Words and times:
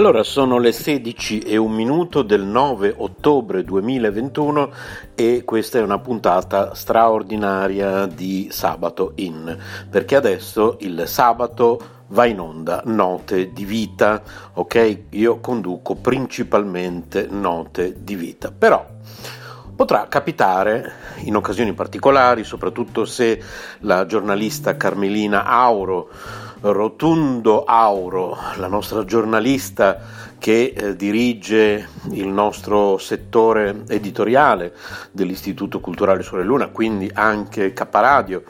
Allora, 0.00 0.22
sono 0.22 0.56
le 0.56 0.72
16 0.72 1.40
e 1.40 1.58
un 1.58 1.72
minuto 1.72 2.22
del 2.22 2.42
9 2.42 2.94
ottobre 2.96 3.62
2021 3.62 4.70
e 5.14 5.42
questa 5.44 5.78
è 5.78 5.82
una 5.82 5.98
puntata 5.98 6.74
straordinaria 6.74 8.06
di 8.06 8.48
Sabato 8.50 9.12
In, 9.16 9.54
perché 9.90 10.16
adesso 10.16 10.78
il 10.80 11.02
sabato 11.04 11.78
va 12.06 12.24
in 12.24 12.40
onda 12.40 12.80
Note 12.86 13.52
di 13.52 13.66
Vita, 13.66 14.22
ok? 14.54 15.02
Io 15.10 15.38
conduco 15.38 15.96
principalmente 15.96 17.26
Note 17.28 17.96
di 18.02 18.14
Vita, 18.14 18.50
però 18.56 18.82
potrà 19.76 20.08
capitare 20.08 20.92
in 21.24 21.36
occasioni 21.36 21.74
particolari, 21.74 22.42
soprattutto 22.42 23.04
se 23.04 23.38
la 23.80 24.06
giornalista 24.06 24.78
Carmelina 24.78 25.44
Auro 25.44 26.08
Rotundo 26.62 27.64
Auro, 27.64 28.36
la 28.56 28.66
nostra 28.66 29.04
giornalista 29.06 29.98
che 30.38 30.74
eh, 30.76 30.94
dirige 30.94 31.88
il 32.12 32.28
nostro 32.28 32.98
settore 32.98 33.84
editoriale 33.88 34.74
dell'Istituto 35.10 35.80
Culturale 35.80 36.22
Sorelluna, 36.22 36.68
quindi 36.68 37.10
anche 37.12 37.72
Caparadio, 37.72 38.44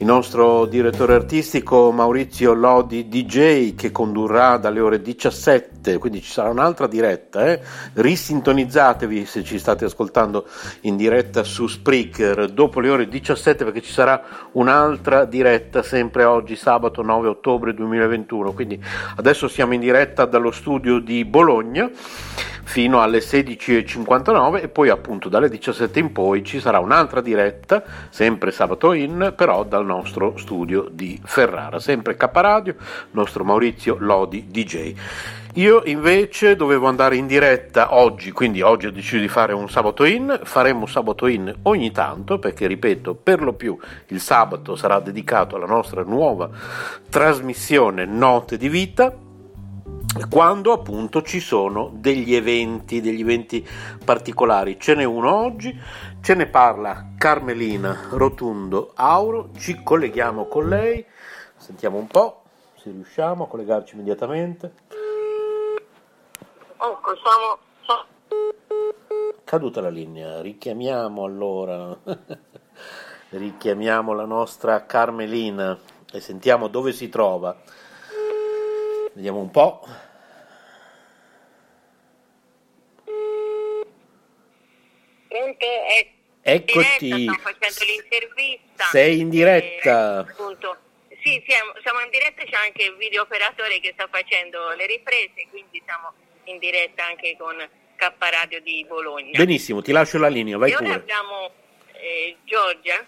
il 0.00 0.06
nostro 0.06 0.64
direttore 0.66 1.14
artistico 1.14 1.90
Maurizio 1.90 2.52
Lodi 2.52 3.08
DJ 3.08 3.74
che 3.74 3.90
condurrà 3.90 4.56
dalle 4.56 4.78
ore 4.78 5.02
17, 5.02 5.98
quindi 5.98 6.22
ci 6.22 6.30
sarà 6.30 6.50
un'altra 6.50 6.86
diretta, 6.86 7.44
eh? 7.44 7.60
risintonizzatevi 7.94 9.26
se 9.26 9.42
ci 9.42 9.58
state 9.58 9.86
ascoltando 9.86 10.46
in 10.82 10.94
diretta 10.94 11.42
su 11.42 11.66
Spreaker 11.66 12.48
dopo 12.48 12.78
le 12.78 12.90
ore 12.90 13.08
17 13.08 13.64
perché 13.64 13.82
ci 13.82 13.90
sarà 13.90 14.22
un'altra 14.52 15.24
diretta 15.24 15.82
sempre 15.82 16.22
oggi 16.22 16.54
sabato 16.54 17.02
9 17.02 17.26
ottobre 17.26 17.74
2021, 17.74 18.52
quindi 18.52 18.80
adesso 19.16 19.48
siamo 19.48 19.74
in 19.74 19.80
diretta 19.80 20.26
dallo 20.26 20.52
studio 20.52 21.00
di 21.00 21.24
Bologna 21.24 21.90
fino 22.68 23.00
alle 23.00 23.20
16.59 23.20 24.62
e 24.62 24.68
poi 24.68 24.90
appunto 24.90 25.30
dalle 25.30 25.48
17 25.48 25.98
in 25.98 26.12
poi 26.12 26.44
ci 26.44 26.60
sarà 26.60 26.78
un'altra 26.78 27.22
diretta, 27.22 27.82
sempre 28.10 28.50
sabato 28.50 28.92
in, 28.92 29.32
però 29.34 29.64
dal 29.64 29.86
nostro 29.88 30.36
studio 30.36 30.88
di 30.90 31.18
Ferrara, 31.24 31.80
sempre 31.80 32.16
K 32.16 32.28
Radio, 32.32 32.76
nostro 33.12 33.42
Maurizio 33.42 33.96
Lodi 33.98 34.46
DJ. 34.48 34.94
Io 35.54 35.82
invece 35.86 36.54
dovevo 36.54 36.86
andare 36.86 37.16
in 37.16 37.26
diretta 37.26 37.94
oggi, 37.94 38.30
quindi 38.30 38.60
oggi 38.60 38.86
ho 38.86 38.92
deciso 38.92 39.18
di 39.18 39.28
fare 39.28 39.54
un 39.54 39.68
sabato 39.68 40.04
in, 40.04 40.40
faremo 40.44 40.80
un 40.80 40.88
sabato 40.88 41.26
in 41.26 41.52
ogni 41.62 41.90
tanto 41.90 42.38
perché 42.38 42.66
ripeto, 42.66 43.14
per 43.14 43.42
lo 43.42 43.54
più 43.54 43.76
il 44.08 44.20
sabato 44.20 44.76
sarà 44.76 45.00
dedicato 45.00 45.56
alla 45.56 45.66
nostra 45.66 46.02
nuova 46.02 46.48
trasmissione 47.08 48.04
Note 48.04 48.56
di 48.56 48.68
Vita 48.68 49.12
quando 50.28 50.72
appunto 50.72 51.22
ci 51.22 51.40
sono 51.40 51.90
degli 51.92 52.34
eventi, 52.34 53.00
degli 53.00 53.20
eventi 53.20 53.66
particolari. 54.04 54.78
Ce 54.80 54.94
n'è 54.94 55.04
uno 55.04 55.34
oggi, 55.34 55.78
ce 56.20 56.34
ne 56.34 56.46
parla 56.46 57.10
Carmelina 57.16 58.08
Rotundo 58.10 58.92
Auro, 58.94 59.50
ci 59.56 59.82
colleghiamo 59.82 60.46
con 60.46 60.68
lei, 60.68 61.04
sentiamo 61.56 61.98
un 61.98 62.06
po' 62.06 62.42
se 62.80 62.90
riusciamo 62.90 63.44
a 63.44 63.48
collegarci 63.48 63.94
immediatamente. 63.94 64.72
Ecco, 66.70 67.16
siamo... 67.16 67.66
Caduta 69.44 69.80
la 69.80 69.88
linea, 69.88 70.42
richiamiamo 70.42 71.24
allora, 71.24 71.96
richiamiamo 73.30 74.12
la 74.12 74.26
nostra 74.26 74.84
Carmelina 74.84 75.78
e 76.12 76.20
sentiamo 76.20 76.68
dove 76.68 76.92
si 76.92 77.08
trova. 77.08 77.56
Vediamo 79.14 79.40
un 79.40 79.50
po'. 79.50 79.86
Pronto? 85.38 85.66
È 85.66 86.50
Eccoti. 86.50 87.08
diretta, 87.10 87.32
facendo 87.42 87.84
l'intervista. 87.84 88.84
Sei 88.90 89.20
in 89.20 89.28
diretta. 89.28 90.26
Eh, 90.26 90.30
appunto. 90.30 90.76
Sì, 91.22 91.42
siamo, 91.46 91.72
siamo 91.82 92.00
in 92.00 92.10
diretta, 92.10 92.42
c'è 92.44 92.56
anche 92.64 92.84
il 92.84 92.96
video 92.96 93.22
operatore 93.22 93.80
che 93.80 93.90
sta 93.92 94.08
facendo 94.10 94.70
le 94.70 94.86
riprese, 94.86 95.46
quindi 95.50 95.82
siamo 95.84 96.12
in 96.44 96.58
diretta 96.58 97.04
anche 97.04 97.36
con 97.36 97.56
K 97.96 98.12
Radio 98.18 98.60
di 98.60 98.84
Bologna. 98.88 99.36
Benissimo, 99.36 99.82
ti 99.82 99.92
lascio 99.92 100.18
la 100.18 100.28
linea, 100.28 100.56
vai 100.56 100.70
e 100.70 100.74
ora 100.76 100.84
pure. 100.84 100.96
abbiamo 100.96 101.50
eh, 101.92 102.36
Giorgia, 102.44 103.04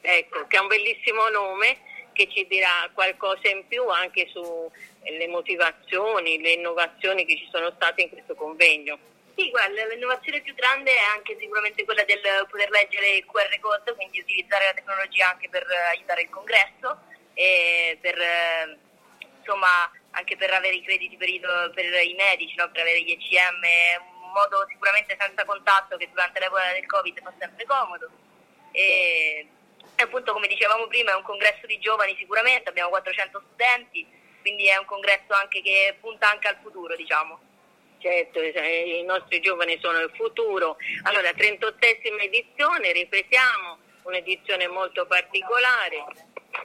ecco, 0.00 0.46
che 0.48 0.56
ha 0.56 0.60
un 0.62 0.66
bellissimo 0.66 1.28
nome, 1.28 1.78
che 2.12 2.28
ci 2.28 2.46
dirà 2.48 2.90
qualcosa 2.92 3.48
in 3.48 3.66
più 3.68 3.88
anche 3.88 4.28
sulle 4.32 5.28
motivazioni, 5.28 6.40
le 6.40 6.50
innovazioni 6.50 7.24
che 7.24 7.36
ci 7.36 7.48
sono 7.50 7.70
state 7.76 8.02
in 8.02 8.10
questo 8.10 8.34
convegno. 8.34 8.98
Sì, 9.34 9.48
guarda, 9.48 9.86
l'innovazione 9.86 10.42
più 10.42 10.54
grande 10.54 10.92
è 10.92 11.02
anche 11.14 11.36
sicuramente 11.38 11.84
quella 11.84 12.04
del 12.04 12.20
poter 12.50 12.68
leggere 12.70 13.16
il 13.16 13.24
QR 13.24 13.58
code, 13.60 13.94
quindi 13.94 14.20
utilizzare 14.20 14.66
la 14.66 14.74
tecnologia 14.74 15.30
anche 15.30 15.48
per 15.48 15.62
eh, 15.62 15.96
aiutare 15.96 16.22
il 16.22 16.28
congresso 16.28 17.00
e 17.32 17.96
per, 18.00 18.18
eh, 18.18 18.78
insomma, 19.38 19.90
anche 20.10 20.36
per 20.36 20.50
avere 20.52 20.74
i 20.74 20.82
crediti 20.82 21.16
per 21.16 21.28
i, 21.28 21.40
per 21.40 21.84
i 22.04 22.14
medici, 22.14 22.54
no? 22.56 22.70
per 22.70 22.82
avere 22.82 23.00
gli 23.02 23.12
ECM, 23.12 23.62
un 24.22 24.32
modo 24.32 24.66
sicuramente 24.68 25.16
senza 25.18 25.44
contatto 25.46 25.96
che 25.96 26.10
durante 26.10 26.38
l'epoca 26.38 26.72
del 26.72 26.86
Covid 26.86 27.22
fa 27.22 27.32
sempre 27.38 27.64
comodo. 27.64 28.10
E, 28.72 29.46
e 29.94 30.02
appunto 30.02 30.32
come 30.34 30.46
dicevamo 30.46 30.86
prima 30.88 31.12
è 31.12 31.16
un 31.16 31.22
congresso 31.22 31.66
di 31.66 31.78
giovani 31.78 32.14
sicuramente, 32.18 32.68
abbiamo 32.68 32.90
400 32.90 33.42
studenti, 33.48 34.06
quindi 34.42 34.66
è 34.66 34.76
un 34.76 34.84
congresso 34.84 35.32
anche 35.32 35.62
che 35.62 35.96
punta 36.00 36.30
anche 36.30 36.48
al 36.48 36.58
futuro, 36.62 36.94
diciamo. 36.96 37.51
Certo, 38.02 38.40
eh, 38.40 38.98
i 38.98 39.04
nostri 39.04 39.38
giovani 39.38 39.78
sono 39.80 40.00
il 40.00 40.10
futuro. 40.14 40.76
Allora, 41.04 41.30
38esima 41.30 42.20
edizione, 42.20 42.90
ripetiamo, 42.90 43.78
un'edizione 44.02 44.66
molto 44.66 45.06
particolare. 45.06 46.04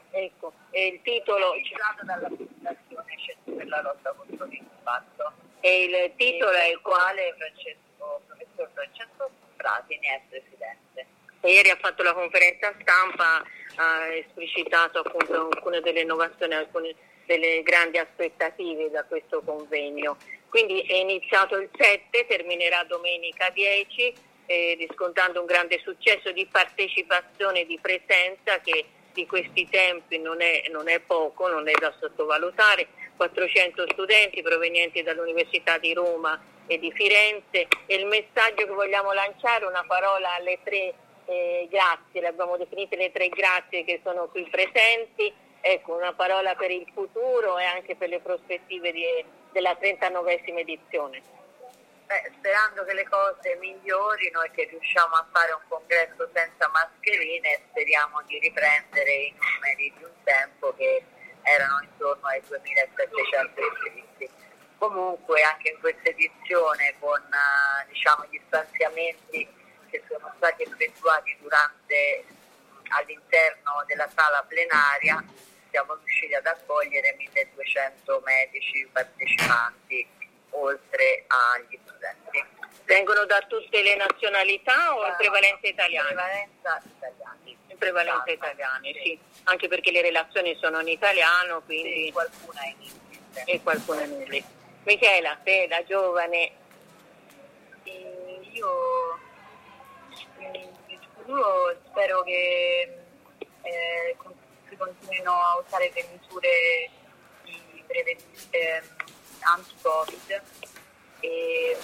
Ecco, 0.10 0.52
e 0.72 0.88
il 0.88 1.02
titolo 1.04 1.54
Iniziato 1.54 2.04
dalla 2.06 2.28
Centro 2.28 3.54
per 3.56 3.68
la 3.68 3.82
lotta 3.84 4.16
contro 4.18 4.46
l'impatto, 4.46 5.32
e 5.60 5.84
il 5.84 6.12
titolo 6.16 6.54
è 6.54 6.70
il 6.70 6.80
quale 6.82 7.36
Francesco, 7.38 8.22
professor 8.26 8.70
Francesco 8.74 9.30
Frati 9.58 10.00
ne 10.00 10.08
è 10.08 10.22
presidente. 10.30 11.06
E 11.42 11.52
Ieri 11.52 11.70
ha 11.70 11.78
fatto 11.80 12.02
la 12.02 12.14
conferenza 12.14 12.74
stampa, 12.82 13.44
ha 13.76 14.08
esplicitato 14.08 15.02
appunto 15.02 15.50
alcune 15.50 15.82
delle 15.82 16.02
innovazioni, 16.02 16.56
alcune 16.56 16.96
delle 17.28 17.62
grandi 17.62 18.00
aspettative 18.00 18.90
da 18.90 19.04
questo 19.04 19.42
convegno. 19.44 20.18
Quindi 20.50 20.82
è 20.82 20.96
iniziato 20.96 21.58
il 21.58 21.70
7, 21.78 22.26
terminerà 22.26 22.84
domenica 22.84 23.50
10, 23.50 24.14
eh, 24.46 24.76
riscontrando 24.80 25.42
un 25.42 25.46
grande 25.46 25.80
successo 25.84 26.32
di 26.32 26.46
partecipazione 26.46 27.62
e 27.62 27.66
di 27.66 27.78
presenza 27.82 28.60
che 28.62 28.86
di 29.14 29.26
questi 29.26 29.68
tempi 29.68 30.20
non 30.20 30.42
è, 30.42 30.64
non 30.70 30.88
è 30.88 31.00
poco, 31.00 31.48
non 31.48 31.68
è 31.68 31.74
da 31.80 31.94
sottovalutare. 32.00 32.88
400 33.18 33.88
studenti 33.92 34.44
provenienti 34.44 35.02
dall'Università 35.02 35.80
di 35.80 35.92
Roma 35.94 36.40
e 36.68 36.78
di 36.78 36.92
Firenze 36.92 37.68
e 37.88 37.96
il 37.96 38.06
messaggio 38.06 38.66
che 38.66 38.72
vogliamo 38.72 39.12
lanciare, 39.12 39.66
una 39.66 39.84
parola 39.88 40.36
alle 40.36 40.60
tre 40.64 40.94
eh, 41.26 41.68
grazie, 41.70 42.22
le 42.22 42.28
abbiamo 42.28 42.58
definite 42.58 42.96
le 42.96 43.12
tre 43.12 43.30
grazie 43.30 43.84
che 43.84 44.00
sono 44.04 44.28
qui 44.28 44.48
presenti, 44.50 45.34
ecco 45.60 45.96
una 45.96 46.14
parola 46.14 46.56
per 46.56 46.72
il 46.72 46.86
futuro 46.94 47.58
e 47.58 47.64
anche 47.66 47.96
per 47.96 48.10
le 48.10 48.20
prospettive 48.20 48.92
di, 48.92 49.04
della 49.58 49.74
39esima 49.74 50.60
edizione. 50.60 51.20
Beh, 52.06 52.32
sperando 52.38 52.86
che 52.86 52.94
le 52.94 53.10
cose 53.10 53.58
migliorino 53.60 54.44
e 54.44 54.52
che 54.52 54.68
riusciamo 54.70 55.16
a 55.16 55.28
fare 55.32 55.52
un 55.52 55.62
congresso 55.68 56.30
senza 56.32 56.70
mascherine, 56.70 57.62
speriamo 57.70 58.22
di 58.28 58.38
riprendere 58.38 59.12
i 59.12 59.34
numeri 59.34 59.94
di 59.98 60.04
un 60.04 60.14
tempo 60.24 60.74
che 60.76 61.04
erano 61.42 61.82
intorno 61.82 62.28
ai 62.28 62.42
2700 62.48 63.62
iscritti. 63.62 64.30
Comunque 64.78 65.42
anche 65.42 65.70
in 65.72 65.80
questa 65.80 66.10
edizione 66.10 66.94
con 67.00 67.20
eh, 67.20 67.88
diciamo, 67.88 68.26
gli 68.30 68.40
stanziamenti 68.46 69.48
che 69.90 70.04
sono 70.08 70.32
stati 70.38 70.64
effettuati 70.64 71.36
durante, 71.42 72.26
all'interno 72.90 73.84
della 73.88 74.08
sala 74.16 74.46
plenaria 74.48 75.22
siamo 75.78 75.94
riusciti 75.94 76.34
ad 76.34 76.46
accogliere 76.48 77.14
1200 77.18 78.22
medici 78.26 78.88
partecipanti 78.92 80.08
oltre 80.52 81.26
agli 81.28 81.78
studenti. 81.86 82.44
Vengono 82.86 83.26
da 83.26 83.40
tutte 83.48 83.84
le 83.84 83.96
nazionalità 83.96 84.96
o 84.96 85.06
in 85.06 85.14
prevalenza 85.18 85.68
italiane? 85.68 86.10
In 86.10 86.16
prevalenza 86.16 86.82
italiani. 86.98 87.58
In 87.68 87.78
prevalenza 87.78 88.32
italiani, 88.32 88.94
sì. 89.04 89.20
Anche 89.44 89.68
perché 89.68 89.92
le 89.92 90.02
relazioni 90.02 90.58
sono 90.60 90.80
in 90.80 90.88
italiano, 90.88 91.62
quindi... 91.62 92.06
Sì, 92.06 92.12
qualcuna 92.12 92.66
in 92.66 92.76
inglese. 92.82 93.44
E 93.46 93.62
qualcuna 93.62 94.04
in 94.04 94.12
inglese. 94.14 94.48
Michela, 94.84 95.38
te 95.44 95.68
da 95.68 95.84
giovane... 95.84 96.52
E 97.84 98.40
io 98.52 99.20
in 100.40 101.00
futuro 101.14 101.78
spero 101.86 102.24
che 102.24 102.98
eh, 103.62 104.16
continuino 104.78 105.32
a 105.32 105.62
usare 105.66 105.92
le 105.94 106.08
misure 106.12 106.90
di 107.44 107.84
prevenzione 107.88 108.84
anti-Covid 109.42 110.42
e, 111.20 111.78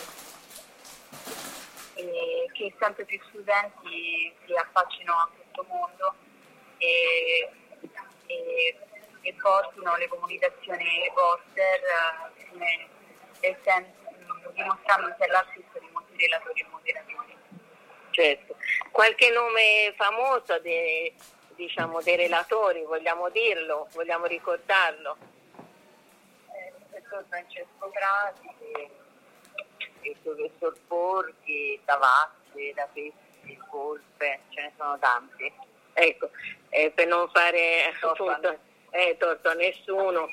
e, 1.95 2.49
che 2.53 2.73
sempre 2.79 3.05
più 3.05 3.19
studenti 3.29 4.33
si 4.45 4.53
affaccino 4.53 5.13
a 5.13 5.29
questo 5.35 5.65
mondo 5.67 6.15
e, 6.77 7.49
e, 8.27 8.77
e 9.21 9.33
portino 9.41 9.95
le 9.95 10.07
comunicazioni 10.07 11.11
poster 11.13 11.81
eh, 13.41 13.85
dimostrando 14.53 15.15
se 15.19 15.27
l'assisto 15.27 15.79
di 15.79 15.89
molti 15.91 16.15
relatori 16.17 16.59
e 16.59 16.67
moderatori. 16.69 17.37
Certo. 18.11 18.55
Qualche 18.91 19.29
nome 19.31 19.93
famoso 19.97 20.59
de, 20.59 21.13
diciamo, 21.55 22.01
dei 22.01 22.15
relatori, 22.15 22.83
vogliamo 22.83 23.29
dirlo, 23.29 23.87
vogliamo 23.93 24.25
ricordarlo? 24.25 25.17
Eh, 26.51 26.73
il 26.77 26.85
professor 26.89 27.25
Francesco 27.29 27.89
Grasi, 27.91 28.89
il 30.01 30.15
professor 30.21 30.77
Porchi, 30.87 31.79
Tavazzi, 31.85 32.73
Da 32.73 32.87
Pesci, 32.91 33.59
Volpe, 33.69 34.41
ce 34.49 34.61
ne 34.61 34.73
sono 34.77 34.97
tanti. 34.99 35.51
Ecco, 35.93 36.29
eh, 36.69 36.91
per 36.91 37.07
non 37.07 37.29
fare 37.29 37.91
appunto, 38.01 38.57
eh, 38.89 39.15
torto 39.17 39.49
a 39.49 39.53
nessuno. 39.53 40.29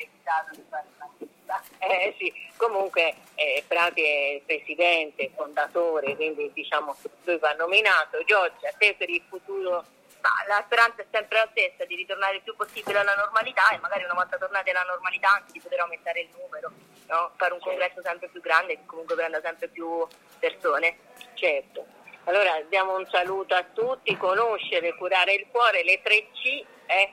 Eh, 1.78 2.14
sì. 2.18 2.32
Comunque 2.56 3.14
eh, 3.34 3.64
Prati 3.66 4.02
è 4.04 4.34
il 4.34 4.42
presidente, 4.42 5.30
fondatore, 5.34 6.14
quindi 6.14 6.50
diciamo 6.52 6.96
lui 7.24 7.38
va 7.38 7.52
nominato. 7.52 8.22
Giorgia, 8.24 8.70
te 8.78 8.94
per 8.96 9.08
il 9.08 9.22
futuro 9.28 9.84
ma 10.20 10.30
la 10.46 10.62
speranza 10.64 11.02
è 11.02 11.06
sempre 11.10 11.38
la 11.38 11.48
stessa 11.50 11.84
di 11.84 11.96
ritornare 11.96 12.36
il 12.36 12.42
più 12.42 12.54
possibile 12.54 12.98
alla 12.98 13.14
normalità 13.14 13.70
e 13.70 13.78
magari 13.78 14.04
una 14.04 14.14
volta 14.14 14.38
tornati 14.38 14.70
alla 14.70 14.82
normalità 14.82 15.32
anche 15.32 15.52
di 15.52 15.60
poter 15.60 15.80
aumentare 15.80 16.20
il 16.20 16.28
numero, 16.38 16.70
no? 17.06 17.32
fare 17.36 17.52
un 17.54 17.60
congresso 17.60 18.00
sempre 18.02 18.28
più 18.28 18.40
grande 18.40 18.76
che 18.76 18.86
comunque 18.86 19.14
prenda 19.14 19.40
sempre 19.40 19.68
più 19.68 20.06
persone. 20.38 20.98
Certo. 21.34 21.86
Allora 22.24 22.60
diamo 22.68 22.96
un 22.96 23.06
saluto 23.06 23.54
a 23.54 23.64
tutti, 23.64 24.16
conoscere, 24.16 24.94
curare 24.94 25.34
il 25.34 25.46
cuore, 25.50 25.82
le 25.82 26.00
tre 26.02 26.28
C, 26.32 26.64
eh? 26.86 27.12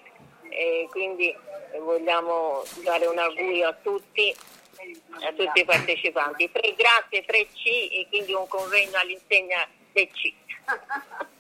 e 0.50 0.88
quindi 0.92 1.36
vogliamo 1.80 2.64
dare 2.84 3.06
un 3.08 3.18
augurio 3.18 3.70
a 3.70 3.74
tutti, 3.74 4.36
a 5.24 5.32
tutti 5.34 5.60
i 5.62 5.66
partecipanti. 5.66 6.52
Tre, 6.52 6.74
grazie 6.76 7.26
3C 7.26 7.92
e 7.92 8.08
quindi 8.10 8.34
un 8.34 8.48
convegno 8.48 8.98
all'insegna 8.98 9.68
del 9.92 10.10
C. 10.12 10.34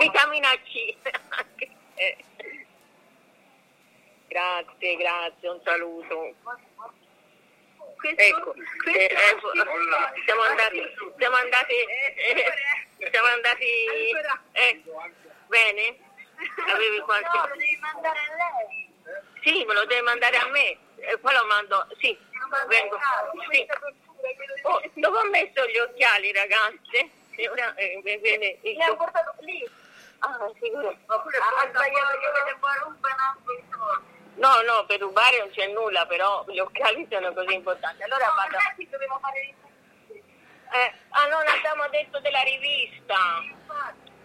Vitamina 0.00 0.50
C. 0.64 0.96
grazie, 4.26 4.96
grazie, 4.96 5.48
un 5.48 5.60
saluto. 5.64 6.34
Ecco, 8.16 8.54
eh, 8.54 9.04
eh, 9.04 9.38
siamo 10.26 10.42
andati, 10.42 10.82
siamo 11.16 11.36
andati, 11.36 11.74
eh, 11.74 13.10
siamo 13.10 13.28
andati, 13.28 13.64
eh, 14.52 14.82
bene? 15.46 15.98
Avevi 16.68 16.98
qualche... 17.00 17.28
No, 17.38 17.46
lo 17.46 17.54
devi 17.56 17.78
mandare 17.80 18.18
a 18.18 18.34
lei. 18.34 18.92
Sì, 19.42 19.64
me 19.64 19.74
lo 19.74 19.84
devi 19.86 20.02
mandare 20.02 20.36
a 20.36 20.48
me, 20.48 20.76
e 20.96 21.18
poi 21.18 21.32
lo 21.32 21.44
mando, 21.46 21.86
sì, 22.00 22.18
vengo. 22.66 22.98
Sì. 23.50 23.66
Oh, 24.62 24.82
dove 24.94 25.18
ho 25.18 25.30
messo 25.30 25.66
gli 25.68 25.78
occhiali 25.78 26.32
ragazze? 26.32 27.22
E 27.36 27.48
ora 27.48 27.74
eh, 27.74 28.00
viene 28.02 28.58
il 28.62 28.76
Mi 28.76 28.82
ha 28.82 28.94
portato 28.96 29.34
lì. 29.40 29.68
Ah, 30.18 30.38
sicuro. 30.60 30.96
Oppure 31.06 31.36
ha 31.38 31.68
sbagliato 31.68 32.18
che 32.18 32.44
devo 32.44 32.66
rubare 32.84 33.22
No, 34.36 34.60
no, 34.62 34.84
per 34.86 35.00
rubare 35.00 35.38
non 35.38 35.50
c'è 35.50 35.66
nulla, 35.68 36.06
però 36.06 36.44
gli 36.48 36.58
occhiali 36.58 37.06
sono 37.10 37.32
così 37.32 37.54
importanti. 37.54 38.02
Allora 38.02 38.26
no, 38.26 38.34
vado. 38.34 38.56
Non 38.76 38.88
dovevo 38.90 39.18
fare 39.20 39.54
eh, 40.74 40.92
ah, 41.10 41.26
non 41.28 41.46
abbiamo 41.46 41.86
detto 41.88 42.18
della 42.18 42.42
rivista. 42.42 43.14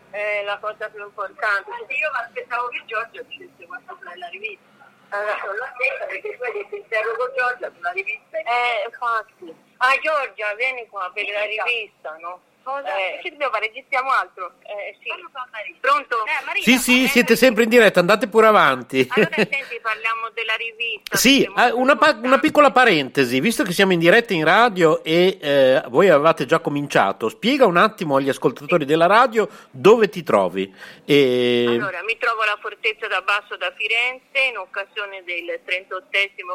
È 0.09 0.41
la 0.43 0.57
cosa 0.57 0.89
più 0.89 1.03
importante. 1.03 1.69
Io 1.93 2.09
mi 2.09 2.17
aspettavo 2.17 2.67
che 2.69 2.83
Giorgio 2.85 3.21
dicesse 3.23 3.67
qualcosa 3.67 4.09
della 4.09 4.27
rivista. 4.29 4.89
Allora, 5.09 5.37
Non 5.45 5.55
l'ho 5.55 5.67
detto 5.77 6.05
perché 6.07 6.37
poi 6.37 6.51
detto 6.53 6.75
interrogo 6.75 7.33
Giorgia 7.35 7.71
sulla 7.75 7.91
rivista. 7.91 8.37
eh, 8.39 8.83
infatti. 8.85 9.55
Ah, 9.77 9.95
Giorgia, 9.99 10.55
vieni 10.55 10.87
qua 10.87 11.11
per 11.13 11.29
la 11.29 11.43
rivista, 11.45 12.17
no? 12.17 12.41
Cosa? 12.63 12.95
Eh, 12.95 13.19
Che 13.21 13.29
dobbiamo 13.31 13.51
fare? 13.51 13.67
Registriamo 13.67 14.09
altro? 14.11 14.53
eh, 14.63 14.95
sì. 15.01 15.09
Fa 15.31 15.47
Marina. 15.51 15.77
Pronto? 15.79 16.25
Eh, 16.25 16.45
Marina, 16.45 16.63
Sì, 16.63 16.77
sì, 16.77 17.03
eh, 17.03 17.07
siete 17.07 17.35
sempre 17.35 17.63
in 17.63 17.69
diretta, 17.69 17.99
andate 17.99 18.27
pure 18.27 18.47
avanti. 18.47 19.07
Allora 19.09 19.35
senti, 19.35 19.79
parliamo 19.81 20.29
della 20.33 20.55
rivista. 20.55 21.17
Sì, 21.17 21.43
eh, 21.43 21.71
una, 21.71 21.95
pa- 21.95 22.19
una 22.21 22.39
piccola 22.39 22.71
parentesi, 22.71 23.39
visto 23.39 23.63
che 23.63 23.71
siamo 23.71 23.93
in 23.93 23.99
diretta 23.99 24.33
in 24.33 24.43
radio 24.43 25.03
e 25.03 25.37
eh, 25.41 25.83
voi 25.87 26.09
avevate 26.09 26.45
già 26.45 26.59
cominciato, 26.59 27.29
spiega 27.29 27.65
un 27.65 27.77
attimo 27.77 28.17
agli 28.17 28.29
ascoltatori 28.29 28.85
della 28.85 29.07
radio 29.07 29.47
dove 29.71 30.09
ti 30.09 30.23
trovi. 30.23 30.73
E... 31.05 31.65
Allora, 31.67 32.03
mi 32.03 32.17
trovo 32.17 32.41
alla 32.41 32.57
Fortezza 32.61 33.07
da 33.07 33.21
Basso 33.21 33.55
da 33.57 33.73
Firenze 33.75 34.39
in 34.49 34.57
occasione 34.57 35.23
del 35.23 35.59
38 35.65 36.07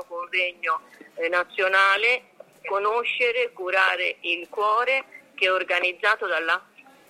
convegno 0.06 0.80
eh, 1.14 1.28
nazionale 1.28 2.32
Conoscere, 2.66 3.52
curare 3.52 4.16
il 4.20 4.49
cuore 4.49 5.04
che 5.35 5.47
è 5.47 5.53
organizzato 5.53 6.26
dalla 6.26 6.62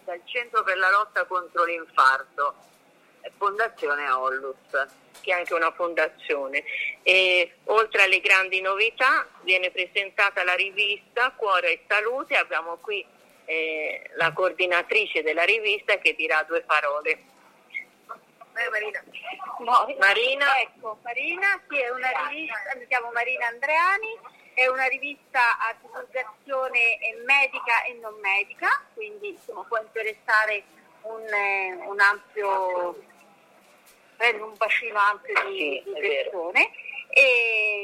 Dal 0.05 0.21
Centro 0.25 0.63
per 0.63 0.77
la 0.77 0.91
lotta 0.91 1.25
contro 1.25 1.65
l'infarto, 1.65 2.55
Fondazione 3.39 4.11
Ollus. 4.11 4.57
che 5.23 5.31
è 5.31 5.35
anche 5.35 5.55
una 5.55 5.73
fondazione. 5.73 6.63
E, 7.03 7.55
oltre 7.65 8.03
alle 8.03 8.21
grandi 8.21 8.61
novità 8.61 9.27
viene 9.41 9.71
presentata 9.71 10.45
la 10.45 10.55
rivista 10.55 11.33
Cuore 11.33 11.73
e 11.73 11.85
Salute, 11.89 12.37
abbiamo 12.37 12.77
qui 12.77 13.05
eh, 13.47 14.11
la 14.17 14.33
coordinatrice 14.33 15.23
della 15.23 15.45
rivista 15.45 15.97
che 15.97 16.15
dirà 16.15 16.43
due 16.43 16.61
parole. 16.63 17.11
Eh, 18.57 18.71
Marina. 18.71 19.03
No, 19.61 19.97
Marina? 19.99 20.61
Ecco, 20.61 20.99
Marina, 21.03 21.61
sì, 21.69 21.79
è 21.81 21.91
una 21.91 22.11
rivista, 22.29 22.75
mi 22.77 22.87
chiamo 22.87 23.11
Marina 23.11 23.47
Andreani, 23.47 24.19
è 24.55 24.67
una 24.69 24.87
rivista 24.87 25.59
a 25.59 25.75
divulgazione 25.81 26.99
eh, 26.99 27.23
medica 27.25 27.83
e 27.85 27.95
non 27.95 28.15
medica, 28.21 28.83
quindi 28.95 29.31
insomma, 29.31 29.63
può 29.65 29.79
interessare 29.79 30.63
un, 31.03 31.23
eh, 31.27 31.73
un 31.87 32.01
ampio, 32.01 33.03
prende 34.17 34.43
un 34.43 34.55
bacino 34.57 34.99
ampio 34.99 35.35
di, 35.49 35.83
Sì, 35.85 35.93
di 35.93 36.01
persone. 36.01 36.71
È 37.09 37.21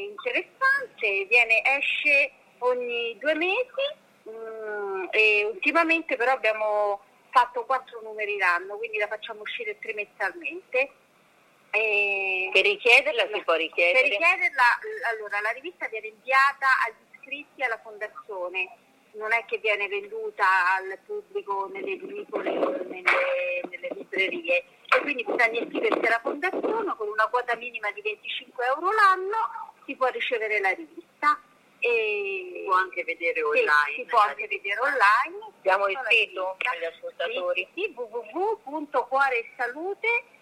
interessante, 0.09 1.25
viene, 1.27 1.63
esce 1.77 2.33
ogni 2.59 3.17
due 3.19 3.35
mesi 3.35 4.29
mm, 4.29 5.05
e 5.11 5.45
ultimamente 5.45 6.17
però 6.17 6.33
abbiamo 6.33 7.01
fatto 7.31 7.65
quattro 7.65 8.01
numeri 8.03 8.37
l'anno, 8.39 8.77
quindi 8.77 8.99
la 8.99 9.09
facciamo 9.09 9.43
uscire 9.43 9.79
trimestralmente. 9.79 10.91
E- 11.73 12.51
Per 12.53 12.63
richiederla 12.63 13.23
si 13.33 13.41
può 13.43 13.53
per 13.55 13.59
richiedere? 13.61 14.09
richiederla, 14.09 14.65
allora, 15.13 15.41
la 15.41 15.51
rivista 15.51 15.87
viene 15.89 16.09
inviata 16.09 16.67
agli 16.85 16.95
iscritti 17.15 17.63
alla 17.63 17.79
fondazione, 17.79 18.69
non 19.13 19.33
è 19.33 19.45
che 19.45 19.59
viene 19.59 19.87
venduta 19.89 20.75
al 20.77 20.99
pubblico 21.07 21.69
nelle 21.73 21.93
edicole 21.93 22.51
o 22.59 22.71
nelle, 22.89 23.61
nelle 23.69 23.89
librerie 23.95 24.65
e 24.93 24.99
quindi 25.01 25.25
bisogna 25.25 25.61
iscriversi 25.61 26.05
alla 26.07 26.19
fondazione 26.21 26.95
con 26.97 27.09
una 27.09 27.29
quota 27.29 27.55
minima 27.57 27.91
di 27.93 28.01
25 28.03 28.67
euro 28.67 28.91
l'anno, 28.93 29.73
si 29.87 29.95
può 29.97 30.07
ricevere 30.09 30.59
la 30.61 30.71
rivista. 30.71 31.41
E 31.83 32.51
Si 32.57 32.63
può 32.67 32.75
anche 32.75 33.05
vedere 33.05 33.41
Sì, 33.41 33.43
online. 33.43 33.95
si 33.95 34.05
può 34.05 34.19
anche 34.19 34.47
vedere 34.49 34.79
online. 34.81 35.51
Diamo 35.63 35.89
il 35.89 35.99
sito 36.11 36.57
agli 36.59 36.85
ascoltatori. 36.85 37.67
Sì, 37.75 37.85
sì, 37.85 37.95
www.cuoresalute.com 37.97 40.39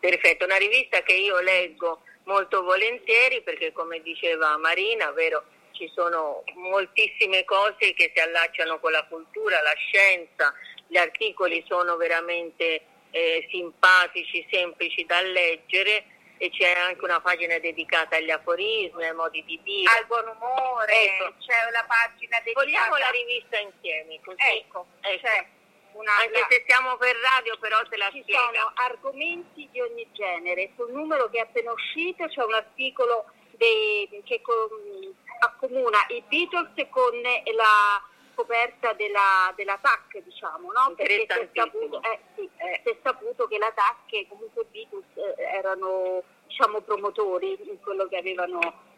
Perfetto, 0.00 0.44
una 0.44 0.56
rivista 0.56 1.00
che 1.02 1.14
io 1.14 1.38
leggo 1.40 2.02
molto 2.24 2.62
volentieri 2.62 3.42
perché 3.42 3.72
come 3.72 4.00
diceva 4.02 4.56
Marina, 4.56 5.10
vero, 5.12 5.44
ci 5.72 5.90
sono 5.94 6.42
moltissime 6.54 7.44
cose 7.44 7.94
che 7.94 8.12
si 8.14 8.20
allacciano 8.20 8.78
con 8.78 8.92
la 8.92 9.04
cultura, 9.06 9.62
la 9.62 9.74
scienza, 9.74 10.52
gli 10.86 10.96
articoli 10.96 11.64
sono 11.66 11.96
veramente 11.96 12.82
eh, 13.10 13.46
simpatici, 13.50 14.46
semplici 14.50 15.04
da 15.04 15.20
leggere 15.20 16.04
e 16.38 16.50
c'è 16.50 16.72
anche 16.72 17.04
una 17.04 17.20
pagina 17.20 17.58
dedicata 17.58 18.16
agli 18.16 18.30
aforismi, 18.30 19.04
ai 19.04 19.14
modi 19.14 19.44
di 19.44 19.60
dire. 19.62 19.90
Al 19.92 20.06
buon 20.06 20.26
umore, 20.26 20.92
ecco. 20.92 21.34
c'è 21.38 21.68
una 21.68 21.84
pagina 21.86 22.38
dedicata... 22.40 22.64
Vogliamo 22.64 22.96
la 22.96 23.10
rivista 23.10 23.58
insieme, 23.58 24.18
così. 24.24 24.38
Ecco, 24.40 24.86
ecco. 25.02 25.26
C'è 25.26 25.46
una, 25.92 26.16
anche 26.18 26.40
la... 26.40 26.46
se 26.48 26.64
siamo 26.66 26.96
per 26.96 27.16
radio 27.16 27.56
però 27.58 27.82
te 27.88 27.96
la 27.96 28.10
Ci 28.10 28.22
spiega. 28.22 28.40
sono 28.52 28.72
argomenti 28.74 29.68
di 29.70 29.80
ogni 29.80 30.08
genere, 30.12 30.70
sul 30.76 30.92
numero 30.92 31.28
che 31.30 31.38
è 31.38 31.42
appena 31.42 31.72
uscito 31.72 32.26
c'è 32.26 32.44
un 32.44 32.54
articolo 32.54 33.26
dei, 33.52 34.08
che 34.24 34.40
accomuna 35.40 35.98
i 36.08 36.22
Beatles 36.28 36.88
con 36.90 37.20
la 37.20 38.02
scoperta 38.32 38.92
della, 38.94 39.52
della 39.56 39.78
TAC, 39.80 40.22
diciamo, 40.22 40.72
no? 40.72 40.94
Perché 40.94 41.26
si 41.28 41.38
è 41.38 41.48
saputo, 41.52 42.02
eh, 42.02 42.18
sì, 42.34 42.48
eh. 42.56 42.80
si 42.84 42.90
è 42.90 42.96
saputo 43.02 43.46
che 43.46 43.58
la 43.58 43.70
TAC, 43.72 44.26
comunque 44.28 44.62
i 44.62 44.66
Beatles 44.70 45.04
eh, 45.36 45.42
erano 45.42 46.22
diciamo, 46.46 46.80
promotori 46.80 47.58
in 47.68 47.80
quello 47.80 48.06
che 48.08 48.16
avevano. 48.16 48.90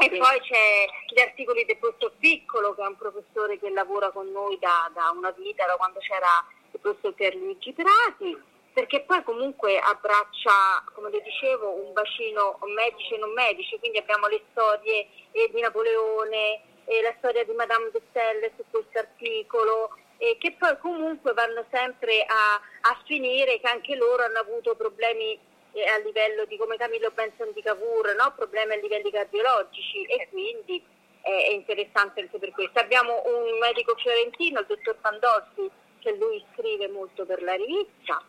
E 0.00 0.08
sì. 0.10 0.16
poi 0.16 0.40
c'è 0.40 0.86
gli 1.12 1.20
articoli 1.20 1.64
del 1.64 1.76
professor 1.76 2.12
Piccolo, 2.18 2.74
che 2.74 2.82
è 2.82 2.86
un 2.86 2.96
professore 2.96 3.58
che 3.58 3.70
lavora 3.70 4.10
con 4.10 4.30
noi 4.30 4.58
da, 4.58 4.90
da 4.94 5.12
una 5.14 5.30
vita, 5.30 5.66
da 5.66 5.76
quando 5.76 5.98
c'era 6.00 6.44
il 6.72 6.80
professor 6.80 7.12
Pierluigi 7.12 7.72
Prati 7.72 8.48
perché 8.72 9.00
poi 9.00 9.22
comunque 9.24 9.78
abbraccia, 9.78 10.84
come 10.94 11.10
le 11.10 11.20
dicevo, 11.22 11.84
un 11.84 11.92
bacino 11.92 12.58
medici 12.74 13.14
e 13.14 13.18
non 13.18 13.32
medici, 13.32 13.78
quindi 13.78 13.98
abbiamo 13.98 14.28
le 14.28 14.42
storie 14.52 15.08
eh, 15.32 15.50
di 15.52 15.60
Napoleone, 15.60 16.62
eh, 16.84 17.02
la 17.02 17.14
storia 17.18 17.44
di 17.44 17.52
Madame 17.52 17.90
de 17.90 18.00
Stelle 18.10 18.52
su 18.56 18.64
questo 18.70 18.98
articolo, 18.98 19.90
eh, 20.18 20.36
che 20.38 20.52
poi 20.52 20.78
comunque 20.78 21.32
vanno 21.32 21.64
sempre 21.70 22.22
a, 22.22 22.54
a, 22.54 23.02
finire 23.06 23.58
che 23.58 23.68
anche 23.68 23.96
loro 23.96 24.22
hanno 24.22 24.38
avuto 24.38 24.76
problemi 24.76 25.38
a 25.72 25.98
livello 25.98 26.44
di 26.46 26.56
come 26.56 26.76
Camillo 26.76 27.10
Benson 27.10 27.52
di 27.52 27.62
Cavour, 27.62 28.14
no? 28.16 28.32
problemi 28.34 28.74
a 28.74 28.76
livelli 28.76 29.10
cardiologici 29.10 30.04
e 30.04 30.28
quindi 30.30 30.82
è 31.22 31.50
interessante 31.50 32.20
anche 32.20 32.38
per 32.38 32.50
questo. 32.50 32.78
Abbiamo 32.78 33.22
un 33.26 33.58
medico 33.58 33.94
fiorentino, 33.96 34.60
il 34.60 34.66
dottor 34.66 34.96
Pandolfi, 35.00 35.70
che 36.00 36.16
lui 36.16 36.44
scrive 36.52 36.88
molto 36.88 37.24
per 37.26 37.42
la 37.42 37.54
rivista. 37.54 38.22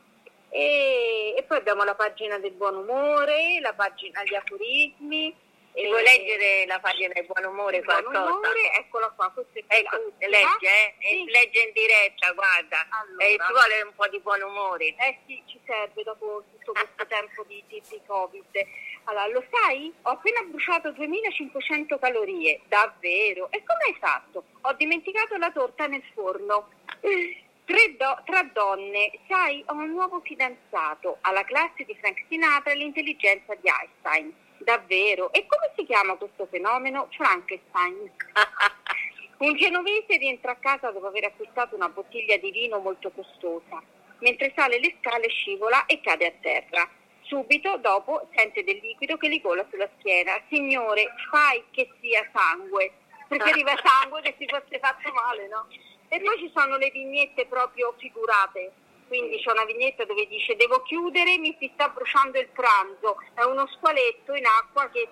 E, 0.50 1.34
e, 1.38 1.44
poi 1.44 1.58
abbiamo 1.58 1.84
la 1.84 1.96
pagina 1.96 2.38
del 2.38 2.52
buon 2.52 2.76
umore, 2.76 3.60
la 3.62 3.74
pagina 3.74 4.22
degli 4.22 4.36
aforismi, 4.36 5.34
e 5.74 5.88
vuoi 5.88 6.04
leggere 6.04 6.66
la 6.66 6.80
pagina 6.80 7.14
del 7.14 7.26
buon 7.26 7.46
umore 7.46 7.84
qualcosa? 7.84 8.20
Buon 8.20 8.32
umore, 8.34 8.74
eccola 8.74 9.10
qua, 9.10 9.34
ecco, 9.68 10.14
legge, 10.20 10.68
eh? 10.68 10.96
Sì. 11.00 11.26
legge 11.26 11.60
in 11.62 11.72
diretta, 11.74 12.32
guarda, 12.34 12.88
allora. 12.90 13.26
eh, 13.26 13.38
ci 13.40 13.52
vuole 13.52 13.82
un 13.82 13.94
po' 13.96 14.08
di 14.08 14.20
buon 14.20 14.42
umore. 14.42 14.86
Eh 14.98 15.18
sì, 15.26 15.42
ci 15.46 15.60
serve 15.66 16.04
dopo 16.04 16.44
tutto 16.52 16.74
questo 16.74 17.08
tempo 17.08 17.44
di, 17.48 17.64
di, 17.68 17.82
di, 17.88 18.02
Covid. 18.06 18.66
Allora, 19.06 19.28
lo 19.28 19.44
sai? 19.50 19.94
Ho 20.04 20.12
appena 20.12 20.42
bruciato 20.42 20.92
2500 20.92 21.98
calorie, 22.00 22.62
davvero? 22.68 23.50
E 23.52 23.64
come 23.64 23.84
hai 23.88 23.96
fatto? 23.98 24.44
Ho 24.62 24.74
dimenticato 24.74 25.38
la 25.38 25.52
torta 25.52 25.88
nel 25.88 26.04
forno. 26.14 26.70
Tre, 27.00 27.96
do, 27.96 28.22
tre 28.26 28.50
donne, 28.52 29.12
sai, 29.30 29.64
ho 29.68 29.74
un 29.74 29.92
nuovo 29.92 30.20
fidanzato, 30.20 31.20
alla 31.22 31.46
classe 31.46 31.86
di 31.86 31.96
Frank 31.96 32.26
Sinatra 32.28 32.74
e 32.74 32.76
l'intelligenza 32.76 33.56
di 33.56 33.70
Einstein 33.70 34.34
Davvero? 34.64 35.32
E 35.34 35.46
come 35.48 35.72
si 35.76 35.86
chiama 35.86 36.16
questo 36.16 36.48
fenomeno? 36.50 37.08
Frankenstein. 37.12 38.12
Un 39.38 39.56
genovese 39.56 40.18
rientra 40.18 40.52
a 40.52 40.56
casa 40.56 40.92
dopo 40.92 41.08
aver 41.08 41.26
acquistato 41.26 41.76
una 41.76 41.90
bottiglia 41.90 42.38
di 42.38 42.52
vino 42.52 42.78
molto 42.78 43.10
costosa. 43.10 43.82
Mentre 44.20 44.54
sale 44.56 44.80
le 44.80 44.96
scale 45.00 45.30
scivola 45.30 45.88
e 45.88 46.00
cade 46.00 46.28
a 46.28 46.34
terra. 46.40 46.90
Subito 47.22 47.78
dopo 47.78 48.28
sente 48.36 48.64
del 48.64 48.78
liquido 48.78 49.18
che 49.18 49.30
gli 49.30 49.42
cola 49.42 49.66
sulla 49.72 49.90
schiena. 49.98 50.40
Signore, 50.48 51.12
fai 51.32 51.64
che 51.72 51.90
sia 52.00 52.30
sangue. 52.32 52.92
Preferiva 53.28 53.74
sangue 53.82 54.22
che 54.22 54.36
si 54.38 54.46
fosse 54.48 54.78
fatto 54.78 55.12
male, 55.12 55.48
no? 55.48 55.66
E 56.10 56.20
poi 56.20 56.38
ci 56.38 56.52
sono 56.54 56.78
le 56.78 56.92
vignette 56.92 57.48
proprio 57.48 57.96
figurate 57.98 58.72
quindi 59.12 59.42
c'è 59.42 59.52
una 59.52 59.66
vignetta 59.66 60.06
dove 60.06 60.26
dice 60.26 60.56
devo 60.56 60.82
chiudere, 60.84 61.38
mi 61.38 61.54
si 61.60 61.70
sta 61.74 61.90
bruciando 61.90 62.40
il 62.40 62.48
pranzo, 62.48 63.18
è 63.34 63.44
uno 63.44 63.68
squaletto 63.68 64.34
in 64.34 64.46
acqua 64.46 64.88
che 64.88 65.06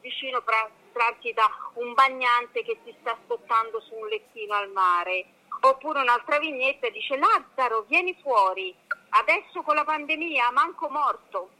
vicino 0.00 0.42
transita 0.92 1.48
un 1.74 1.94
bagnante 1.94 2.64
che 2.64 2.78
si 2.84 2.92
sta 2.98 3.16
spottando 3.22 3.80
su 3.80 3.94
un 3.94 4.08
lettino 4.08 4.54
al 4.54 4.72
mare. 4.72 5.26
Oppure 5.60 6.00
un'altra 6.00 6.40
vignetta 6.40 6.88
dice 6.88 7.16
Lazzaro 7.16 7.84
vieni 7.86 8.18
fuori, 8.20 8.74
adesso 9.10 9.62
con 9.62 9.76
la 9.76 9.84
pandemia 9.84 10.50
manco 10.50 10.88
morto. 10.88 11.50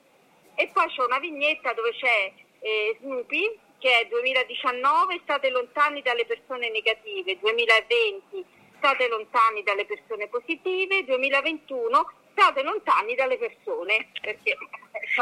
E 0.57 0.69
poi 0.73 0.89
c'è 0.89 1.05
una 1.05 1.21
vignetta 1.21 1.75
dove 1.75 1.93
c'è 1.93 2.33
eh, 2.59 2.99
Snoopy 3.03 3.57
che 3.79 4.01
è 4.01 4.07
2019 4.07 5.21
state 5.23 5.49
lontani 5.49 6.03
dalle 6.03 6.27
persone 6.27 6.71
negative, 6.71 7.39
2020 7.39 8.63
state 8.85 9.09
lontani 9.09 9.63
dalle 9.63 9.87
persone 9.87 10.29
positive, 10.29 11.05
2021 11.07 12.05
state 12.35 12.63
lontani 12.63 13.15
dalle 13.15 13.39
persone, 13.39 14.11
perché 14.21 14.59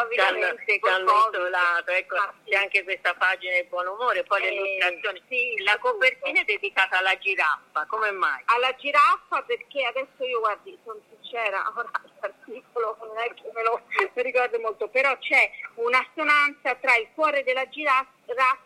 ovviamente 0.02 0.78
hanno 0.88 1.28
isolato, 1.30 1.90
ecco, 1.90 2.16
ah, 2.16 2.34
sì. 2.42 2.50
c'è 2.50 2.56
anche 2.56 2.82
questa 2.82 3.14
pagina 3.14 3.54
di 3.54 3.64
buon 3.68 3.86
umore, 3.86 4.24
poi 4.24 4.42
eh, 4.42 4.48
le 4.48 4.54
illustrazioni. 4.54 5.22
Sì, 5.28 5.62
la 5.62 5.78
copertina 5.78 6.40
è 6.40 6.44
dedicata 6.44 6.98
alla 6.98 7.16
giraffa, 7.18 7.86
come 7.86 8.10
mai? 8.10 8.42
Alla 8.46 8.74
giraffa 8.76 9.42
perché 9.42 9.84
adesso 9.84 10.24
io 10.24 10.40
guardi, 10.40 10.76
sono 10.84 11.00
sincera, 11.10 11.70
ora 11.76 11.90
l'articolo 12.20 12.96
non 13.00 13.18
è 13.18 13.34
che 13.34 13.50
me 13.52 13.62
lo 13.62 13.80
ricordo 14.14 14.58
molto, 14.60 14.88
però 14.88 15.16
c'è 15.18 15.50
un'assonanza 15.74 16.74
tra 16.76 16.96
il 16.96 17.08
cuore 17.14 17.44
della 17.44 17.68
giraffa 17.68 18.10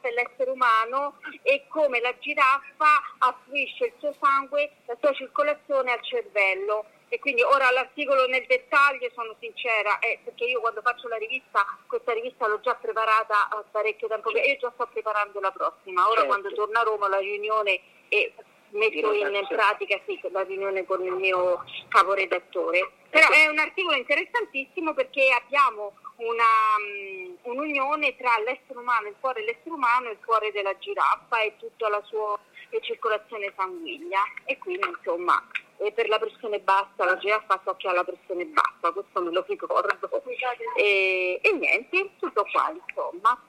e 0.03 0.12
l'essere 0.12 0.50
umano 0.50 1.19
e 1.43 1.67
come 1.69 2.00
la 2.00 2.15
giraffa 2.19 3.03
affluisce 3.19 3.87
il 3.87 3.93
suo 3.99 4.15
sangue, 4.21 4.71
la 4.87 4.97
sua 5.00 5.12
circolazione 5.12 5.91
al 5.91 6.03
cervello 6.05 6.87
e 7.09 7.19
quindi 7.19 7.43
ora 7.43 7.71
l'articolo 7.71 8.27
nel 8.27 8.47
dettaglio 8.47 9.09
sono 9.15 9.35
sincera 9.39 9.99
eh, 10.01 10.19
perché 10.25 10.45
io 10.45 10.61
quando 10.61 10.83
faccio 10.83 11.07
la 11.07 11.17
rivista 11.17 11.65
questa 11.87 12.13
rivista 12.13 12.49
l'ho 12.49 12.61
già 12.61 12.75
preparata 12.75 13.49
eh, 13.49 13.65
parecchio 13.71 14.09
tempo 14.09 14.31
fa 14.31 14.41
e 14.41 14.57
già 14.61 14.71
sto 14.75 14.89
preparando 14.93 15.41
la 15.41 15.51
prossima. 15.51 16.05
Ora 16.07 16.21
certo. 16.21 16.27
quando 16.27 16.53
torno 16.53 16.79
a 16.79 16.83
Roma 16.83 17.09
la 17.09 17.19
riunione 17.19 17.81
e 18.09 18.33
metto 18.71 19.13
in 19.13 19.47
pratica 19.49 19.99
sì, 20.07 20.19
la 20.31 20.43
riunione 20.43 20.85
con 20.85 21.05
il 21.05 21.13
mio 21.13 21.65
caporedattore. 21.89 22.91
Però 23.11 23.29
è 23.31 23.47
un 23.47 23.59
articolo 23.59 23.97
interessantissimo 23.97 24.93
perché 24.95 25.31
abbiamo 25.31 25.95
una, 26.17 26.45
um, 26.79 27.37
un'unione 27.43 28.17
tra 28.17 28.37
l'essere 28.45 28.79
umano, 28.79 29.09
il 29.09 29.17
cuore 29.21 29.41
dell'essere 29.41 29.71
umano 29.71 30.09
e 30.09 30.13
il 30.13 30.19
cuore 30.25 30.51
della 30.53 30.77
giraffa 30.79 31.41
e 31.41 31.57
tutta 31.59 31.89
la 31.89 32.03
sua 32.05 32.39
circolazione 32.81 33.53
sanguigna. 33.57 34.21
E 34.45 34.59
quindi 34.59 34.87
insomma 34.89 35.43
e 35.78 35.92
per 35.92 36.09
la 36.09 36.18
pressione 36.18 36.59
bassa 36.61 37.04
la 37.04 37.16
giraffa 37.18 37.61
so 37.64 37.75
che 37.76 37.88
ha 37.88 37.92
la 37.92 38.04
pressione 38.04 38.45
bassa, 38.47 38.92
questo 38.92 39.23
me 39.23 39.30
lo 39.30 39.45
ricordo. 39.47 39.99
E, 40.76 41.38
e 41.42 41.52
niente, 41.52 42.11
tutto 42.18 42.47
qua 42.50 42.73
insomma. 42.73 43.40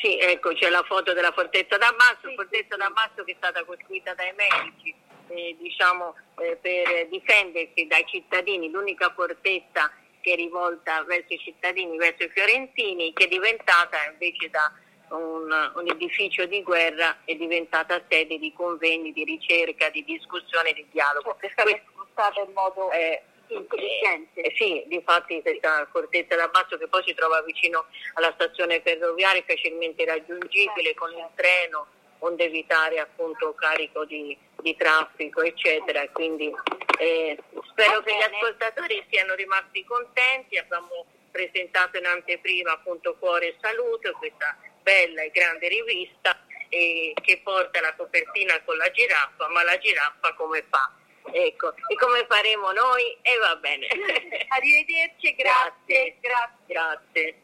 Sì, 0.00 0.18
ecco, 0.18 0.52
c'è 0.52 0.70
la 0.70 0.82
foto 0.84 1.12
della 1.12 1.32
Fortezza 1.32 1.76
d'Ammasso, 1.76 2.28
sì, 2.28 2.34
Fortezza 2.34 2.74
sì. 2.74 2.80
d'Ammasso 2.80 3.24
che 3.24 3.32
è 3.32 3.36
stata 3.36 3.64
costruita 3.64 4.14
dai 4.14 4.32
medici 4.34 4.94
eh, 5.28 5.56
diciamo, 5.58 6.14
eh, 6.38 6.56
per 6.56 7.08
difendersi 7.08 7.86
dai 7.86 8.04
cittadini, 8.06 8.70
l'unica 8.70 9.12
fortezza 9.14 9.90
che 10.20 10.32
è 10.32 10.36
rivolta 10.36 11.02
verso 11.04 11.32
i 11.32 11.38
cittadini, 11.38 11.96
verso 11.96 12.24
i 12.24 12.30
fiorentini, 12.30 13.12
che 13.12 13.24
è 13.24 13.28
diventata 13.28 13.96
invece 14.10 14.50
da 14.50 14.70
un, 15.10 15.72
un, 15.74 15.88
edificio 15.88 16.46
di 16.46 16.62
guerra 16.62 17.18
è 17.24 17.34
diventata 17.34 18.00
sede 18.08 18.38
di 18.38 18.52
convegni, 18.52 19.12
di 19.12 19.24
ricerca, 19.24 19.88
di 19.90 20.04
discussione, 20.04 20.72
di 20.72 20.86
dialogo. 20.90 21.36
È 21.38 21.50
stata 21.50 22.40
in 22.40 22.52
modo 22.52 22.90
eh, 22.90 23.22
intelligente. 23.48 24.40
Eh, 24.40 24.54
sì, 24.56 24.84
difatti 24.86 25.40
questa 25.42 25.86
fortezza 25.90 26.36
da 26.36 26.48
basso 26.48 26.76
che 26.76 26.88
poi 26.88 27.02
si 27.04 27.14
trova 27.14 27.42
vicino 27.42 27.86
alla 28.14 28.32
stazione 28.34 28.80
ferroviaria, 28.80 29.42
facilmente 29.46 30.04
raggiungibile 30.04 30.94
con 30.94 31.10
il 31.10 31.28
treno, 31.34 31.86
onde 32.18 32.44
evitare 32.44 32.98
appunto 32.98 33.54
carico 33.54 34.04
di, 34.04 34.36
di 34.60 34.76
traffico, 34.76 35.42
eccetera. 35.42 36.06
Quindi 36.10 36.54
eh, 36.98 37.38
spero 37.70 38.00
che 38.02 38.14
gli 38.14 38.34
ascoltatori 38.34 39.04
siano 39.10 39.34
rimasti 39.34 39.84
contenti. 39.84 40.58
Abbiamo 40.58 41.06
presentato 41.30 41.96
in 41.96 42.06
anteprima 42.06 42.72
appunto 42.72 43.16
Cuore 43.18 43.48
e 43.48 43.56
Salute, 43.60 44.12
questa 44.12 44.56
bella 44.82 45.22
e 45.22 45.30
grande 45.30 45.68
rivista 45.68 46.38
eh, 46.68 47.12
che 47.20 47.40
porta 47.42 47.80
la 47.80 47.94
copertina 47.96 48.60
con 48.64 48.76
la 48.76 48.90
giraffa, 48.90 49.48
ma 49.48 49.62
la 49.64 49.78
giraffa 49.78 50.34
come 50.34 50.64
fa? 50.68 50.90
Ecco, 51.32 51.74
e 51.74 51.94
come 51.96 52.24
faremo 52.26 52.72
noi? 52.72 53.16
E 53.22 53.36
va 53.38 53.56
bene. 53.56 53.86
Arrivederci, 54.48 55.34
grazie. 55.34 56.16
Grazie. 56.20 56.64
grazie. 56.66 57.34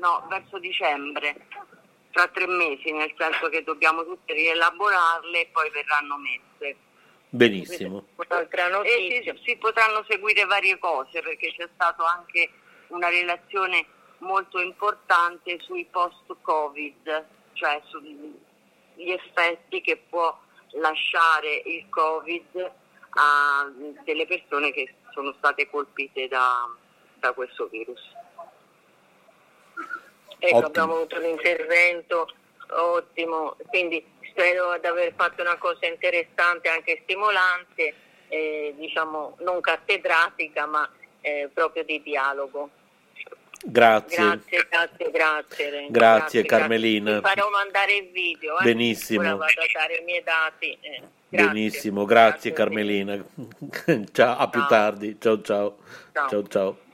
no, 0.00 0.26
verso 0.28 0.58
dicembre, 0.58 1.46
tra 2.10 2.26
tre 2.28 2.46
mesi, 2.46 2.90
nel 2.90 3.12
senso 3.16 3.48
che 3.48 3.62
dobbiamo 3.62 4.04
tutte 4.04 4.32
rielaborarle 4.32 5.40
e 5.40 5.48
poi 5.52 5.70
verranno 5.70 6.16
messe. 6.16 6.76
Benissimo. 7.28 8.06
E 8.82 9.22
si, 9.22 9.40
si 9.44 9.56
potranno 9.56 10.04
seguire 10.08 10.44
varie 10.46 10.78
cose 10.78 11.22
perché 11.22 11.54
c'è 11.54 11.68
stata 11.74 12.04
anche 12.04 12.50
una 12.88 13.08
relazione 13.08 13.86
molto 14.18 14.58
importante 14.58 15.58
sui 15.60 15.86
post-Covid, 15.90 17.26
cioè 17.52 17.80
sugli 17.84 19.10
effetti 19.10 19.80
che 19.80 19.96
può 20.08 20.36
lasciare 20.72 21.62
il 21.66 21.88
Covid 21.88 22.72
a 23.10 23.70
delle 24.04 24.26
persone 24.26 24.72
che 24.72 24.94
sono 25.12 25.32
state 25.38 25.68
colpite 25.68 26.28
da, 26.28 26.68
da 27.18 27.32
questo 27.32 27.68
virus. 27.68 28.00
Ecco, 30.40 30.56
ottimo. 30.56 30.66
abbiamo 30.66 30.94
avuto 30.94 31.18
l'intervento 31.18 32.28
ottimo, 32.70 33.56
quindi 33.68 34.04
spero 34.30 34.78
di 34.80 34.86
aver 34.86 35.12
fatto 35.14 35.42
una 35.42 35.56
cosa 35.58 35.86
interessante, 35.86 36.68
anche 36.68 37.00
stimolante, 37.02 37.94
eh, 38.28 38.74
diciamo 38.76 39.36
non 39.40 39.60
cattedratica, 39.60 40.66
ma 40.66 40.88
eh, 41.20 41.50
proprio 41.52 41.84
di 41.84 42.00
dialogo. 42.02 42.70
Grazie. 43.62 44.16
Grazie, 44.16 44.66
grazie, 44.70 45.10
grazie. 45.10 45.70
Grazie, 45.70 45.90
grazie 45.90 46.44
Carmelina. 46.44 47.20
Grazie. 47.20 47.28
Farò 47.28 47.50
mandare 47.50 47.94
il 47.94 48.10
video. 48.10 48.58
Eh? 48.58 48.64
Benissimo. 48.64 49.20
Ora 49.20 49.34
vado 49.34 49.60
a 49.60 49.66
dare 49.72 49.96
i 49.96 50.04
miei 50.04 50.22
dati. 50.22 50.78
Eh. 50.80 51.02
Grazie. 51.28 51.52
Benissimo, 51.52 52.04
grazie, 52.06 52.50
grazie 52.50 52.52
Carmelina. 52.52 53.24
ciao, 54.12 54.38
a 54.38 54.48
più 54.48 54.64
tardi. 54.66 55.20
Ciao, 55.20 55.42
ciao. 55.42 55.76
Ciao, 56.12 56.28
ciao. 56.28 56.48
ciao. 56.48 56.89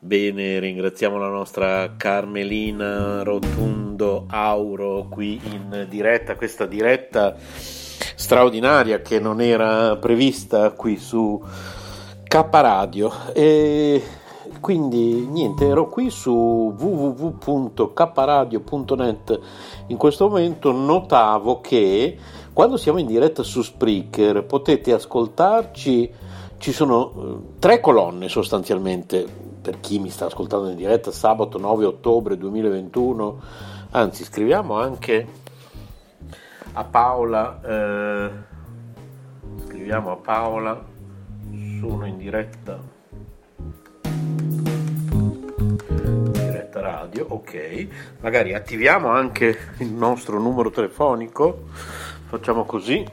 Bene, 0.00 0.60
ringraziamo 0.60 1.18
la 1.18 1.26
nostra 1.26 1.96
Carmelina 1.96 3.24
Rotundo 3.24 4.26
Auro 4.28 5.08
qui 5.10 5.40
in 5.42 5.86
diretta, 5.88 6.36
questa 6.36 6.66
diretta 6.66 7.34
straordinaria 7.36 9.00
che 9.00 9.18
non 9.18 9.40
era 9.40 9.96
prevista 9.96 10.70
qui 10.70 10.98
su 10.98 11.42
K 12.22 12.46
Radio. 12.48 13.10
E 13.32 14.00
quindi 14.60 15.26
niente, 15.26 15.66
ero 15.66 15.88
qui 15.88 16.10
su 16.10 16.72
www.kradio.net 16.78 19.40
in 19.88 19.96
questo 19.96 20.28
momento 20.28 20.70
notavo 20.70 21.60
che 21.60 22.16
quando 22.52 22.76
siamo 22.76 23.00
in 23.00 23.06
diretta 23.06 23.42
su 23.42 23.62
Spreaker 23.62 24.44
potete 24.44 24.92
ascoltarci, 24.92 26.12
ci 26.58 26.72
sono 26.72 27.10
eh, 27.10 27.38
tre 27.58 27.80
colonne 27.80 28.28
sostanzialmente 28.28 29.47
per 29.60 29.80
chi 29.80 29.98
mi 29.98 30.10
sta 30.10 30.26
ascoltando 30.26 30.68
in 30.70 30.76
diretta 30.76 31.10
sabato 31.10 31.58
9 31.58 31.84
ottobre 31.84 32.36
2021, 32.36 33.40
anzi 33.90 34.24
scriviamo 34.24 34.80
anche 34.80 35.26
a 36.72 36.84
Paola, 36.84 37.60
eh, 37.62 38.30
scriviamo 39.66 40.12
a 40.12 40.16
Paola, 40.16 40.84
sono 41.80 42.06
in 42.06 42.18
diretta, 42.18 42.78
diretta 46.32 46.80
radio, 46.80 47.26
ok, 47.28 47.88
magari 48.20 48.54
attiviamo 48.54 49.08
anche 49.08 49.56
il 49.78 49.92
nostro 49.92 50.38
numero 50.38 50.70
telefonico, 50.70 51.64
facciamo 52.28 52.64
così. 52.64 53.04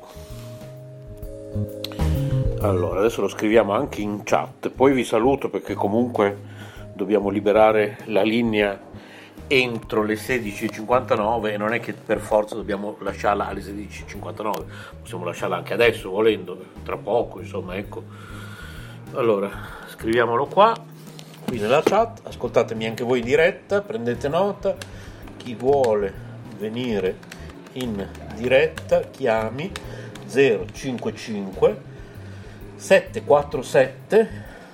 Allora, 2.68 3.00
adesso 3.00 3.22
lo 3.22 3.28
scriviamo 3.28 3.74
anche 3.74 4.02
in 4.02 4.24
chat, 4.24 4.70
poi 4.70 4.92
vi 4.92 5.04
saluto 5.04 5.50
perché 5.50 5.76
comunque 5.76 6.36
dobbiamo 6.94 7.30
liberare 7.30 8.00
la 8.06 8.24
linea 8.24 8.80
entro 9.46 10.02
le 10.02 10.16
16.59 10.16 11.52
e 11.52 11.58
non 11.58 11.74
è 11.74 11.80
che 11.80 11.94
per 11.94 12.18
forza 12.18 12.56
dobbiamo 12.56 12.98
lasciarla 13.02 13.46
alle 13.46 13.62
16.59, 13.62 14.64
possiamo 15.00 15.26
lasciarla 15.26 15.58
anche 15.58 15.74
adesso 15.74 16.10
volendo, 16.10 16.58
tra 16.84 16.98
poco, 16.98 17.40
insomma, 17.40 17.76
ecco. 17.76 18.04
Allora, 19.14 19.48
scriviamolo 19.90 20.48
qua, 20.48 20.74
qui 21.46 21.60
nella 21.60 21.84
chat, 21.84 22.22
ascoltatemi 22.24 22.88
anche 22.88 23.04
voi 23.04 23.20
in 23.20 23.26
diretta, 23.26 23.82
prendete 23.82 24.28
nota, 24.28 24.76
chi 25.38 25.54
vuole 25.54 26.12
venire 26.58 27.18
in 27.74 28.08
diretta 28.36 29.02
chiami 29.02 29.72
055 30.28 31.94
747 32.86 34.30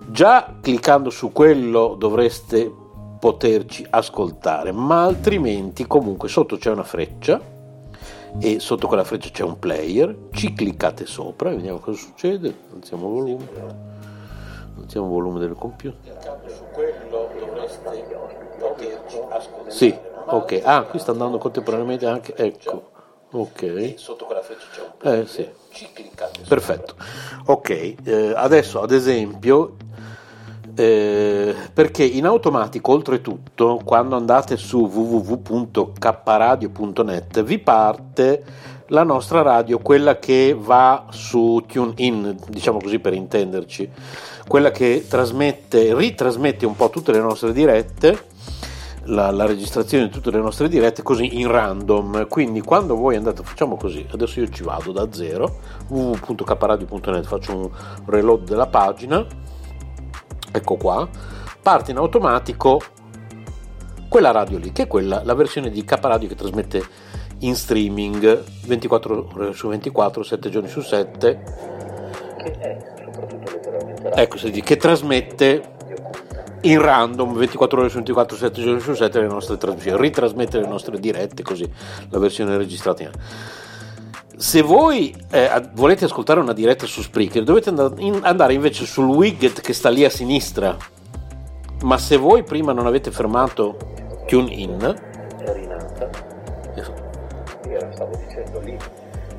Già 0.07 0.55
cliccando 0.61 1.09
su 1.09 1.33
quello 1.33 1.95
dovreste 1.99 2.78
poterci 3.19 3.85
ascoltare, 3.89 4.71
ma 4.71 5.03
altrimenti 5.03 5.85
comunque 5.85 6.29
sotto 6.29 6.57
c'è 6.57 6.71
una 6.71 6.83
freccia 6.83 7.39
e 8.39 8.59
sotto 8.59 8.87
quella 8.87 9.03
freccia 9.03 9.29
c'è 9.29 9.43
un 9.43 9.57
player, 9.59 10.15
ci 10.31 10.53
cliccate 10.53 11.05
sopra, 11.05 11.49
vediamo 11.49 11.79
cosa 11.79 11.97
succede, 11.97 12.53
alziamo 12.73 13.07
il 13.07 13.13
volume, 13.13 13.47
alziamo 14.79 15.07
il 15.07 15.11
volume 15.11 15.39
del 15.39 15.55
computer. 15.55 15.99
Cliccando 16.01 16.49
su 16.49 16.63
quello 16.73 17.29
dovreste 17.39 18.17
poterci 18.59 19.17
ascoltare. 19.29 19.71
Sì, 19.71 19.95
Ok, 20.31 20.61
ah, 20.63 20.83
qui 20.83 20.99
sta 20.99 21.09
andando 21.11 21.39
contemporaneamente 21.39 22.05
anche, 22.05 22.35
ecco. 22.35 22.91
Ok. 23.31 23.93
Sotto 23.97 24.25
quella 24.25 24.41
freccia 24.43 24.65
c'è 24.71 24.81
un 24.81 24.91
po'. 24.95 25.09
Eh 25.11 25.25
sì. 25.25 25.49
Ci 25.71 25.87
cliccate 25.91 26.43
su- 26.43 26.47
Perfetto. 26.47 26.95
Ok, 27.47 27.95
eh, 28.03 28.33
adesso 28.35 28.79
ad 28.79 28.91
esempio, 28.91 29.75
eh, 30.79 31.53
perché 31.73 32.05
in 32.05 32.25
automatico 32.25 32.93
oltretutto 32.93 33.81
quando 33.83 34.15
andate 34.15 34.55
su 34.55 34.85
www.kradio.net 34.85 37.43
vi 37.43 37.59
parte 37.59 38.43
la 38.87 39.03
nostra 39.03 39.41
radio, 39.41 39.79
quella 39.79 40.19
che 40.19 40.55
va 40.57 41.07
su 41.09 41.65
TuneIn, 41.67 42.37
diciamo 42.47 42.79
così 42.79 42.99
per 42.99 43.13
intenderci, 43.13 43.89
quella 44.47 44.71
che 44.71 45.05
trasmette, 45.07 45.93
ritrasmette 45.93 46.65
un 46.65 46.77
po' 46.77 46.89
tutte 46.89 47.11
le 47.11 47.19
nostre 47.19 47.51
dirette 47.51 48.27
la, 49.03 49.29
la 49.31 49.45
registrazione 49.45 50.05
di 50.05 50.11
tutte 50.11 50.31
le 50.31 50.39
nostre 50.39 50.69
dirette 50.69 51.03
così 51.03 51.39
in 51.39 51.51
random. 51.51 52.25
Quindi 52.29 52.61
quando 52.61 52.95
voi 52.95 53.17
andate, 53.17 53.43
facciamo 53.43 53.75
così, 53.75 54.07
adesso 54.11 54.39
io 54.39 54.47
ci 54.47 54.63
vado 54.63 54.93
da 54.93 55.11
zero, 55.11 55.57
www.caparadio.net, 55.89 57.25
faccio 57.25 57.55
un 57.55 57.69
reload 58.05 58.47
della 58.47 58.67
pagina, 58.67 59.27
ecco 60.51 60.75
qua, 60.75 61.07
parte 61.61 61.91
in 61.91 61.97
automatico 61.97 62.81
quella 64.07 64.31
radio 64.31 64.57
lì, 64.57 64.71
che 64.71 64.83
è 64.83 64.87
quella, 64.87 65.21
la 65.23 65.35
versione 65.35 65.69
di 65.69 65.83
Caparadio 65.83 66.27
che 66.27 66.35
trasmette 66.35 66.83
in 67.39 67.55
streaming 67.55 68.43
24 68.65 69.29
ore 69.33 69.53
su 69.53 69.67
24, 69.67 70.23
7 70.23 70.49
giorni 70.49 70.67
su 70.67 70.81
7, 70.81 71.39
Che 72.37 72.51
è 72.51 72.77
soprattutto 73.05 73.51
letteralmente 73.51 74.09
ecco, 74.11 74.37
senti, 74.37 74.61
che 74.61 74.77
trasmette 74.77 75.75
in 76.61 76.81
random 76.81 77.33
24 77.37 77.79
ore 77.79 77.89
su 77.89 77.95
24, 77.95 78.35
7 78.35 78.61
giorni 78.61 78.79
su 78.79 78.93
7 78.93 79.21
le 79.21 79.27
nostre 79.27 79.57
trasmissioni, 79.57 80.01
ritrasmette 80.01 80.59
le 80.59 80.67
nostre 80.67 80.99
dirette 80.99 81.43
così 81.43 81.71
la 82.09 82.19
versione 82.19 82.57
registrata. 82.57 83.03
in- 83.03 83.11
Se 84.39 84.61
voi 84.61 85.13
eh, 85.31 85.49
volete 85.73 86.05
ascoltare 86.05 86.39
una 86.39 86.53
diretta 86.53 86.85
su 86.85 87.01
Spreaker 87.01 87.43
dovete 87.43 87.71
andare 88.21 88.53
invece 88.53 88.85
sul 88.85 89.09
widget 89.09 89.59
che 89.59 89.73
sta 89.73 89.89
lì 89.89 90.05
a 90.05 90.09
sinistra, 90.09 90.77
ma 91.81 91.97
se 91.97 92.15
voi 92.15 92.43
prima 92.43 92.71
non 92.71 92.87
avete 92.87 93.11
fermato 93.11 93.75
TuneIn, 94.27 94.79
è 95.39 95.53
rinata. 95.53 96.09
Io 97.67 97.91
stavo 97.91 98.15
dicendo 98.15 98.61
lì, 98.61 98.77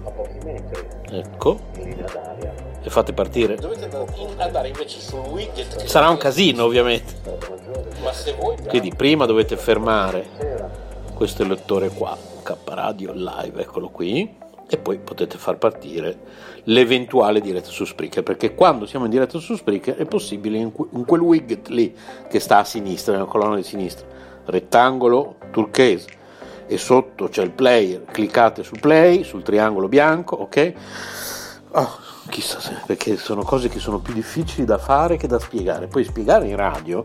a 0.05 0.11
pochi 0.11 0.39
metri, 0.45 0.87
ecco, 1.13 1.59
in 1.79 1.83
linea 1.83 2.07
d'aria. 2.13 2.53
e 2.83 2.91
fate 2.91 3.15
partire. 3.15 3.55
Dovete 3.55 3.89
andare 4.37 4.69
invece 4.69 5.01
sul 5.01 5.21
widget 5.21 5.77
che 5.77 5.89
Sarà 5.89 6.11
un 6.11 6.19
casino 6.19 6.65
ovviamente, 6.65 7.15
Ma 8.03 8.13
se 8.13 8.35
voi 8.35 8.55
quindi 8.69 8.93
prima 8.95 9.25
dovete 9.25 9.57
fermare 9.57 10.29
questo 11.15 11.43
lettore 11.47 11.89
qua, 11.89 12.15
K 12.43 12.55
Radio 12.67 13.13
Live, 13.15 13.63
eccolo 13.63 13.89
qui, 13.89 14.40
e 14.73 14.79
poi 14.79 14.99
potete 14.99 15.37
far 15.37 15.59
partire 15.59 16.17
l'eventuale 16.65 17.41
diretta 17.41 17.71
su 17.71 17.85
Spreaker, 17.85 18.23
perché 18.23 18.55
quando 18.55 18.87
siamo 18.87 19.07
in 19.07 19.11
diretta 19.11 19.39
su 19.41 19.57
Spreaker 19.57 19.97
è 19.97 20.05
possibile 20.05 20.59
in, 20.59 20.71
que- 20.71 20.87
in 20.93 21.05
quel 21.05 21.21
widget 21.21 21.69
lì 21.69 21.93
che 22.29 22.39
sta 22.39 22.59
a 22.59 22.65
sinistra, 22.65 23.15
nella 23.15 23.25
colonna 23.25 23.57
di 23.57 23.65
sinistra, 23.65 24.07
rettangolo 24.45 25.37
turchese, 25.51 26.19
e 26.69 26.79
sotto 26.79 27.29
c'è 27.29 27.43
il 27.43 27.51
player, 27.51 28.05
cliccate 28.05 28.63
su 28.63 28.77
play, 28.81 29.25
sul 29.25 29.43
triangolo 29.43 29.89
bianco, 29.89 30.37
ok? 30.37 30.73
Oh, 31.73 31.99
chissà 32.29 32.61
se, 32.61 32.77
perché 32.87 33.17
sono 33.17 33.43
cose 33.43 33.69
che 33.69 33.81
sono 33.81 33.99
più 33.99 34.15
difficili 34.15 34.65
da 34.65 34.79
fare 34.79 35.17
che 35.17 35.27
da 35.27 35.41
spiegare. 35.41 35.89
Poi 35.89 36.05
spiegare 36.05 36.47
in 36.47 36.55
radio, 36.55 37.05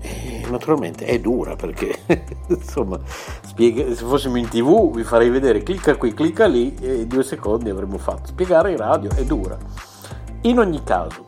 eh, 0.00 0.46
naturalmente, 0.50 1.04
è 1.04 1.18
dura 1.18 1.56
perché, 1.56 1.98
insomma, 2.48 2.98
spiega- 3.04 3.94
se 3.94 4.04
fossimo 4.04 4.36
in 4.36 4.48
tv 4.48 4.94
vi 4.94 5.04
farei 5.04 5.30
vedere 5.30 5.62
clicca 5.62 5.96
qui, 5.96 6.12
clicca 6.14 6.46
lì 6.46 6.74
e 6.80 7.06
due 7.06 7.22
secondi 7.22 7.70
avremmo 7.70 7.98
fatto. 7.98 8.28
Spiegare 8.28 8.70
in 8.70 8.76
radio 8.76 9.10
è 9.14 9.24
dura. 9.24 9.58
In 10.42 10.58
ogni 10.58 10.82
caso, 10.84 11.24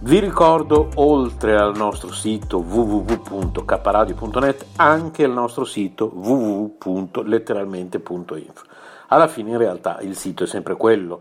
vi 0.00 0.18
ricordo, 0.18 0.90
oltre 0.96 1.56
al 1.56 1.74
nostro 1.74 2.12
sito 2.12 2.58
www.caparadio.net, 2.58 4.66
anche 4.76 5.22
il 5.22 5.30
nostro 5.30 5.64
sito 5.64 6.12
www.letteralmente.info. 6.14 8.64
Alla 9.08 9.28
fine 9.28 9.50
in 9.50 9.58
realtà 9.58 9.98
il 10.00 10.14
sito 10.14 10.44
è 10.44 10.46
sempre 10.46 10.76
quello, 10.76 11.20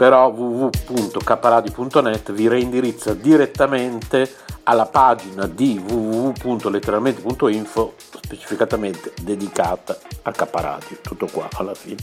però 0.00 0.28
www.caparadio.net 0.28 2.32
vi 2.32 2.48
reindirizza 2.48 3.12
direttamente 3.12 4.34
alla 4.62 4.86
pagina 4.86 5.46
di 5.46 5.78
www.letteralmente.info 5.78 7.92
specificatamente 7.98 9.12
dedicata 9.20 9.98
a 10.22 10.32
Caparadio, 10.32 10.96
tutto 11.02 11.28
qua 11.30 11.50
alla 11.52 11.74
fine. 11.74 11.98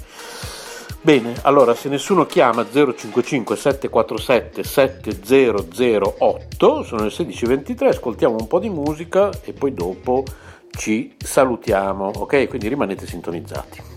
Bene, 1.01 1.37
allora 1.41 1.73
se 1.73 1.89
nessuno 1.89 2.27
chiama 2.27 2.67
055 2.69 3.55
747 3.55 4.63
7008, 4.63 6.83
sono 6.83 7.01
le 7.01 7.09
16.23, 7.09 7.87
ascoltiamo 7.87 8.35
un 8.39 8.45
po' 8.45 8.59
di 8.59 8.69
musica 8.69 9.31
e 9.43 9.53
poi 9.53 9.73
dopo 9.73 10.23
ci 10.69 11.15
salutiamo, 11.17 12.11
ok? 12.17 12.47
Quindi 12.47 12.67
rimanete 12.67 13.07
sintonizzati. 13.07 13.96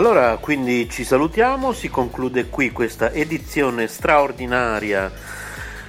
Allora, 0.00 0.38
quindi 0.38 0.88
ci 0.88 1.04
salutiamo, 1.04 1.74
si 1.74 1.90
conclude 1.90 2.46
qui 2.46 2.72
questa 2.72 3.12
edizione 3.12 3.86
straordinaria 3.86 5.12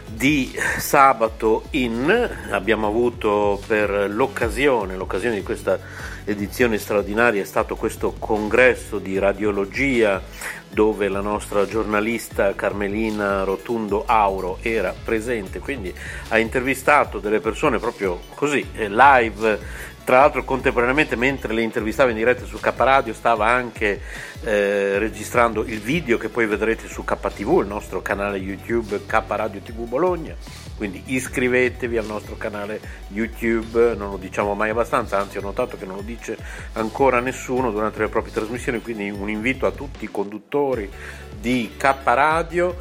di 0.05 0.53
sabato 0.79 1.67
in. 1.69 2.29
Abbiamo 2.49 2.87
avuto 2.87 3.61
per 3.65 4.09
l'occasione, 4.11 4.97
l'occasione 4.97 5.35
di 5.35 5.43
questa 5.43 5.79
edizione 6.25 6.77
straordinaria 6.77 7.41
è 7.41 7.45
stato 7.45 7.77
questo 7.77 8.13
congresso 8.19 8.99
di 8.99 9.17
radiologia 9.17 10.21
dove 10.69 11.07
la 11.07 11.21
nostra 11.21 11.65
giornalista 11.65 12.53
Carmelina 12.53 13.43
Rotundo 13.43 14.03
Auro 14.05 14.57
era 14.61 14.93
presente, 15.03 15.59
quindi 15.59 15.93
ha 16.29 16.37
intervistato 16.37 17.19
delle 17.19 17.39
persone 17.39 17.77
proprio 17.79 18.19
così, 18.35 18.65
eh, 18.73 18.89
live 18.89 19.59
tra 20.03 20.19
l'altro 20.19 20.43
contemporaneamente 20.43 21.15
mentre 21.15 21.53
le 21.53 21.61
intervistava 21.61 22.09
in 22.09 22.17
diretta 22.17 22.45
su 22.45 22.59
K 22.59 22.73
Radio 22.75 23.13
stava 23.13 23.47
anche 23.47 24.01
eh, 24.43 24.97
registrando 24.97 25.63
il 25.63 25.79
video 25.79 26.17
che 26.17 26.29
poi 26.29 26.45
vedrete 26.47 26.87
su 26.87 27.03
KTV, 27.03 27.59
il 27.59 27.67
nostro 27.67 28.01
canale 28.01 28.37
YouTube 28.37 29.05
K 29.05 29.21
Radio 29.27 29.59
TV 29.61 29.87
Bologna. 29.87 30.35
Quindi 30.75 31.03
iscrivetevi 31.05 31.97
al 31.97 32.05
nostro 32.05 32.35
canale 32.37 32.79
YouTube, 33.09 33.93
non 33.95 34.09
lo 34.09 34.17
diciamo 34.17 34.55
mai 34.55 34.71
abbastanza, 34.71 35.19
anzi 35.19 35.37
ho 35.37 35.41
notato 35.41 35.77
che 35.77 35.85
non 35.85 35.97
lo 35.97 36.01
dice 36.01 36.35
ancora 36.73 37.19
nessuno 37.19 37.69
durante 37.69 37.99
le 37.99 38.07
proprie 38.07 38.33
trasmissioni, 38.33 38.81
quindi 38.81 39.09
un 39.11 39.29
invito 39.29 39.67
a 39.67 39.71
tutti 39.71 40.05
i 40.05 40.09
conduttori 40.09 40.89
di 41.39 41.73
K 41.77 41.95
Radio 42.03 42.75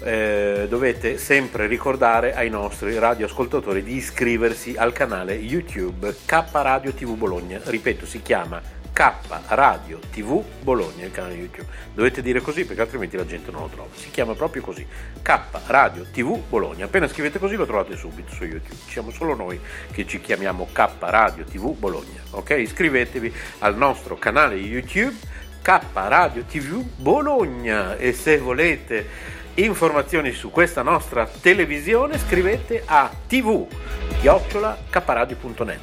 eh, 0.00 0.66
dovete 0.68 1.18
sempre 1.18 1.66
ricordare 1.66 2.34
ai 2.34 2.50
nostri 2.50 2.98
radioascoltatori 2.98 3.82
di 3.82 3.96
iscriversi 3.96 4.74
al 4.76 4.92
canale 4.92 5.34
YouTube 5.34 6.14
K 6.24 6.44
Radio 6.52 6.92
TV 6.92 7.16
Bologna. 7.16 7.60
Ripeto, 7.62 8.06
si 8.06 8.22
chiama 8.22 8.60
K 8.92 9.12
Radio 9.48 10.00
TV 10.10 10.42
Bologna, 10.60 11.04
il 11.04 11.12
canale 11.12 11.34
YouTube. 11.34 11.68
Dovete 11.94 12.22
dire 12.22 12.40
così 12.40 12.64
perché 12.64 12.80
altrimenti 12.82 13.16
la 13.16 13.26
gente 13.26 13.50
non 13.50 13.62
lo 13.62 13.68
trova. 13.68 13.88
Si 13.94 14.10
chiama 14.10 14.34
proprio 14.34 14.62
così, 14.62 14.86
K 15.22 15.40
Radio 15.66 16.04
TV 16.12 16.36
Bologna. 16.48 16.86
Appena 16.86 17.06
scrivete 17.06 17.38
così 17.38 17.54
lo 17.54 17.66
trovate 17.66 17.96
subito 17.96 18.32
su 18.32 18.44
YouTube. 18.44 18.74
Siamo 18.88 19.10
solo 19.10 19.34
noi 19.34 19.60
che 19.92 20.06
ci 20.06 20.20
chiamiamo 20.20 20.68
K 20.72 20.88
Radio 20.98 21.44
TV 21.44 21.76
Bologna. 21.76 22.20
Ok? 22.30 22.50
Iscrivetevi 22.50 23.32
al 23.60 23.76
nostro 23.76 24.16
canale 24.16 24.56
YouTube 24.56 25.16
K 25.62 25.80
Radio 25.92 26.42
TV 26.44 26.82
Bologna 26.96 27.96
e 27.96 28.12
se 28.12 28.38
volete 28.38 29.36
informazioni 29.64 30.32
su 30.32 30.50
questa 30.50 30.82
nostra 30.82 31.26
televisione 31.26 32.18
scrivete 32.18 32.82
a 32.84 33.10
tv-caparadio.net. 33.26 35.80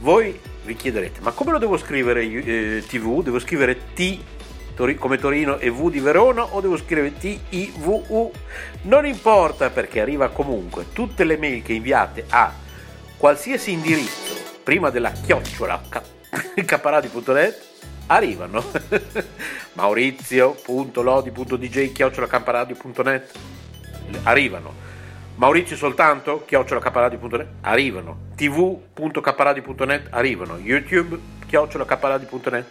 Voi 0.00 0.38
vi 0.64 0.76
chiederete, 0.76 1.20
ma 1.20 1.30
come 1.30 1.52
lo 1.52 1.58
devo 1.58 1.78
scrivere 1.78 2.22
eh, 2.22 2.84
tv? 2.86 3.22
Devo 3.22 3.38
scrivere 3.38 3.94
T 3.94 4.18
come 4.98 5.16
Torino 5.16 5.56
e 5.56 5.70
V 5.70 5.90
di 5.90 6.00
Verona 6.00 6.44
o 6.44 6.60
devo 6.60 6.76
scrivere 6.76 7.16
T 7.16 7.38
I 7.48 7.72
V 7.78 8.02
U? 8.08 8.30
Non 8.82 9.06
importa 9.06 9.70
perché 9.70 10.00
arriva 10.00 10.28
comunque 10.28 10.92
tutte 10.92 11.24
le 11.24 11.38
mail 11.38 11.62
che 11.62 11.72
inviate 11.72 12.26
a 12.28 12.52
qualsiasi 13.16 13.72
indirizzo 13.72 14.34
prima 14.62 14.90
della 14.90 15.12
chiocciola 15.12 15.80
caparadio.net 16.66 17.64
arrivano. 18.06 18.62
Maurizio.lodi.dj 19.74 21.92
chiocciolacamparadio.net 21.92 23.38
arrivano. 24.24 24.84
Maurizio 25.36 25.76
soltanto 25.76 26.44
chiocciolacamparadio.net 26.46 27.46
arrivano. 27.62 28.18
tv.camparadio.net 28.34 30.08
arrivano. 30.10 30.58
YouTube 30.58 31.18
chiocciolacamparadio.net 31.46 32.66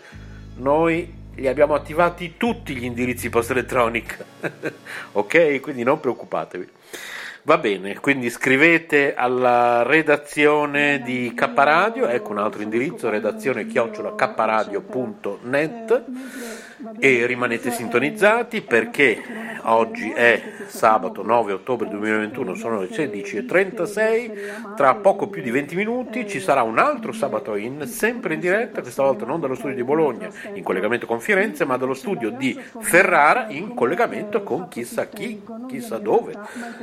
noi 0.56 1.14
li 1.36 1.48
abbiamo 1.48 1.76
attivati 1.76 2.36
tutti 2.38 2.76
gli 2.76 2.86
indirizzi 2.86 3.30
posta 3.30 3.54
elettronica. 3.54 4.24
ok? 5.14 5.60
Quindi 5.60 5.84
non 5.84 6.00
preoccupatevi. 6.00 6.68
Va 7.46 7.60
bene, 7.60 8.00
quindi 8.00 8.32
scrivete 8.32 9.14
alla 9.14 9.84
redazione 9.84 11.04
di 11.04 11.32
K 11.36 11.52
Radio, 11.54 12.08
ecco 12.08 12.32
un 12.32 12.40
altro 12.40 12.64
indirizzo, 12.64 13.12
redazione 13.12 13.68
chiocciola 13.68 14.16
kpradio.net 14.16 16.06
e 17.00 17.26
rimanete 17.26 17.72
sintonizzati 17.72 18.62
perché 18.62 19.22
oggi 19.64 20.12
è 20.12 20.42
sabato 20.68 21.24
9 21.24 21.54
ottobre 21.54 21.88
2021, 21.90 22.56
sono 22.56 22.82
le 22.82 22.88
16.36, 22.88 24.76
tra 24.76 24.96
poco 24.96 25.28
più 25.28 25.42
di 25.42 25.52
20 25.52 25.76
minuti 25.76 26.28
ci 26.28 26.40
sarà 26.40 26.64
un 26.64 26.78
altro 26.78 27.12
sabato 27.12 27.56
in, 27.56 27.88
sempre 27.88 28.34
in 28.34 28.40
diretta, 28.40 28.82
questa 28.82 29.04
volta 29.04 29.26
non 29.26 29.40
dallo 29.40 29.56
studio 29.56 29.76
di 29.76 29.84
Bologna 29.84 30.30
in 30.54 30.64
collegamento 30.64 31.06
con 31.06 31.20
Firenze, 31.20 31.66
ma 31.66 31.78
dallo 31.78 31.94
studio 31.94 32.30
di 32.30 32.60
Ferrara 32.80 33.48
in 33.50 33.74
collegamento 33.74 34.44
con 34.44 34.68
chissà 34.68 35.08
chi, 35.08 35.42
chissà 35.68 35.98
dove, 35.98 36.34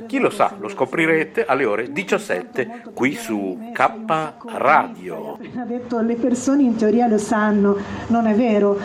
chi 0.07 0.19
lo 0.19 0.31
sa, 0.31 0.55
lo 0.59 0.69
scoprirete 0.69 1.45
alle 1.45 1.65
ore 1.65 1.93
17 1.93 2.83
qui 2.95 3.15
su 3.15 3.71
K 3.73 3.91
Radio. 4.57 5.39
Ha 5.57 5.65
detto 5.65 6.01
le 6.01 6.15
persone 6.15 6.63
in 6.63 6.77
teoria 6.77 7.07
lo 7.07 7.19
sanno, 7.19 7.77
non 8.09 8.27
è 8.27 8.35
vero. 8.35 8.79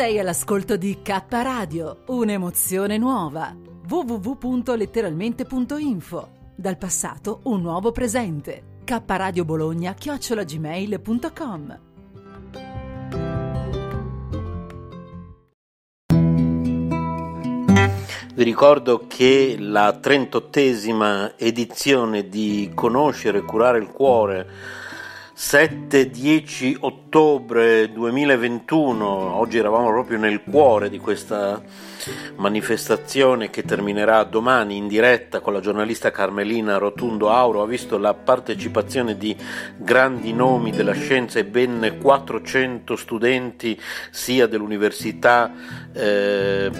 Sei 0.00 0.16
all'ascolto 0.18 0.78
di 0.78 1.02
K 1.02 1.24
Radio, 1.28 2.04
un'emozione 2.06 2.96
nuova. 2.96 3.54
www.letteralmente.info. 3.86 6.28
Dal 6.56 6.78
passato 6.78 7.40
un 7.44 7.60
nuovo 7.60 7.92
presente. 7.92 8.78
K 8.82 9.02
Radio 9.04 9.44
Bologna 9.44 9.92
chiocciolagmail.com. 9.92 11.80
Vi 18.34 18.42
ricordo 18.42 19.04
che 19.06 19.56
la 19.58 20.00
38esima 20.02 21.34
edizione 21.36 22.26
di 22.26 22.70
Conoscere 22.74 23.40
e 23.40 23.42
curare 23.42 23.76
il 23.76 23.88
cuore 23.88 24.48
7-10 25.40 26.76
ottobre 26.80 27.90
2021, 27.90 29.06
oggi 29.06 29.56
eravamo 29.56 29.88
proprio 29.88 30.18
nel 30.18 30.42
cuore 30.42 30.90
di 30.90 30.98
questa 30.98 31.62
manifestazione 32.36 33.48
che 33.48 33.62
terminerà 33.62 34.22
domani 34.24 34.76
in 34.76 34.86
diretta 34.86 35.40
con 35.40 35.54
la 35.54 35.60
giornalista 35.60 36.10
Carmelina 36.10 36.76
Rotundo 36.76 37.30
Auro, 37.30 37.62
ha 37.62 37.66
visto 37.66 37.96
la 37.96 38.12
partecipazione 38.12 39.16
di 39.16 39.34
grandi 39.78 40.34
nomi 40.34 40.72
della 40.72 40.92
scienza 40.92 41.38
e 41.38 41.46
ben 41.46 41.96
400 41.98 42.94
studenti 42.94 43.80
sia 44.10 44.46
dell'università 44.46 45.50
eh, 45.94 46.70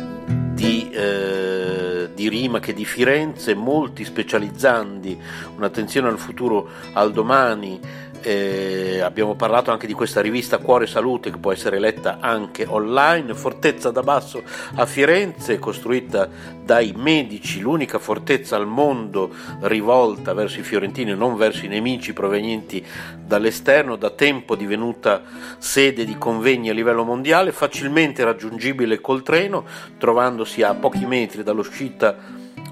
di, 0.53 0.91
eh, 0.91 2.11
di 2.15 2.29
Rima 2.29 2.61
che 2.61 2.75
di 2.75 2.85
Firenze, 2.85 3.55
molti 3.55 4.05
specializzandi, 4.05 5.19
un'attenzione 5.57 6.09
al 6.09 6.19
futuro, 6.19 6.69
al 6.93 7.11
domani, 7.13 8.09
eh, 8.23 9.01
abbiamo 9.01 9.35
parlato 9.35 9.71
anche 9.71 9.87
di 9.87 9.93
questa 9.93 10.21
rivista 10.21 10.59
Cuore 10.59 10.87
Salute 10.87 11.31
che 11.31 11.39
può 11.39 11.53
essere 11.53 11.79
letta 11.79 12.19
anche 12.21 12.67
online, 12.67 13.35
Fortezza 13.35 13.91
da 13.91 14.03
Basso 14.03 14.43
a 14.75 14.87
Firenze, 14.87 15.59
costruita 15.59 16.29
dai 16.63 16.93
medici, 16.97 17.61
l'unica 17.61 17.99
fortezza 17.99 18.57
al 18.57 18.67
mondo 18.67 19.31
rivolta 19.61 20.35
verso 20.35 20.61
i 20.61 20.63
fiorentini 20.63 21.13
e 21.13 21.15
non 21.15 21.37
verso 21.37 21.65
i 21.65 21.69
nemici 21.69 22.13
provenienti 22.13 22.85
dall'esterno, 23.25 23.97
da 23.97 24.11
tempo 24.11 24.57
divenuta 24.57 25.23
sede 25.59 26.05
di 26.05 26.17
convegni 26.19 26.71
a 26.71 26.75
livello 26.75 27.05
mondiale, 27.05 27.53
facilmente 27.53 28.25
raggiungibile 28.25 29.01
col 29.01 29.23
treno, 29.23 29.65
trovandosi 29.99 30.63
a 30.63 30.75
pochi 30.75 31.07
metri 31.07 31.43
dall'uscita 31.43 32.17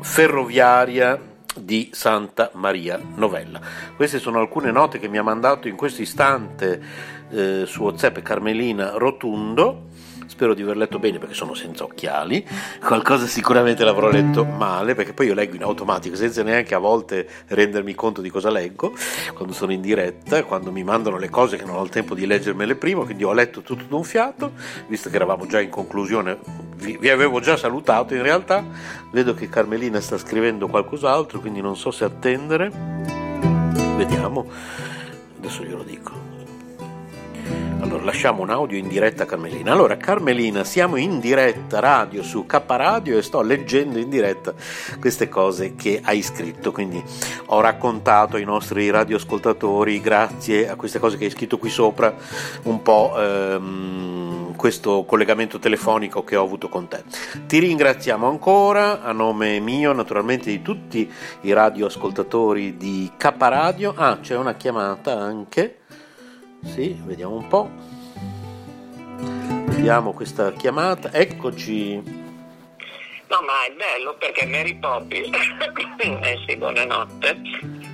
ferroviaria 0.01 1.36
di 1.59 1.90
Santa 1.92 2.50
Maria 2.54 3.00
Novella. 3.16 3.61
Queste 3.96 4.18
sono 4.18 4.40
alcune 4.40 4.70
note 4.70 4.98
che 4.98 5.09
mi 5.09 5.18
ha 5.18 5.22
mandato 5.22 5.68
in 5.68 5.76
questo 5.76 6.02
istante 6.02 6.80
eh, 7.30 7.64
su 7.66 7.82
WhatsApp 7.82 8.18
Carmelina 8.18 8.92
Rotundo. 8.96 9.86
Spero 10.28 10.52
di 10.52 10.62
aver 10.62 10.76
letto 10.76 10.98
bene 10.98 11.18
perché 11.18 11.34
sono 11.34 11.54
senza 11.54 11.84
occhiali. 11.84 12.46
Qualcosa 12.84 13.26
sicuramente 13.26 13.82
l'avrò 13.82 14.10
letto 14.10 14.44
male 14.44 14.94
perché 14.94 15.14
poi 15.14 15.26
io 15.26 15.34
leggo 15.34 15.56
in 15.56 15.62
automatico 15.62 16.16
senza 16.16 16.42
neanche 16.42 16.74
a 16.74 16.78
volte 16.78 17.26
rendermi 17.46 17.94
conto 17.94 18.20
di 18.20 18.28
cosa 18.28 18.50
leggo 18.50 18.94
quando 19.34 19.54
sono 19.54 19.72
in 19.72 19.80
diretta, 19.80 20.44
quando 20.44 20.70
mi 20.70 20.84
mandano 20.84 21.16
le 21.16 21.30
cose 21.30 21.56
che 21.56 21.64
non 21.64 21.76
ho 21.76 21.82
il 21.82 21.88
tempo 21.88 22.14
di 22.14 22.26
leggermele 22.26 22.76
prima. 22.76 23.04
Quindi 23.04 23.24
ho 23.24 23.32
letto 23.32 23.62
tutto 23.62 23.84
d'un 23.84 24.04
fiato, 24.04 24.52
visto 24.86 25.08
che 25.08 25.16
eravamo 25.16 25.46
già 25.46 25.60
in 25.60 25.70
conclusione, 25.70 26.38
vi, 26.76 26.98
vi 27.00 27.08
avevo 27.08 27.40
già 27.40 27.56
salutato 27.56 28.14
in 28.14 28.22
realtà. 28.22 28.64
Vedo 29.10 29.32
che 29.32 29.48
Carmelina 29.48 30.00
sta 30.00 30.18
scrivendo 30.18 30.68
qualcos'altro, 30.68 31.40
quindi 31.40 31.60
non 31.62 31.74
so 31.74 31.90
se 31.90 32.04
attendere. 32.04 32.70
Vediamo. 33.96 34.46
Adesso 35.38 35.64
glielo 35.64 35.82
dico. 35.82 36.17
Allora, 37.80 38.02
lasciamo 38.02 38.42
un 38.42 38.50
audio 38.50 38.76
in 38.76 38.88
diretta 38.88 39.22
a 39.22 39.26
Carmelina. 39.26 39.70
Allora, 39.70 39.96
Carmelina, 39.96 40.64
siamo 40.64 40.96
in 40.96 41.20
diretta 41.20 41.78
radio 41.78 42.24
su 42.24 42.44
K 42.44 42.60
Radio 42.66 43.16
e 43.16 43.22
sto 43.22 43.40
leggendo 43.40 43.98
in 43.98 44.10
diretta 44.10 44.52
queste 44.98 45.28
cose 45.28 45.76
che 45.76 46.00
hai 46.02 46.20
scritto. 46.20 46.72
Quindi 46.72 47.02
ho 47.46 47.60
raccontato 47.60 48.36
ai 48.36 48.44
nostri 48.44 48.90
radioascoltatori, 48.90 50.00
grazie 50.00 50.68
a 50.68 50.74
queste 50.74 50.98
cose 50.98 51.16
che 51.16 51.26
hai 51.26 51.30
scritto 51.30 51.56
qui 51.56 51.70
sopra, 51.70 52.14
un 52.64 52.82
po' 52.82 53.14
ehm, 53.16 54.56
questo 54.56 55.04
collegamento 55.04 55.60
telefonico 55.60 56.24
che 56.24 56.34
ho 56.34 56.42
avuto 56.42 56.68
con 56.68 56.88
te. 56.88 57.04
Ti 57.46 57.58
ringraziamo 57.60 58.28
ancora 58.28 59.02
a 59.02 59.12
nome 59.12 59.60
mio, 59.60 59.92
naturalmente 59.92 60.50
di 60.50 60.62
tutti 60.62 61.08
i 61.42 61.52
radioascoltatori 61.52 62.76
di 62.76 63.12
K 63.16 63.34
Radio. 63.38 63.94
Ah, 63.96 64.18
c'è 64.20 64.36
una 64.36 64.54
chiamata 64.54 65.16
anche. 65.16 65.77
Sì, 66.64 67.00
vediamo 67.04 67.36
un 67.36 67.46
po'. 67.48 67.70
Vediamo 69.66 70.12
questa 70.12 70.52
chiamata. 70.52 71.12
Eccoci. 71.12 72.17
No, 73.30 73.42
ma 73.42 73.66
è 73.66 73.72
bello 73.72 74.14
perché 74.14 74.46
Mary 74.46 74.74
Poppins, 74.78 75.28
eh 76.00 76.38
sì, 76.46 76.56
buonanotte, 76.56 77.36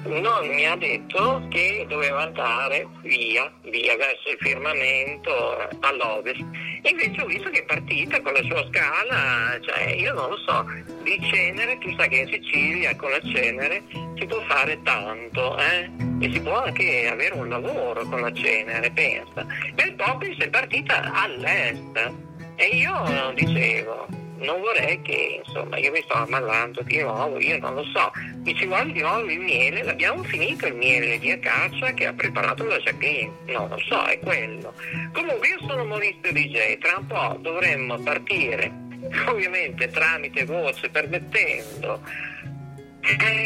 non 0.04 0.46
mi 0.46 0.64
ha 0.64 0.76
detto 0.76 1.42
che 1.50 1.84
doveva 1.88 2.22
andare 2.22 2.86
via, 3.02 3.52
via 3.62 3.96
verso 3.96 4.30
il 4.30 4.36
firmamento 4.38 5.58
eh, 5.58 5.76
all'ovest. 5.80 6.38
Invece 6.82 7.20
ho 7.20 7.26
visto 7.26 7.50
che 7.50 7.60
è 7.60 7.64
partita 7.64 8.20
con 8.20 8.32
la 8.32 8.42
sua 8.42 8.64
scala, 8.68 9.58
cioè 9.60 9.94
io 9.94 10.12
non 10.12 10.30
lo 10.30 10.36
so, 10.36 10.64
di 11.02 11.18
cenere, 11.28 11.78
tu 11.78 11.92
sai 11.96 12.08
che 12.10 12.16
in 12.18 12.28
Sicilia 12.28 12.94
con 12.94 13.10
la 13.10 13.20
cenere 13.20 13.82
si 14.16 14.26
può 14.26 14.40
fare 14.42 14.80
tanto, 14.84 15.58
eh? 15.58 15.90
E 16.20 16.30
si 16.32 16.40
può 16.40 16.62
anche 16.62 17.08
avere 17.08 17.34
un 17.34 17.48
lavoro 17.48 18.04
con 18.04 18.20
la 18.20 18.32
cenere, 18.32 18.88
pensa. 18.92 19.44
Mary 19.76 19.94
Poppins 19.96 20.38
è 20.38 20.48
partita 20.48 21.10
all'est 21.12 22.12
e 22.54 22.66
io 22.66 23.32
dicevo, 23.34 24.22
non 24.38 24.60
vorrei 24.60 25.00
che 25.02 25.42
insomma 25.44 25.78
io 25.78 25.90
mi 25.90 26.02
sto 26.02 26.14
ammallando 26.14 26.82
di 26.82 27.00
nuovo, 27.00 27.38
io 27.38 27.58
non 27.58 27.74
lo 27.74 27.84
so, 27.84 28.10
mi 28.42 28.54
ci 28.54 28.66
vuole 28.66 28.92
di 28.92 29.00
nuovo 29.00 29.30
il 29.30 29.40
miele, 29.40 29.82
l'abbiamo 29.82 30.22
finito 30.24 30.66
il 30.66 30.74
miele 30.74 31.18
di 31.18 31.30
acacia 31.30 31.92
che 31.92 32.06
ha 32.06 32.12
preparato 32.12 32.64
la 32.64 32.78
Jacqueline, 32.78 33.32
non 33.46 33.68
lo 33.68 33.78
so, 33.78 34.04
è 34.04 34.18
quello. 34.18 34.74
Comunque 35.12 35.48
io 35.48 35.58
sono 35.66 35.84
Maurizio 35.84 36.32
DJ, 36.32 36.78
tra 36.78 36.96
un 36.98 37.06
po' 37.06 37.38
dovremmo 37.40 37.98
partire, 37.98 38.70
ovviamente 39.26 39.88
tramite 39.88 40.44
voce, 40.44 40.88
permettendo 40.90 42.00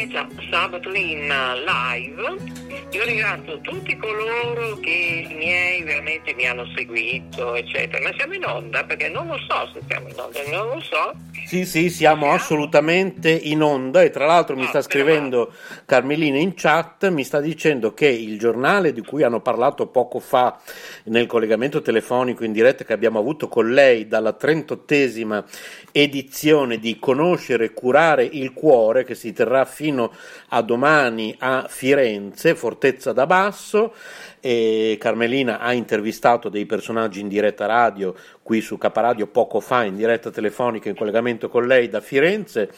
già, 0.09 0.27
sabato 0.49 0.93
in 0.93 1.27
live. 1.27 2.67
Io 2.91 3.03
ringrazio 3.03 3.59
tutti 3.61 3.95
coloro 3.97 4.77
che 4.79 5.27
i 5.29 5.33
miei 5.33 5.83
veramente 5.83 6.33
mi 6.33 6.47
hanno 6.47 6.65
seguito, 6.75 7.55
eccetera. 7.55 8.01
Ma 8.01 8.13
siamo 8.15 8.33
in 8.33 8.45
onda? 8.45 8.83
Perché 8.83 9.09
non 9.09 9.27
lo 9.27 9.37
so 9.47 9.69
se 9.73 9.81
siamo 9.87 10.07
in 10.07 10.15
onda, 10.17 10.39
non 10.49 10.75
lo 10.75 10.81
so. 10.81 11.13
Sì, 11.45 11.65
sì, 11.65 11.89
siamo 11.89 12.31
assolutamente 12.31 13.29
in 13.29 13.61
onda 13.61 14.01
e 14.01 14.11
tra 14.11 14.25
l'altro 14.25 14.55
mi 14.55 14.65
sta 14.67 14.81
scrivendo 14.81 15.51
Carmelina 15.85 16.37
in 16.37 16.53
chat, 16.55 17.09
mi 17.09 17.23
sta 17.23 17.39
dicendo 17.39 17.93
che 17.93 18.07
il 18.07 18.37
giornale 18.37 18.93
di 18.93 19.01
cui 19.01 19.23
hanno 19.23 19.41
parlato 19.41 19.87
poco 19.87 20.19
fa 20.19 20.59
nel 21.05 21.25
collegamento 21.25 21.81
telefonico 21.81 22.43
in 22.43 22.51
diretta 22.51 22.83
che 22.83 22.93
abbiamo 22.93 23.19
avuto 23.19 23.47
con 23.47 23.71
lei 23.71 24.07
dalla 24.07 24.37
38esima 24.39 25.43
edizione 25.91 26.77
di 26.77 26.97
Conoscere 26.99 27.65
e 27.65 27.73
curare 27.73 28.23
il 28.23 28.53
cuore 28.53 29.03
che 29.03 29.15
si 29.15 29.33
terrà 29.33 29.48
fino 29.65 30.11
a 30.49 30.61
domani 30.61 31.35
a 31.39 31.65
Firenze, 31.67 32.55
Fortezza 32.55 33.13
da 33.13 33.25
Basso. 33.25 33.93
Carmelina 34.41 35.59
ha 35.59 35.73
intervistato 35.73 36.47
dei 36.47 36.65
personaggi 36.65 37.19
in 37.19 37.27
diretta 37.27 37.65
radio 37.65 38.15
qui 38.41 38.61
su 38.61 38.77
Caparadio 38.77 39.27
poco 39.27 39.59
fa 39.59 39.83
in 39.83 39.95
diretta 39.95 40.31
telefonica 40.31 40.89
in 40.89 40.95
collegamento 40.95 41.49
con 41.49 41.67
lei 41.67 41.89
da 41.89 41.99
Firenze 41.99 42.71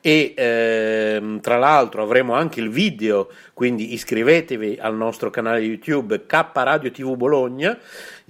e 0.00 0.32
ehm, 0.34 1.40
tra 1.40 1.58
l'altro 1.58 2.02
avremo 2.02 2.34
anche 2.34 2.60
il 2.60 2.70
video 2.70 3.28
quindi 3.52 3.92
iscrivetevi 3.92 4.78
al 4.80 4.96
nostro 4.96 5.30
canale 5.30 5.60
YouTube 5.60 6.26
K 6.26 6.50
Radio 6.54 6.90
TV 6.90 7.14
Bologna 7.14 7.78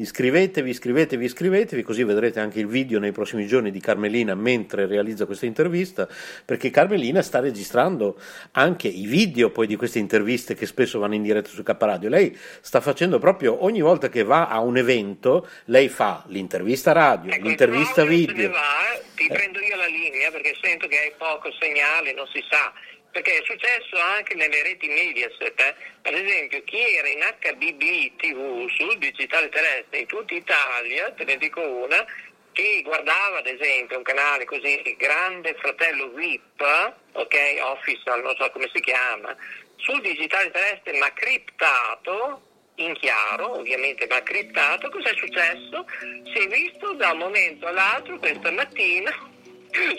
iscrivetevi, 0.03 0.70
iscrivetevi, 0.70 1.24
iscrivetevi, 1.24 1.82
così 1.82 2.05
vedrete 2.05 2.40
anche 2.40 2.61
il 2.61 2.66
video 2.66 2.98
nei 2.98 3.12
prossimi 3.12 3.46
giorni 3.46 3.70
di 3.70 3.80
Carmelina 3.80 4.34
mentre 4.34 4.86
realizza 4.86 5.26
questa 5.26 5.46
intervista, 5.46 6.09
perché 6.44 6.70
Carmelina 6.70 7.22
sta 7.22 7.40
registrando 7.40 8.18
anche 8.53 8.88
i 8.88 9.07
video 9.07 9.50
poi 9.50 9.66
di 9.66 9.76
queste 9.76 9.98
interviste 9.98 10.55
che 10.55 10.66
spesso 10.66 10.98
vanno 10.98 11.14
in 11.14 11.22
diretta 11.22 11.48
su 11.48 11.62
K 11.62 11.74
Radio. 11.78 12.09
Lei 12.09 12.36
sta 12.61 12.80
facendo 12.80 13.18
proprio 13.18 13.64
ogni 13.64 13.80
volta 13.80 14.09
che 14.09 14.22
va 14.22 14.48
a 14.48 14.61
un 14.61 14.76
evento, 14.76 15.48
lei 15.66 15.88
fa 15.88 16.24
l'intervista 16.26 16.92
radio, 16.92 17.32
ecco, 17.32 17.46
l'intervista 17.46 18.05
video. 18.05 18.50
Va, 18.50 19.00
ti 19.14 19.26
eh. 19.26 19.32
prendo 19.32 19.61
io 19.61 19.76
la 19.76 19.86
linea 19.86 20.30
perché 20.30 20.55
sento 20.61 20.86
che 20.88 20.98
hai 20.98 21.12
poco 21.16 21.50
segnale, 21.59 22.12
non 22.12 22.26
si 22.32 22.42
sa 22.50 22.72
perché 23.12 23.38
è 23.38 23.42
successo 23.44 23.98
anche 23.98 24.34
nelle 24.34 24.62
reti 24.62 24.88
Mediaset, 24.88 25.60
eh? 25.60 25.74
ad 26.02 26.14
esempio 26.14 26.64
chi 26.64 26.80
era 26.96 27.08
in 27.08 27.20
HBB 27.20 28.16
TV 28.16 28.68
sul 28.70 28.98
digitale 28.98 29.50
terrestre 29.50 29.98
in 29.98 30.06
tutta 30.06 30.34
Italia, 30.34 31.12
te 31.12 31.24
ne 31.24 31.36
dico 31.36 31.60
una, 31.60 32.04
chi 32.52 32.82
guardava 32.82 33.38
ad 33.38 33.46
esempio 33.46 33.98
un 33.98 34.02
canale 34.02 34.46
così 34.46 34.96
Grande 34.98 35.54
Fratello 35.60 36.08
VIP, 36.08 36.94
ok, 37.12 37.36
Official, 37.60 38.22
non 38.22 38.34
so 38.36 38.50
come 38.50 38.70
si 38.72 38.80
chiama, 38.80 39.36
sul 39.76 40.00
digitale 40.00 40.50
terrestre 40.50 40.98
ma 40.98 41.12
criptato, 41.12 42.48
in 42.76 42.94
chiaro, 42.94 43.58
ovviamente 43.58 44.06
ma 44.08 44.22
criptato, 44.22 44.88
cos'è 44.88 45.14
successo? 45.14 45.86
Si 46.32 46.38
è 46.38 46.46
visto 46.48 46.94
da 46.94 47.12
un 47.12 47.18
momento 47.18 47.66
all'altro 47.66 48.18
questa 48.18 48.50
mattina, 48.50 49.12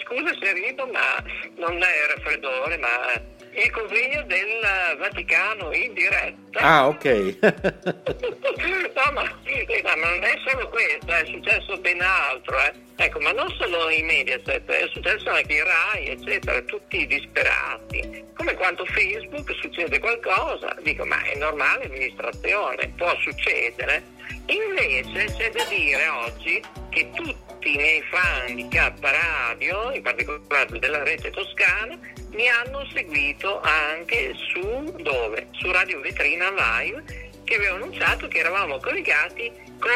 scusa 0.03 0.33
se 0.39 0.53
rido 0.53 0.85
ma 0.87 1.23
non 1.57 1.81
è 1.81 2.15
raffreddore, 2.15 2.77
ma 2.77 3.21
il 3.55 3.71
convegno 3.71 4.23
del 4.23 4.97
Vaticano 4.97 5.71
in 5.73 5.93
diretta. 5.93 6.59
Ah, 6.59 6.87
ok. 6.87 7.05
no, 7.43 9.11
ma, 9.13 9.23
eh, 9.43 9.81
ma, 9.83 9.95
non 9.95 10.23
è 10.23 10.33
solo 10.45 10.69
questo, 10.69 11.11
è 11.11 11.25
successo 11.25 11.77
ben 11.77 12.01
altro. 12.01 12.57
Eh. 12.59 12.73
Ecco, 12.95 13.19
ma 13.19 13.31
non 13.31 13.49
solo 13.57 13.89
in 13.89 14.05
Mediaset, 14.05 14.69
è 14.69 14.87
successo 14.91 15.29
anche 15.29 15.53
in 15.53 15.63
Rai, 15.63 16.07
eccetera, 16.07 16.61
tutti 16.61 17.05
disperati. 17.05 18.23
Come 18.35 18.53
quando 18.55 18.85
Facebook 18.85 19.51
succede 19.61 19.99
qualcosa, 19.99 20.75
dico, 20.81 21.05
ma 21.05 21.21
è 21.23 21.35
normale 21.37 21.85
amministrazione, 21.85 22.91
può 22.95 23.15
succedere. 23.19 24.03
Invece 24.47 25.25
c'è 25.35 25.49
da 25.51 25.63
dire 25.65 26.07
oggi 26.07 26.61
che 26.89 27.09
tutti 27.13 27.52
i 27.69 27.75
miei 27.77 28.01
fan 28.09 28.55
di 28.55 28.67
K 28.67 28.93
Radio, 28.99 29.91
in 29.91 30.01
particolare 30.01 30.79
della 30.79 31.03
rete 31.03 31.29
toscana, 31.31 31.97
mi 32.31 32.47
hanno 32.47 32.85
seguito 32.93 33.61
anche 33.61 34.33
su 34.51 34.95
dove? 35.01 35.47
Su 35.51 35.71
Radio 35.71 36.01
Vetrina 36.01 36.49
Live 36.51 37.31
che 37.43 37.55
avevo 37.55 37.75
annunciato 37.75 38.27
che 38.27 38.39
eravamo 38.39 38.79
collegati 38.79 39.51
con 39.79 39.91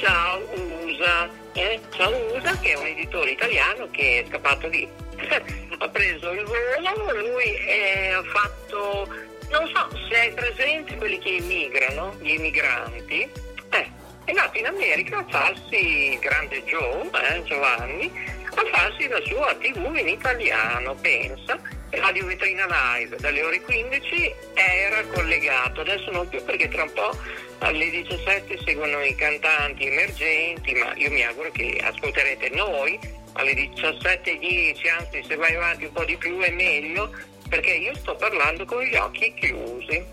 Ciao 0.00 0.40
USA. 0.84 1.28
Eh? 1.54 1.80
Ciao 1.90 2.34
USA 2.34 2.58
che 2.58 2.72
è 2.72 2.76
un 2.76 2.86
editore 2.86 3.30
italiano 3.30 3.88
che 3.90 4.20
è 4.20 4.28
scappato 4.28 4.68
lì. 4.68 4.88
ha 5.78 5.88
preso 5.88 6.32
il 6.32 6.44
volo, 6.44 7.20
lui 7.20 7.56
eh, 7.56 8.10
ha 8.10 8.22
fatto, 8.24 9.08
non 9.50 9.66
so 9.72 9.88
se 10.08 10.18
hai 10.18 10.32
presente 10.32 10.96
quelli 10.96 11.18
che 11.18 11.36
emigrano, 11.36 12.16
gli 12.20 12.32
emigranti, 12.32 13.28
eh, 13.70 13.90
è 14.28 14.30
andato 14.32 14.58
in 14.58 14.66
America 14.66 15.16
a 15.16 15.24
farsi 15.26 16.18
grande 16.20 16.62
Joe, 16.64 17.08
eh, 17.14 17.42
Giovanni, 17.44 18.12
a 18.54 18.62
farsi 18.70 19.08
la 19.08 19.22
sua 19.24 19.54
tv 19.54 19.96
in 19.96 20.08
italiano, 20.08 20.94
pensa, 20.96 21.58
Radio 21.88 22.26
Vetrina 22.26 22.66
Live. 22.66 23.16
Dalle 23.16 23.42
ore 23.42 23.62
15 23.62 24.34
era 24.52 25.02
collegato, 25.14 25.80
adesso 25.80 26.10
non 26.10 26.28
più 26.28 26.44
perché 26.44 26.68
tra 26.68 26.82
un 26.82 26.92
po' 26.92 27.16
alle 27.60 27.88
17 27.88 28.58
seguono 28.66 29.02
i 29.02 29.14
cantanti 29.14 29.86
emergenti, 29.86 30.74
ma 30.74 30.92
io 30.96 31.10
mi 31.10 31.24
auguro 31.24 31.50
che 31.50 31.80
ascolterete 31.82 32.50
noi. 32.50 32.98
Alle 33.32 33.54
17.10, 33.54 34.90
anzi 34.98 35.24
se 35.26 35.36
vai 35.36 35.54
avanti 35.54 35.84
un 35.84 35.92
po' 35.92 36.04
di 36.04 36.16
più 36.18 36.38
è 36.40 36.50
meglio, 36.50 37.10
perché 37.48 37.70
io 37.70 37.94
sto 37.94 38.14
parlando 38.16 38.66
con 38.66 38.82
gli 38.82 38.94
occhi 38.94 39.32
chiusi. 39.32 40.04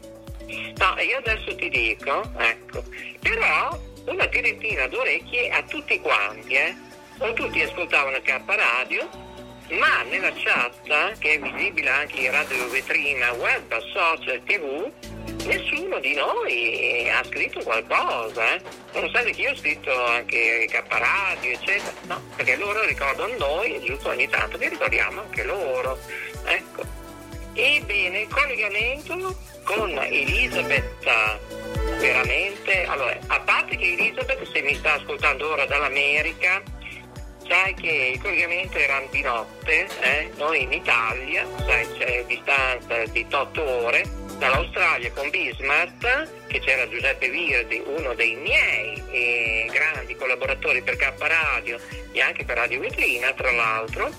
No, 0.78 1.01
io 1.01 1.18
adesso 1.18 1.53
ti 1.55 1.68
dico, 1.70 2.22
ecco, 2.38 2.84
però 3.20 3.78
una 4.06 4.28
tirettina 4.28 4.88
d'orecchie 4.88 5.49
a 5.49 5.64
tutti 5.64 5.99
quanti, 5.99 6.53
eh? 6.53 6.76
O 7.20 7.34
tutti 7.34 7.62
ascoltavano 7.62 8.20
K 8.22 8.41
Radio, 8.45 9.10
ma 9.70 10.03
nella 10.03 10.32
chat, 10.36 11.18
che 11.18 11.34
è 11.34 11.39
visibile 11.39 11.89
anche 11.89 12.20
in 12.20 12.32
radio 12.32 12.70
vetrina, 12.70 13.32
web, 13.34 13.78
social, 13.91 14.41
tv, 14.45 14.91
nessuno 15.45 15.99
di 15.99 16.14
noi 16.14 17.10
ha 17.10 17.24
scritto 17.24 17.62
qualcosa. 17.64 18.56
Eh? 18.56 18.62
Nonostante 18.93 19.32
che 19.32 19.41
io 19.41 19.51
ho 19.51 19.56
scritto 19.56 20.06
anche 20.06 20.68
K 20.70 20.84
Radio, 20.89 21.51
eccetera, 21.51 21.93
no, 22.03 22.22
perché 22.36 22.56
loro 22.58 22.86
ricordano 22.86 23.34
noi, 23.38 23.82
giusto 23.84 24.10
ogni 24.10 24.28
tanto 24.28 24.58
che 24.58 24.70
ricordiamo 24.70 25.22
anche 25.22 25.43
loro. 25.43 25.97
Ecco. 26.45 26.84
Ebbene, 27.53 28.20
il 28.20 28.28
collegamento 28.28 29.38
con 29.64 29.97
Elisabetta 29.97 31.39
veramente, 32.00 32.86
allora, 32.86 33.18
a 33.28 33.39
parte 33.41 33.76
che 33.76 33.93
Elisabeth 33.93 34.52
se 34.52 34.62
mi 34.62 34.76
sta 34.76 34.93
ascoltando 34.93 35.52
ora 35.52 35.66
dall'America, 35.66 36.62
sai 37.48 37.74
che 37.76 38.12
il 38.14 38.22
collegamento 38.22 38.78
era 38.78 39.02
di 39.10 39.22
notte, 39.22 39.88
eh? 40.02 40.32
noi 40.38 40.64
in 40.64 40.74
Italia, 40.74 41.46
sai 41.66 41.88
c'è 41.98 42.26
distanza 42.26 43.06
di 43.06 43.26
8 43.30 43.64
ore, 43.64 44.04
dall'Australia 44.38 45.12
con 45.12 45.30
Bismarck, 45.30 46.48
che 46.48 46.60
c'era 46.60 46.88
Giuseppe 46.89 47.30
Virdi, 47.30 47.82
uno 47.86 48.14
dei 48.14 48.36
miei 48.36 49.02
eh, 49.12 49.70
grandi 49.72 50.16
collaboratori 50.16 50.82
per 50.82 50.98
K 50.98 51.14
Radio 51.18 51.80
e 52.12 52.22
anche 52.22 52.43
per 52.43 52.58
Radio 52.58 52.80
Vetrina, 52.80 53.32
tra 53.34 53.52
l'altro, 53.52 54.12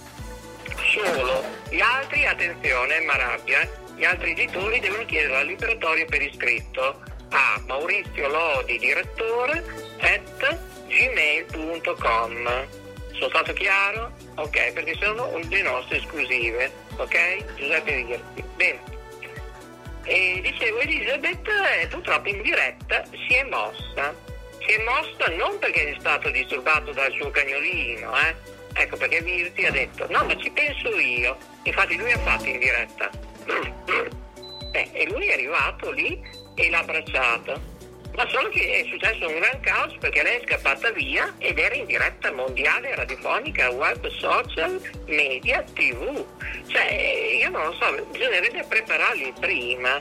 solo. 0.93 1.45
Gli 1.69 1.81
altri, 1.81 2.27
attenzione, 2.27 3.01
Marabbia, 3.01 3.69
gli 3.97 4.05
altri 4.05 4.33
editori 4.33 4.81
devono 4.81 5.05
chiedere 5.05 5.33
la 5.33 5.43
liberatoria 5.43 6.05
per 6.05 6.23
iscritto 6.23 7.01
a 7.31 7.61
Maurizio 7.67 8.29
Lodi, 8.29 8.79
direttore, 8.79 9.65
at 10.01 10.59
gmail.com. 10.87 12.67
Sono 13.13 13.29
stato 13.29 13.53
chiaro? 13.55 14.13
Ok, 14.37 14.73
perché 14.73 14.95
sono 15.01 15.39
le 15.39 15.63
nostre 15.63 15.97
esclusive, 15.99 16.71
ok? 16.97 17.55
Giuseppe 17.55 18.05
Virti. 18.05 18.45
Bene. 18.57 18.81
E 20.05 20.41
dicevo, 20.43 20.79
Elisabeth 20.81 21.89
purtroppo 21.91 22.29
in 22.29 22.43
diretta 22.43 23.03
si 23.11 23.35
è 23.35 23.43
mossa. 23.45 24.15
Si 24.59 24.73
è 24.73 24.83
mossa 24.85 25.35
non 25.35 25.59
perché 25.59 25.95
è 25.95 25.97
stato 25.99 26.31
disturbato 26.31 26.93
dal 26.93 27.13
suo 27.13 27.31
cagnolino, 27.31 28.17
eh? 28.19 28.35
Ecco 28.75 28.97
perché 28.99 29.23
Virti 29.23 29.65
ha 29.65 29.71
detto, 29.71 30.07
no 30.11 30.25
ma 30.25 30.37
ci 30.37 30.51
penso 30.51 30.99
io. 30.99 31.37
Infatti 31.63 31.97
lui 31.97 32.13
ha 32.13 32.19
fatto 32.19 32.47
in 32.47 32.59
diretta. 32.59 33.11
Eh, 34.73 34.91
e 34.93 35.09
lui 35.09 35.27
è 35.29 35.33
arrivato 35.33 35.91
lì 35.91 36.21
e 36.57 36.69
l'ha 36.71 36.81
abbracciato 36.81 37.75
ma 38.17 38.27
solo 38.31 38.49
che 38.49 38.81
è 38.81 38.89
successo 38.89 39.29
un 39.29 39.39
gran 39.39 39.61
caos 39.61 39.95
perché 40.01 40.23
lei 40.23 40.41
è 40.41 40.43
scappata 40.47 40.91
via 40.91 41.35
ed 41.37 41.59
era 41.59 41.75
in 41.75 41.85
diretta 41.85 42.33
mondiale, 42.33 42.95
radiofonica, 42.95 43.71
web, 43.71 44.09
social, 44.09 44.81
media, 45.05 45.63
tv. 45.75 46.25
Cioè, 46.67 47.39
io 47.43 47.51
non 47.51 47.67
lo 47.67 47.73
so, 47.75 48.07
bisognerebbe 48.11 48.65
prepararli 48.67 49.35
prima. 49.39 50.01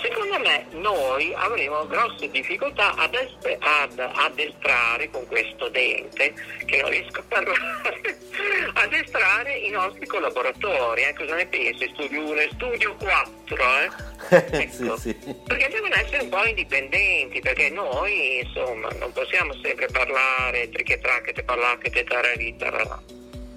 Secondo 0.00 0.38
me 0.38 0.66
noi 0.70 1.32
avremo 1.34 1.86
grosse 1.86 2.30
difficoltà 2.30 2.94
ad, 2.94 3.14
espe- 3.14 3.58
ad 3.60 3.98
addestrare 3.98 5.08
con 5.10 5.26
questo 5.26 5.68
dente, 5.68 6.34
che 6.66 6.80
non 6.80 6.90
riesco 6.90 7.20
a 7.20 7.24
parlare, 7.28 8.18
addestrare 8.74 9.56
i 9.58 9.70
nostri 9.70 10.06
collaboratori. 10.06 11.02
Eh? 11.02 11.14
Cosa 11.14 11.34
ne 11.36 11.46
pensi? 11.46 11.88
Studio 11.92 12.30
1 12.30 12.40
e 12.40 12.50
studio 12.52 12.94
4, 12.96 13.56
eh? 13.56 14.12
Ecco, 14.54 14.96
sì, 14.96 15.16
sì. 15.22 15.34
Perché 15.46 15.68
devono 15.68 15.94
essere 15.94 16.22
un 16.22 16.28
po' 16.28 16.44
indipendenti, 16.44 17.40
perché 17.40 17.70
noi 17.70 18.40
insomma 18.40 18.88
non 18.98 19.12
possiamo 19.12 19.54
sempre 19.62 19.86
parlare 19.92 20.70
triche 20.70 20.98
tracche, 20.98 21.32
parlacche, 21.44 22.04
tarari, 22.04 22.56
tararà. 22.56 23.00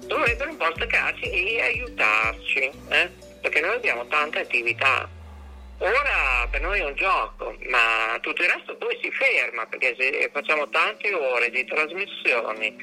Dovrebbero 0.06 0.50
un 0.50 0.56
po' 0.56 0.72
staccarci 0.74 1.30
e 1.30 1.62
aiutarci, 1.62 2.70
eh? 2.88 3.10
perché 3.40 3.60
noi 3.60 3.76
abbiamo 3.76 4.06
tante 4.06 4.40
attività. 4.40 5.08
Ora 5.80 6.48
per 6.50 6.60
noi 6.60 6.80
è 6.80 6.84
un 6.84 6.94
gioco, 6.96 7.56
ma 7.68 8.18
tutto 8.20 8.42
il 8.42 8.48
resto 8.48 8.76
poi 8.76 8.98
si 9.00 9.12
ferma, 9.12 9.64
perché 9.66 9.94
se 9.96 10.28
facciamo 10.32 10.68
tante 10.70 11.14
ore 11.14 11.50
di 11.50 11.64
trasmissioni, 11.64 12.76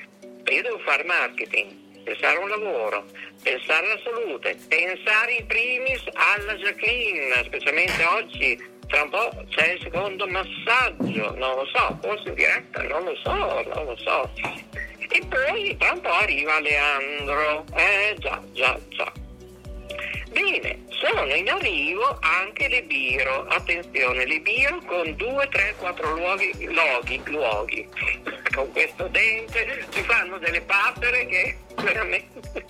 io 0.46 0.62
devo 0.62 0.80
fare 0.80 1.04
marketing, 1.04 2.04
pensare 2.04 2.38
a 2.38 2.40
un 2.40 2.50
lavoro, 2.50 3.06
pensare 3.44 3.86
alla 3.86 4.00
salute, 4.02 4.58
pensare 4.70 5.34
in 5.34 5.46
primis 5.46 6.04
alla 6.14 6.54
Jacqueline, 6.54 7.44
specialmente 7.44 8.04
oggi, 8.06 8.74
tra 8.88 9.04
un 9.04 9.10
po' 9.10 9.46
c'è 9.50 9.74
il 9.74 9.82
secondo 9.82 10.26
massaggio, 10.28 11.36
non 11.36 11.56
lo 11.56 11.66
so, 11.74 12.00
forse 12.02 12.30
in 12.30 12.36
diretta, 12.36 12.82
non 12.84 13.04
lo 13.04 13.16
so, 13.24 13.34
non 13.34 13.86
lo 13.86 13.98
so. 13.98 14.32
E 15.10 15.22
poi 15.28 15.76
tra 15.78 15.92
un 15.92 16.02
po' 16.02 16.12
arriva 16.12 16.62
Leandro, 16.62 17.66
eh 17.76 18.16
già, 18.20 18.42
già, 18.54 18.80
già. 18.90 19.12
Bene, 20.36 20.84
sono 20.90 21.34
in 21.34 21.50
arrivo 21.50 22.18
anche 22.20 22.68
le 22.68 22.84
biro, 22.84 23.46
attenzione, 23.48 24.26
le 24.26 24.42
biro 24.42 24.82
con 24.86 25.16
2, 25.16 25.48
3, 25.48 25.76
4 25.78 26.14
luoghi, 26.14 26.74
loghi, 26.74 27.22
luoghi. 27.24 27.88
con 28.54 28.70
questo 28.74 29.08
dente 29.08 29.86
si 29.92 30.02
fanno 30.02 30.38
delle 30.38 30.60
papere 30.60 31.26
che 31.28 31.58
veramente... 31.76 32.66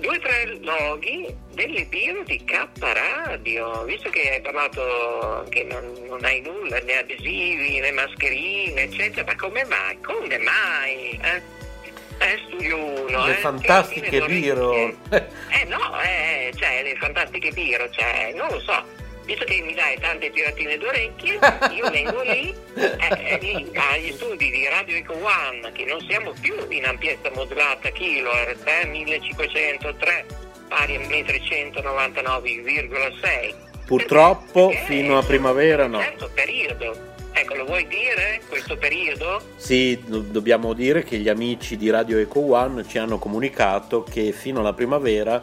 2, 0.00 0.18
3 0.18 0.58
loghi 0.62 1.32
delle 1.52 1.84
biro 1.84 2.24
di 2.24 2.42
K 2.44 2.66
Radio, 2.80 3.84
visto 3.84 4.10
che 4.10 4.30
hai 4.30 4.40
parlato 4.40 5.46
che 5.50 5.62
non, 5.62 5.92
non 6.08 6.24
hai 6.24 6.40
nulla, 6.40 6.80
né 6.80 6.98
adesivi, 6.98 7.78
né 7.78 7.92
mascherine, 7.92 8.82
eccetera, 8.82 9.24
ma 9.24 9.36
come 9.36 9.64
mai? 9.64 10.00
Come 10.00 10.38
mai? 10.38 11.20
Eh? 11.22 11.63
Eh, 12.24 12.40
studio 12.46 12.76
1. 12.76 13.26
Le 13.26 13.32
eh, 13.32 13.40
fantastiche 13.40 14.24
biro. 14.24 14.72
Eh 14.72 14.96
no, 15.68 16.00
eh, 16.00 16.50
cioè, 16.56 16.82
le 16.82 16.96
fantastiche 16.96 17.50
biro, 17.50 17.90
cioè, 17.90 18.32
non 18.34 18.48
lo 18.48 18.58
so. 18.60 18.82
Visto 19.26 19.44
che 19.44 19.60
mi 19.60 19.74
dai 19.74 19.98
tante 20.00 20.30
tiratine 20.30 20.78
d'orecchie, 20.78 21.38
io 21.74 21.90
vengo 21.90 22.22
lì, 22.22 22.54
eh, 22.74 23.38
lì 23.40 23.70
agli 23.74 24.12
studi 24.12 24.50
di 24.50 24.66
Radio 24.68 24.96
Eco 24.96 25.12
One, 25.14 25.70
che 25.72 25.84
non 25.84 26.00
siamo 26.08 26.32
più 26.40 26.54
in 26.68 26.86
ampiezza 26.86 27.30
modulata 27.34 27.90
kilohertz, 27.90 28.66
eh, 28.66 28.86
1503, 28.86 30.24
pari 30.68 30.96
a 30.96 31.00
1399,6. 31.00 33.54
Purtroppo 33.86 34.68
Perché 34.68 34.84
fino 34.84 35.18
a 35.18 35.22
primavera 35.22 35.86
no. 35.86 36.00
certo 36.00 36.30
periodo. 36.32 37.12
Ecco, 37.36 37.56
lo 37.56 37.64
vuoi 37.64 37.84
dire 37.88 38.40
questo 38.48 38.76
periodo? 38.76 39.42
Sì, 39.56 40.00
do- 40.06 40.20
dobbiamo 40.20 40.72
dire 40.72 41.02
che 41.02 41.18
gli 41.18 41.28
amici 41.28 41.76
di 41.76 41.90
Radio 41.90 42.18
Eco 42.18 42.52
One 42.52 42.86
ci 42.86 42.96
hanno 42.98 43.18
comunicato 43.18 44.04
che 44.04 44.30
fino 44.30 44.60
alla 44.60 44.72
primavera 44.72 45.42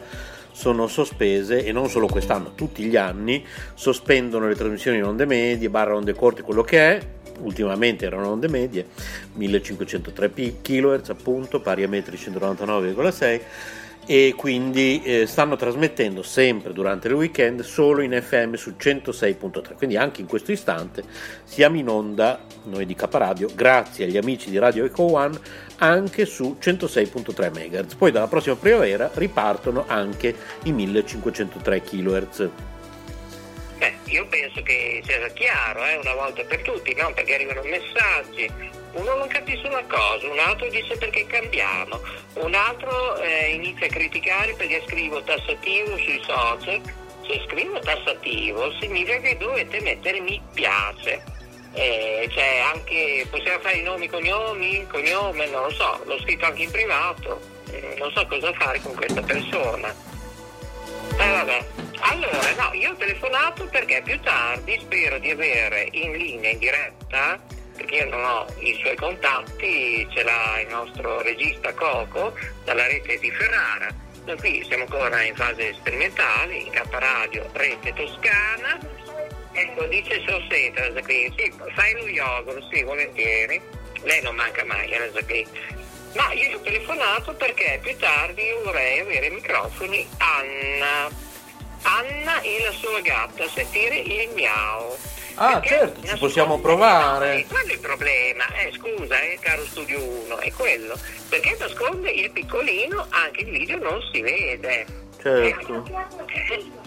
sono 0.52 0.86
sospese 0.86 1.62
e 1.62 1.70
non 1.70 1.90
solo 1.90 2.06
quest'anno, 2.06 2.54
tutti 2.54 2.82
gli 2.84 2.96
anni 2.96 3.44
sospendono 3.74 4.48
le 4.48 4.54
trasmissioni 4.54 4.96
in 4.96 5.04
onde 5.04 5.26
medie, 5.26 5.68
barra 5.68 5.94
onde 5.94 6.14
corte, 6.14 6.40
quello 6.40 6.62
che 6.62 6.78
è. 6.78 7.06
Ultimamente 7.40 8.06
erano 8.06 8.30
onde 8.30 8.48
medie, 8.48 8.86
1503 9.34 10.60
kHz 10.62 11.10
appunto, 11.10 11.60
pari 11.60 11.82
a 11.82 11.88
metri 11.88 12.16
199,6 12.16 13.40
e 14.06 14.34
quindi 14.36 15.00
eh, 15.04 15.26
stanno 15.26 15.56
trasmettendo 15.56 16.22
sempre 16.22 16.72
durante 16.72 17.08
il 17.08 17.14
weekend 17.14 17.60
solo 17.60 18.02
in 18.02 18.20
FM 18.20 18.54
su 18.54 18.74
106.3 18.78 19.74
quindi 19.76 19.96
anche 19.96 20.20
in 20.20 20.26
questo 20.26 20.50
istante 20.50 21.04
siamo 21.44 21.76
in 21.76 21.88
onda 21.88 22.40
noi 22.64 22.84
di 22.84 22.94
Caparadio 22.94 23.48
grazie 23.54 24.06
agli 24.06 24.16
amici 24.16 24.50
di 24.50 24.58
Radio 24.58 24.84
Eco 24.84 25.12
One 25.12 25.38
anche 25.76 26.24
su 26.24 26.56
106.3 26.60 27.50
MHz 27.50 27.94
poi 27.94 28.10
dalla 28.10 28.26
prossima 28.26 28.56
primavera 28.56 29.10
ripartono 29.14 29.84
anche 29.86 30.34
i 30.64 30.72
1503 30.72 31.82
kHz 31.82 32.48
Beh, 33.82 33.94
io 34.12 34.24
penso 34.26 34.62
che 34.62 35.02
sia 35.04 35.26
chiaro 35.30 35.84
eh, 35.84 35.96
una 35.96 36.14
volta 36.14 36.44
per 36.44 36.62
tutti, 36.62 36.94
no? 36.94 37.12
perché 37.14 37.34
arrivano 37.34 37.62
messaggi, 37.64 38.48
uno 38.92 39.16
non 39.16 39.26
capisce 39.26 39.66
una 39.66 39.82
cosa, 39.88 40.24
un 40.28 40.38
altro 40.38 40.68
dice 40.68 40.96
perché 40.96 41.26
cambiamo, 41.26 42.00
un 42.34 42.54
altro 42.54 43.16
eh, 43.16 43.54
inizia 43.54 43.86
a 43.86 43.90
criticare 43.90 44.54
perché 44.54 44.84
scrivo 44.86 45.20
tassativo 45.24 45.96
sui 45.96 46.22
social, 46.24 46.80
se 47.26 47.42
scrivo 47.48 47.80
tassativo 47.80 48.72
significa 48.78 49.18
che 49.18 49.36
dovete 49.36 49.80
mettere 49.80 50.20
mi 50.20 50.40
piace. 50.54 51.20
Eh, 51.72 52.28
cioè 52.30 52.62
anche 52.72 53.26
possiamo 53.30 53.58
fare 53.62 53.78
i 53.78 53.82
nomi, 53.82 54.06
cognomi, 54.06 54.86
cognome, 54.86 55.46
non 55.46 55.64
lo 55.64 55.70
so, 55.70 56.00
l'ho 56.04 56.20
scritto 56.20 56.44
anche 56.44 56.62
in 56.62 56.70
privato, 56.70 57.40
eh, 57.72 57.96
non 57.98 58.12
so 58.14 58.24
cosa 58.28 58.52
fare 58.52 58.80
con 58.80 58.94
questa 58.94 59.22
persona. 59.22 59.92
Eh 61.18 61.30
vabbè. 61.30 61.81
Allora, 62.04 62.52
no, 62.56 62.74
io 62.74 62.90
ho 62.90 62.96
telefonato 62.96 63.64
perché 63.66 64.02
più 64.02 64.18
tardi 64.20 64.76
spero 64.80 65.18
di 65.18 65.30
avere 65.30 65.88
in 65.92 66.12
linea, 66.16 66.50
in 66.50 66.58
diretta, 66.58 67.40
perché 67.76 67.94
io 67.94 68.08
non 68.08 68.24
ho 68.24 68.46
i 68.58 68.76
suoi 68.80 68.96
contatti, 68.96 70.06
ce 70.12 70.24
l'ha 70.24 70.60
il 70.60 70.68
nostro 70.68 71.22
regista 71.22 71.72
Coco 71.74 72.36
dalla 72.64 72.88
rete 72.88 73.18
di 73.18 73.30
Ferrara. 73.30 73.88
Noi 74.24 74.36
qui 74.36 74.64
siamo 74.66 74.82
ancora 74.82 75.22
in 75.22 75.36
fase 75.36 75.74
sperimentale, 75.74 76.54
in 76.54 76.70
K 76.70 76.82
Radio, 76.90 77.48
rete 77.52 77.92
toscana. 77.92 78.78
Ecco, 79.52 79.84
dice 79.86 80.22
Sosseta, 80.26 80.88
qui, 81.02 81.32
sì, 81.36 81.52
fai 81.74 81.92
lo 81.92 82.08
yogurt, 82.08 82.68
sì, 82.72 82.82
volentieri. 82.82 83.60
Lei 84.02 84.22
non 84.22 84.34
manca 84.34 84.64
mai, 84.64 84.90
eh, 84.90 85.24
qui. 85.24 85.46
Ma 86.14 86.32
io 86.32 86.58
ho 86.58 86.60
telefonato 86.62 87.32
perché 87.34 87.78
più 87.80 87.96
tardi 87.96 88.42
vorrei 88.64 88.98
avere 88.98 89.26
ai 89.26 89.32
microfoni 89.32 90.06
Anna. 90.18 91.30
Anna 91.82 92.40
e 92.40 92.62
la 92.64 92.72
sua 92.72 93.00
gatta, 93.00 93.48
sentire 93.48 93.96
il 93.96 94.30
miau. 94.34 94.96
Ah, 95.34 95.60
Perché 95.60 95.68
certo, 95.68 96.06
ci 96.06 96.18
possiamo 96.18 96.58
provare. 96.60 97.38
Eh, 97.38 97.46
quello 97.46 97.70
è 97.70 97.72
il 97.72 97.80
problema, 97.80 98.46
eh, 98.54 98.72
scusa, 98.72 99.20
eh, 99.20 99.38
caro 99.40 99.64
studio 99.66 100.02
1, 100.02 100.38
è 100.38 100.52
quello. 100.52 100.98
Perché 101.28 101.56
nasconde 101.58 102.10
il 102.10 102.30
piccolino, 102.30 103.06
anche 103.10 103.40
il 103.40 103.50
video 103.50 103.78
non 103.78 104.00
si 104.12 104.20
vede. 104.20 104.86
certo 105.22 105.84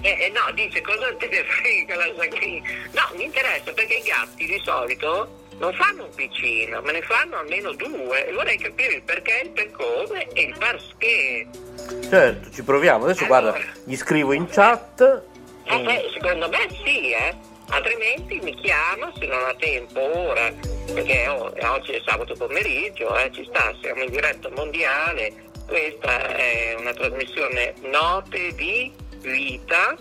Eh, 0.02 0.26
eh, 0.26 0.30
no, 0.30 0.52
dice 0.54 0.82
cosa 0.82 1.14
te 1.18 1.28
ne 1.28 1.44
frega 1.44 1.96
la 1.96 2.14
Zacchini? 2.18 2.62
No, 2.92 3.10
mi 3.16 3.24
interessa 3.24 3.72
perché 3.72 3.96
i 3.96 4.04
gatti 4.04 4.46
di 4.46 4.62
solito 4.64 5.44
non 5.58 5.74
fanno 5.74 6.04
un 6.06 6.10
piccino, 6.16 6.82
me 6.82 6.92
ne 6.92 7.02
fanno 7.02 7.38
almeno 7.38 7.72
due 7.74 8.28
e 8.28 8.32
vorrei 8.34 8.58
capire 8.58 8.96
il 8.96 9.04
perché, 9.04 9.42
il 9.46 9.50
per 9.52 9.72
come 9.72 10.28
e 10.34 10.42
il 10.44 10.56
perché. 10.58 11.48
certo 12.10 12.52
ci 12.52 12.64
proviamo 12.64 13.06
adesso 13.06 13.24
Allora. 13.26 13.52
guarda 13.52 13.60
gli 13.84 13.96
scrivo 13.96 14.34
in 14.34 14.48
chat 14.48 15.24
Eh, 15.68 15.80
beh, 15.80 16.10
secondo 16.14 16.50
me 16.50 16.68
sì, 16.84 17.12
eh. 17.12 17.54
Altrimenti 17.70 18.40
mi 18.42 18.54
chiama 18.62 19.12
se 19.18 19.26
non 19.26 19.44
ha 19.44 19.56
tempo 19.58 20.00
ora, 20.00 20.54
perché 20.94 21.28
oh, 21.28 21.52
oggi 21.62 21.94
è 21.94 22.02
sabato 22.06 22.36
pomeriggio, 22.36 23.18
eh, 23.18 23.32
ci 23.34 23.44
sta, 23.50 23.74
siamo 23.82 24.04
in 24.04 24.12
diretta 24.12 24.50
mondiale, 24.56 25.34
questa 25.66 26.36
è 26.36 26.76
una 26.78 26.94
trasmissione 26.94 27.74
note 27.82 28.54
di 28.54 28.92
vita 29.22 29.96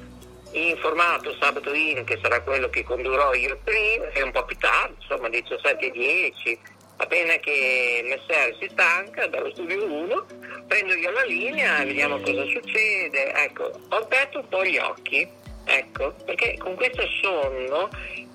in 0.55 0.77
formato 0.79 1.35
sabato 1.41 1.73
in 1.73 2.05
che 2.05 2.19
sarà 2.23 2.41
quello 2.43 2.69
che 2.69 2.85
condurrò 2.85 3.35
io 3.35 3.59
prima, 3.65 4.09
è 4.11 4.23
un 4.23 4.31
po' 4.31 4.45
più 4.45 4.57
tardi, 4.57 4.95
insomma 5.01 5.29
17.10, 5.29 6.59
appena 6.97 7.35
che 7.37 8.05
Messer 8.05 8.57
si 8.61 8.69
stanca 8.71 9.27
dallo 9.27 9.51
studio 9.51 9.85
1, 9.85 10.27
prendo 10.69 10.95
io 10.95 11.11
la 11.11 11.25
linea 11.25 11.83
e 11.83 11.87
vediamo 11.87 12.21
cosa 12.21 12.45
succede. 12.45 13.33
Ecco, 13.35 13.65
ho 13.89 13.97
aperto 13.97 14.39
un 14.39 14.49
po' 14.49 14.65
gli 14.65 14.79
occhi, 14.79 15.29
ecco, 15.65 16.15
perché 16.25 16.57
con 16.59 16.77
questo 16.77 17.03
sonno, 17.21 17.89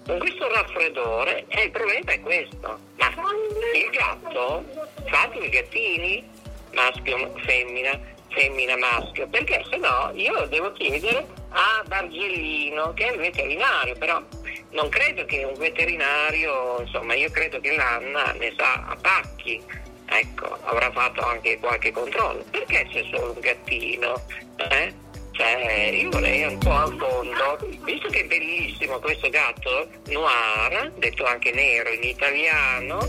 con 0.06 0.20
questo 0.20 0.48
raffreddore, 0.50 1.46
eh, 1.48 1.64
il 1.64 1.72
problema 1.72 2.12
è 2.12 2.20
questo. 2.20 2.80
Ma 2.98 3.08
il 3.74 3.90
gatto 3.92 4.66
fa 5.08 5.30
due 5.32 5.48
gattini, 5.48 6.30
maschio, 6.74 7.34
femmina, 7.46 7.98
femmina, 8.30 8.78
maschio, 8.78 9.28
perché 9.28 9.64
se 9.70 9.78
no 9.78 10.12
io 10.14 10.46
devo 10.48 10.72
chiedere 10.74 11.26
a 11.50 11.84
Bargellino, 11.88 12.94
che 12.94 13.08
è 13.08 13.12
il 13.12 13.20
veterinario, 13.20 13.96
però 13.96 14.22
non 14.72 14.90
credo 14.90 15.26
che 15.26 15.44
un 15.44 15.58
veterinario, 15.58 16.82
insomma, 16.82 17.16
io 17.16 17.30
credo 17.32 17.60
che 17.60 17.76
l'Anna 17.76 18.34
ne 18.34 18.54
sa 18.56 18.86
a 18.88 18.96
pacchi. 19.02 19.62
Ecco, 20.12 20.58
avrà 20.64 20.92
fatto 20.92 21.22
anche 21.22 21.60
qualche 21.60 21.92
controllo. 21.92 22.44
Perché 22.50 22.88
c'è 22.92 23.04
solo 23.12 23.34
un 23.34 23.40
gattino? 23.40 24.22
Eh? 24.70 24.94
Cioè, 25.32 25.92
io 25.94 26.10
vorrei 26.10 26.44
un 26.44 26.58
po' 26.58 26.74
a 26.74 26.86
fondo, 26.86 27.58
visto 27.84 28.10
che 28.10 28.22
è 28.22 28.26
bellissimo 28.26 29.00
questo 29.00 29.30
gatto 29.30 29.88
noir, 30.08 30.92
detto 30.98 31.24
anche 31.24 31.52
nero 31.52 31.90
in 31.92 32.04
italiano, 32.04 33.00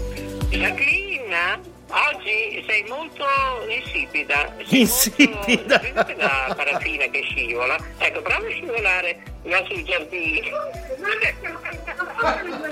Jacqueline, 0.49 1.70
oggi 1.91 2.65
sei 2.67 2.85
molto 2.89 3.25
insipida. 3.69 4.55
Sei 4.65 4.81
Insipida. 4.81 5.35
Molto, 5.47 5.79
vedete 5.79 6.15
la 6.17 6.53
paraffina 6.57 7.07
che 7.07 7.23
scivola? 7.23 7.77
Ecco, 7.99 8.23
prova 8.23 8.47
a 8.47 8.51
scivolare 8.51 9.23
verso 9.43 9.73
il 9.73 9.85
giardino. 9.85 10.57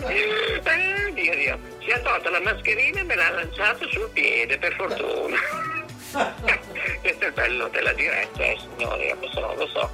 Eh, 0.09 1.13
Dio, 1.13 1.35
Dio. 1.35 1.59
Si 1.81 1.91
è 1.91 2.03
tolta 2.03 2.31
la 2.31 2.41
mascherina 2.41 3.01
e 3.01 3.03
me 3.05 3.15
l'ha 3.15 3.31
lanciata 3.31 3.87
sul 3.89 4.09
piede, 4.13 4.59
per 4.59 4.75
fortuna. 4.75 5.37
Questo 7.01 7.25
è 7.25 7.27
il 7.27 7.33
bello 7.33 7.69
della 7.69 7.93
diretta, 7.93 8.43
eh, 8.43 8.57
signori, 8.59 9.15
lo 9.21 9.31
so, 9.31 9.55
lo 9.55 9.67
so. 9.69 9.91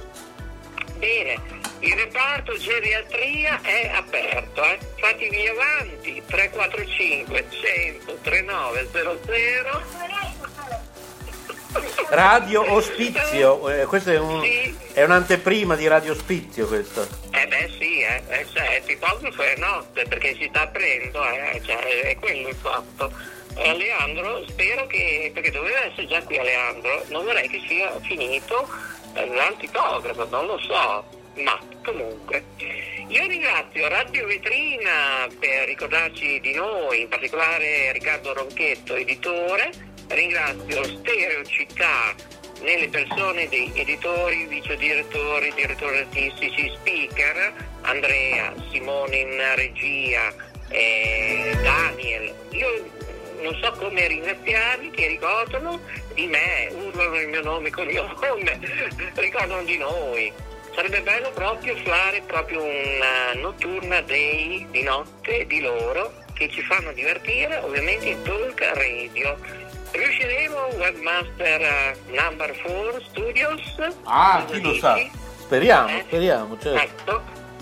Bene, 0.97 1.39
il 1.85 1.95
reparto 1.95 2.57
geriatria 2.57 3.61
è 3.61 3.91
aperto, 3.93 4.63
eh. 4.63 4.79
fatevi 4.97 5.47
avanti, 5.47 6.21
345 6.25 7.45
100 7.49 8.17
3900. 8.21 9.83
radio 12.09 12.73
ospizio 12.73 13.69
eh, 13.69 13.85
questo 13.85 14.09
è, 14.11 14.17
un, 14.17 14.41
Sì. 14.41 14.77
è 14.93 15.03
un'anteprima 15.03 15.75
di 15.75 15.87
radio 15.87 16.13
ospizio 16.13 16.67
questo 16.67 17.05
Eh 17.31 17.45
beh 17.47 17.69
sì, 17.77 17.99
eh, 17.99 18.23
eh, 18.29 18.45
cioè, 18.51 18.77
il 18.77 18.83
tipografo 18.85 19.41
è 19.43 19.55
notte 19.57 20.05
perché 20.07 20.35
si 20.35 20.47
sta 20.49 20.61
aprendo, 20.61 21.23
eh, 21.23 21.61
cioè, 21.63 22.01
è 22.01 22.17
quello 22.17 22.47
il 22.47 22.55
fatto. 22.55 23.11
Eh, 23.57 23.73
Leandro, 23.75 24.43
spero 24.47 24.85
che, 24.87 25.31
perché 25.33 25.51
doveva 25.51 25.85
essere 25.85 26.07
già 26.07 26.21
qui 26.23 26.35
Leandro, 26.37 27.03
non 27.09 27.23
vorrei 27.23 27.47
che 27.47 27.61
sia 27.67 27.91
finito 28.01 28.67
eh, 29.13 29.27
l'antipografo, 29.27 30.27
non 30.29 30.45
lo 30.45 30.57
so, 30.59 31.05
ma 31.37 31.59
comunque. 31.83 32.43
Io 33.07 33.25
ringrazio 33.27 33.87
Radio 33.87 34.25
Vetrina 34.27 35.27
per 35.39 35.67
ricordarci 35.67 36.39
di 36.39 36.53
noi, 36.53 37.01
in 37.01 37.07
particolare 37.07 37.91
Riccardo 37.91 38.33
Ronchetto, 38.33 38.95
editore, 38.95 39.71
ringrazio 40.07 40.83
Stereo 40.83 41.43
Città 41.43 42.15
nelle 42.61 42.87
persone 42.87 43.47
dei 43.49 43.71
editori, 43.75 44.47
vice 44.47 44.75
direttori, 44.77 45.51
direttori 45.53 45.97
artistici, 45.97 46.71
speaker, 46.79 47.53
Andrea, 47.81 48.53
Simone 48.71 49.17
in 49.17 49.55
regia, 49.55 50.33
eh, 50.69 51.55
Daniel. 51.61 52.33
Io 52.51 52.89
non 53.41 53.55
so 53.61 53.71
come 53.73 54.07
ringraziarli 54.07 54.89
che 54.91 55.07
ricordano 55.07 55.79
di 56.13 56.25
me, 56.27 56.69
urlano 56.71 57.19
il 57.19 57.27
mio 57.27 57.43
nome 57.43 57.69
con 57.69 57.89
il 57.89 58.15
nome, 58.19 58.59
ricordano 59.15 59.63
di 59.63 59.77
noi. 59.77 60.33
Sarebbe 60.75 61.01
bello 61.01 61.31
proprio 61.31 61.75
fare 61.77 62.21
proprio 62.27 62.61
una 62.61 63.33
notturna 63.35 64.01
day 64.01 64.67
di 64.71 64.83
notte 64.83 65.45
di 65.47 65.61
loro 65.61 66.11
che 66.33 66.49
ci 66.49 66.61
fanno 66.63 66.91
divertire, 66.91 67.57
ovviamente 67.63 68.09
in 68.09 68.21
talk 68.23 68.59
radio. 68.73 69.37
Riusciremo, 69.91 70.57
webmaster 70.75 71.61
eh, 71.61 71.95
number 72.07 72.53
4 72.61 73.01
studios? 73.09 73.61
ah 74.03 74.43
chi 74.45 74.59
lo 74.61 74.73
sa 74.75 74.99
speriamo 75.37 75.87
Eh? 75.87 76.03
speriamo 76.07 76.57
certo 76.59 76.81
Ecco, 76.81 77.21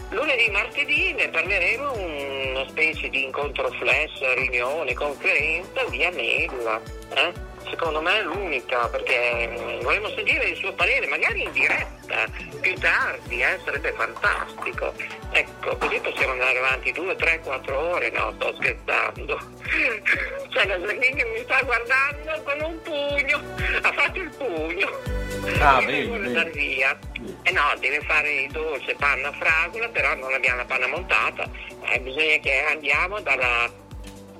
Lunedì, 0.09 0.49
martedì 0.49 1.13
ne 1.13 1.29
parleremo 1.29 1.91
una 1.93 2.67
specie 2.69 3.09
di 3.09 3.23
incontro 3.25 3.69
flash, 3.79 4.19
riunione, 4.35 4.93
conferenza 4.93 5.83
via 5.89 6.11
mail. 6.11 6.79
Eh? 7.13 7.33
Secondo 7.69 8.01
me 8.01 8.19
è 8.19 8.23
l'unica, 8.23 8.87
perché 8.87 9.47
mm, 9.47 9.81
vorremmo 9.81 10.09
sentire 10.09 10.45
il 10.45 10.57
suo 10.57 10.73
parere, 10.73 11.07
magari 11.07 11.43
in 11.43 11.51
diretta, 11.51 12.25
più 12.61 12.73
tardi, 12.75 13.41
eh, 13.41 13.59
sarebbe 13.63 13.93
fantastico. 13.93 14.93
Ecco, 15.31 15.75
così 15.77 15.99
possiamo 15.99 16.33
andare 16.33 16.57
avanti 16.57 16.91
due, 16.91 17.15
tre, 17.15 17.39
quattro 17.39 17.77
ore, 17.79 18.09
no, 18.11 18.33
sto 18.35 18.55
scherzando. 18.59 19.37
C'è 20.49 20.65
la 20.65 20.77
che 20.77 21.25
mi 21.25 21.43
sta 21.43 21.61
guardando 21.63 22.41
con 22.43 22.61
un 22.61 22.81
pugno, 22.81 23.41
ha 23.81 23.91
fatto 23.91 24.19
il 24.19 24.29
pugno. 24.37 25.21
Ah, 25.59 25.81
bene, 25.83 26.07
bene. 26.07 26.27
andare 26.27 26.51
via. 26.51 26.97
Eh 27.43 27.51
no, 27.51 27.61
deve 27.79 27.99
fare 28.01 28.43
il 28.43 28.51
dolce 28.51 28.95
panna 28.95 29.31
fragola, 29.33 29.89
però 29.89 30.15
non 30.15 30.33
abbiamo 30.33 30.57
la 30.57 30.65
panna 30.65 30.87
montata. 30.87 31.49
Eh, 31.89 31.99
bisogna 31.99 32.37
che 32.37 32.63
andiamo 32.69 33.19
dalla, 33.19 33.69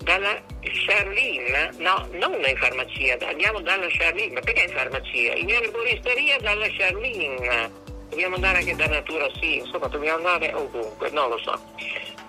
dalla 0.01 0.41
Charlene, 0.61 1.71
no, 1.77 2.07
non 2.11 2.33
in 2.33 2.57
farmacia, 2.57 3.17
andiamo 3.27 3.61
dalla 3.61 3.87
Charlene, 3.89 4.33
ma 4.33 4.39
perché 4.41 4.63
in 4.63 4.75
farmacia? 4.75 5.33
In 5.35 5.49
erboristeria 5.49 6.37
dalla 6.39 6.67
Charlene. 6.69 7.81
Dobbiamo 8.09 8.35
andare 8.35 8.59
anche 8.59 8.75
da 8.75 8.85
Natura 8.87 9.27
sì, 9.39 9.57
insomma 9.57 9.87
dobbiamo 9.87 10.17
andare 10.17 10.53
ovunque, 10.53 11.09
non 11.09 11.29
lo 11.29 11.37
so. 11.39 11.59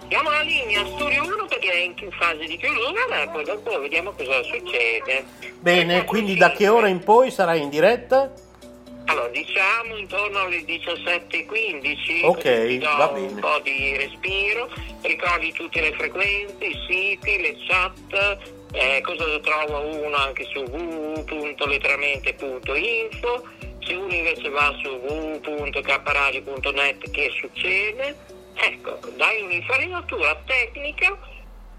Diamo 0.06 0.30
la 0.30 0.40
linea 0.40 0.84
Studio 0.86 1.22
1 1.24 1.46
perché 1.46 1.72
è 1.72 1.78
in 1.78 2.10
fase 2.12 2.44
di 2.46 2.56
chiusura, 2.56 3.28
poi 3.30 3.44
dopo 3.44 3.80
vediamo 3.80 4.12
cosa 4.12 4.42
succede. 4.42 5.24
Bene, 5.60 6.04
quindi 6.04 6.36
da 6.36 6.52
che 6.52 6.68
ora 6.68 6.88
in 6.88 7.00
poi 7.00 7.30
sarai 7.30 7.62
in 7.62 7.70
diretta? 7.70 8.32
Allora, 9.06 9.28
diciamo 9.28 9.96
intorno 9.96 10.40
alle 10.40 10.64
17.15. 10.64 12.24
Ok, 12.24 12.42
così 12.42 12.66
ti 12.68 12.78
do 12.78 12.96
va 12.96 13.06
Un 13.08 13.26
bene. 13.28 13.40
po' 13.40 13.58
di 13.62 13.96
respiro, 13.96 14.68
ricordi 15.02 15.52
tutte 15.52 15.80
le 15.80 15.92
frequenze, 15.92 16.64
i 16.64 16.76
siti, 16.88 17.40
le 17.40 17.56
chat, 17.66 18.38
eh, 18.72 19.00
cosa 19.02 19.38
trovo 19.40 19.80
uno 20.04 20.16
anche 20.16 20.44
su 20.52 20.58
www.letteralmente.info, 20.60 23.48
se 23.80 23.94
uno 23.94 24.14
invece 24.14 24.48
va 24.48 24.74
su 24.82 24.88
www.kradio.net 24.88 27.10
che 27.10 27.30
succede? 27.38 28.16
Ecco, 28.54 28.98
dai 29.16 29.42
un'infarinatura 29.42 30.40
tecnica, 30.46 31.14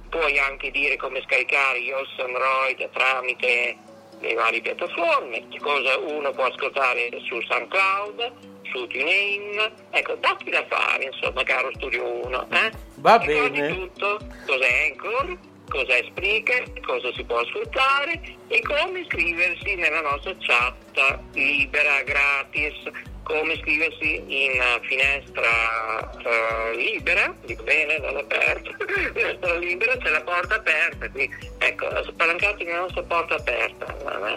puoi 0.10 0.38
anche 0.38 0.70
dire 0.72 0.96
come 0.98 1.22
scaricare 1.26 1.80
iOS 1.80 2.10
Android 2.20 2.88
tramite 2.92 3.76
le 4.20 4.34
varie 4.34 4.62
piattaforme, 4.62 5.48
che 5.50 5.60
cosa 5.60 5.98
uno 5.98 6.32
può 6.32 6.46
ascoltare 6.46 7.10
su 7.26 7.40
SoundCloud, 7.42 8.32
su 8.72 8.88
TuneIn, 8.88 9.72
ecco, 9.92 10.16
datti 10.16 10.50
da 10.50 10.66
fare, 10.68 11.06
insomma, 11.06 11.44
caro 11.44 11.72
Studio 11.76 12.04
1, 12.26 12.48
eh? 12.52 12.72
Va 12.96 13.18
Ricordi 13.18 13.60
bene. 13.60 13.74
tutto, 13.74 14.20
cos'è 14.46 14.90
Anchor, 14.90 15.38
cos'è 15.70 16.04
Spreaker, 16.10 16.80
cosa 16.82 17.12
si 17.14 17.24
può 17.24 17.38
ascoltare 17.40 18.22
e 18.48 18.62
come 18.62 19.00
iscriversi 19.00 19.76
nella 19.76 20.02
nostra 20.02 20.36
chat 20.40 21.24
libera, 21.34 22.02
gratis, 22.04 22.74
come 23.26 23.54
iscriversi 23.54 24.24
in 24.28 24.52
finestra 24.84 26.12
eh, 26.24 26.76
libera, 26.76 27.36
dico 27.44 27.64
bene, 27.64 27.98
non 27.98 28.18
aperta, 28.18 28.70
finestra 29.14 29.56
libera, 29.56 29.98
c'è 29.98 30.10
la 30.10 30.22
porta 30.22 30.56
aperta, 30.56 31.10
qui, 31.10 31.30
ecco, 31.58 32.04
spalancate 32.04 32.64
la 32.66 32.80
nostra 32.82 33.02
porta 33.02 33.36
aperta. 33.36 33.94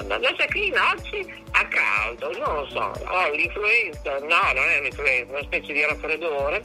La 0.07 0.19
Jacqueline 0.19 0.79
oggi 0.81 1.45
a 1.53 1.67
caldo, 1.69 2.31
non 2.39 2.55
lo 2.55 2.69
so, 2.71 2.93
ho 3.07 3.31
l'influenza, 3.31 4.19
no, 4.21 4.53
non 4.55 4.69
è 4.69 4.79
un'influenza, 4.79 5.33
una 5.33 5.43
specie 5.43 5.73
di 5.75 5.83
raffreddore, 5.83 6.63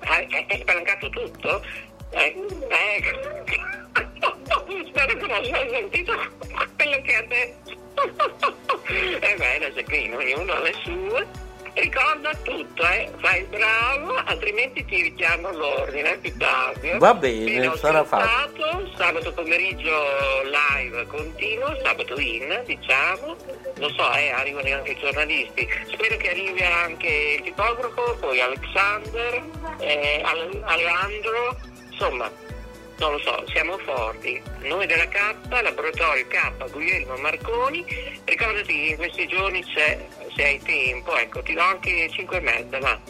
è, 0.00 0.26
è- 0.28 0.46
è 0.46 0.58
spalancato 0.58 1.08
tutto? 1.10 1.64
Eh, 2.10 2.34
ecco. 2.96 3.72
Spero 4.88 5.16
che 5.16 5.26
non 5.26 5.44
sia 5.44 5.68
sentito 5.70 6.12
quello 6.76 7.00
che 7.02 7.14
ha 7.14 7.22
detto. 7.22 7.83
E 9.20 9.34
bene, 9.36 9.72
Jacqueline, 9.72 10.16
ognuno 10.16 10.52
ha 10.52 10.58
le 10.60 10.74
sue. 10.82 11.26
Ricorda 11.74 12.32
tutto, 12.44 12.86
eh? 12.86 13.10
Fai 13.18 13.40
il 13.40 13.46
bravo, 13.46 14.14
altrimenti 14.26 14.84
ti 14.84 15.02
richiamo 15.02 15.48
all'ordine 15.48 16.16
più 16.18 16.36
tardi. 16.36 16.90
eh? 16.90 16.98
Va 16.98 17.14
bene, 17.14 17.76
sarà 17.76 18.04
scherzato, 18.06 18.92
Sabato 18.96 19.32
pomeriggio 19.32 19.92
live 20.44 21.04
continuo, 21.08 21.76
sabato 21.82 22.16
in, 22.20 22.62
diciamo. 22.64 23.36
Lo 23.78 23.88
so, 23.88 24.12
eh, 24.12 24.30
arrivano 24.30 24.72
anche 24.72 24.92
i 24.92 24.98
giornalisti. 25.00 25.68
Spero 25.90 26.16
che 26.16 26.30
arrivi 26.30 26.62
anche 26.62 27.08
il 27.38 27.42
tipografo, 27.42 28.18
poi 28.20 28.40
Alexander, 28.40 29.42
eh, 29.80 30.22
Al- 30.24 30.62
Alejandro, 30.64 31.56
insomma, 31.90 32.30
non 32.98 33.12
lo 33.12 33.18
so, 33.18 33.44
siamo 33.48 33.76
forti. 33.78 34.40
Noi 34.60 34.86
della 34.86 35.08
K, 35.08 35.34
laboratorio 35.48 36.26
K, 36.26 36.70
Guglielmo 36.70 37.16
Marconi, 37.16 37.84
ricordati 38.24 38.72
che 38.72 38.90
in 38.90 38.96
questi 38.96 39.26
giorni 39.26 39.64
c'è, 39.64 40.06
se 40.34 40.44
hai 40.44 40.60
tempo, 40.62 41.16
ecco, 41.16 41.42
ti 41.42 41.54
do 41.54 41.60
anche 41.60 42.08
5 42.10 42.36
e 42.36 42.40
mezza, 42.40 42.78
va. 42.78 43.00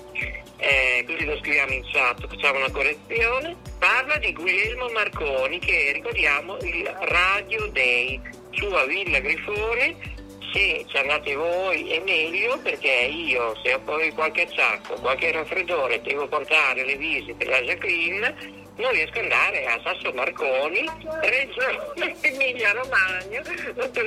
Eh, 0.56 1.04
così 1.06 1.24
lo 1.24 1.36
scriviamo 1.38 1.72
in 1.72 1.84
chat, 1.92 2.26
facciamo 2.26 2.58
una 2.58 2.70
correzione. 2.70 3.56
Parla 3.78 4.16
di 4.16 4.32
Guglielmo 4.32 4.88
Marconi, 4.88 5.58
che 5.58 5.92
ricordiamo 5.92 6.56
il 6.62 6.84
Radio 7.02 7.66
Day, 7.66 8.20
su 8.52 8.64
a 8.66 8.84
Villa 8.86 9.18
Grifone. 9.18 10.12
Se 10.52 10.84
ci 10.86 10.96
andate 10.96 11.34
voi 11.34 11.90
è 11.90 12.00
meglio 12.00 12.56
perché 12.60 13.10
io 13.10 13.58
se 13.62 13.74
ho 13.74 13.80
poi 13.80 14.12
qualche 14.12 14.42
acciacco, 14.42 14.94
qualche 14.94 15.32
raffreddore, 15.32 16.00
devo 16.00 16.28
portare 16.28 16.84
le 16.84 16.96
visite 16.96 17.44
della 17.44 17.60
Jacqueline, 17.60 18.63
non 18.76 18.90
riesco 18.92 19.18
ad 19.18 19.24
andare 19.24 19.66
a 19.66 19.80
Sasso 19.82 20.12
Marconi, 20.12 20.84
Regione 21.20 22.16
Emilia 22.22 22.72
Romagna, 22.72 23.42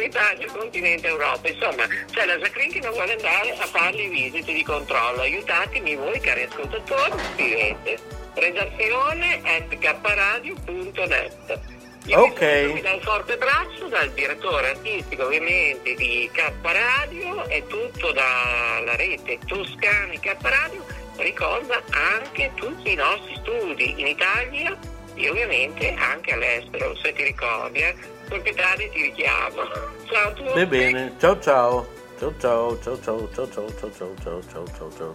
Italia, 0.03 0.51
Continente 0.51 1.07
Europa. 1.07 1.47
Insomma, 1.47 1.85
c'è 2.11 2.25
la 2.25 2.37
Jacqueline 2.37 2.73
che 2.73 2.79
non 2.81 2.91
vuole 2.91 3.13
andare 3.13 3.51
a 3.51 3.65
fare 3.65 3.95
le 3.95 4.07
visite 4.07 4.53
di 4.53 4.63
controllo. 4.63 5.21
Aiutatemi 5.21 5.95
voi, 5.95 6.19
cari 6.19 6.43
ascoltatori, 6.43 7.13
scrivete 7.33 7.99
redazione 8.35 9.41
at 9.43 9.77
kradio.net. 9.77 11.59
Io 12.05 12.21
Ok. 12.21 12.73
Vi 12.73 12.81
do 12.81 12.93
un 12.93 13.01
forte 13.01 13.33
abbraccio 13.33 13.87
dal 13.89 14.09
direttore 14.11 14.69
artistico 14.69 15.25
ovviamente 15.25 15.93
di 15.95 16.29
K 16.31 16.53
Radio 16.61 17.45
e 17.47 17.65
tutto 17.67 18.13
dalla 18.13 18.95
rete 18.95 19.37
Toscani 19.45 20.17
K 20.17 20.35
Radio 20.39 20.85
ricorda 21.23 21.81
anche 21.91 22.51
tutti 22.55 22.91
i 22.91 22.95
nostri 22.95 23.35
studi 23.41 23.99
in 23.99 24.07
Italia 24.07 24.77
e 25.15 25.29
ovviamente 25.29 25.93
anche 25.95 26.33
all'estero, 26.33 26.95
se 26.97 27.13
ti 27.13 27.23
ricordi, 27.23 27.79
eh. 27.79 27.95
Proprietario 28.27 28.89
ti 28.89 29.01
richiamo. 29.03 29.63
Ciao 30.05 30.29
a 30.29 30.31
tutti. 30.33 30.53
Va 30.53 30.65
bene, 30.65 31.13
ciao 31.19 31.39
ciao. 31.39 31.87
Ciao 32.19 32.33
ciao, 32.39 32.79
ciao 32.81 32.99
ciao, 32.99 33.29
ciao 33.31 33.47
ciao, 33.47 33.73
ciao 33.73 33.91
ciao, 33.91 34.13
ciao 34.21 34.41
ciao, 34.41 34.65
ciao 34.65 34.91
ciao, 34.91 35.13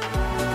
ciao. 0.00 0.49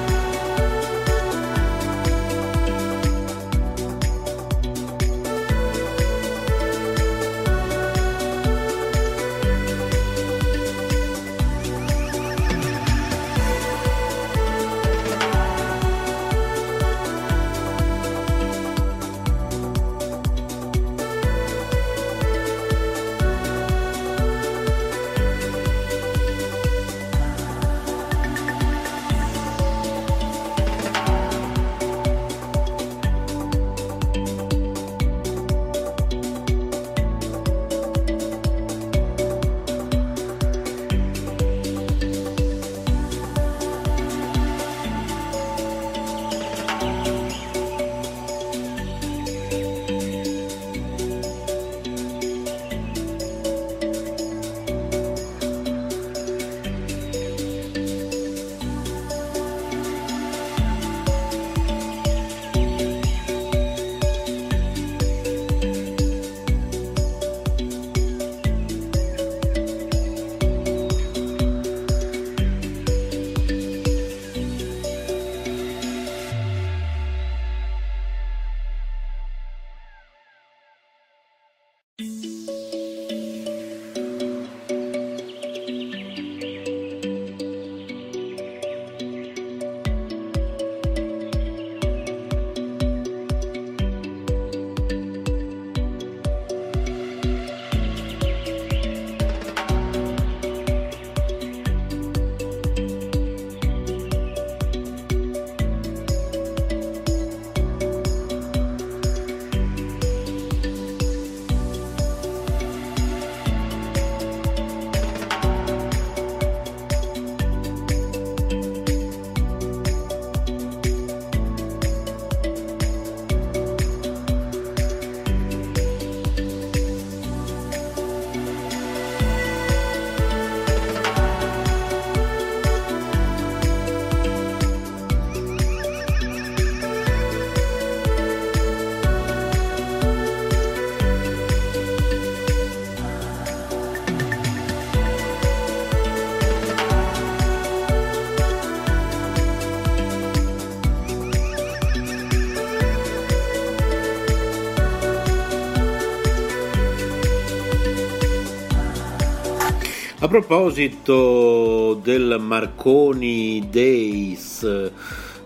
Proposito 160.42 161.94
del 162.04 162.36
Marconi 162.42 163.70
Days, 163.72 164.92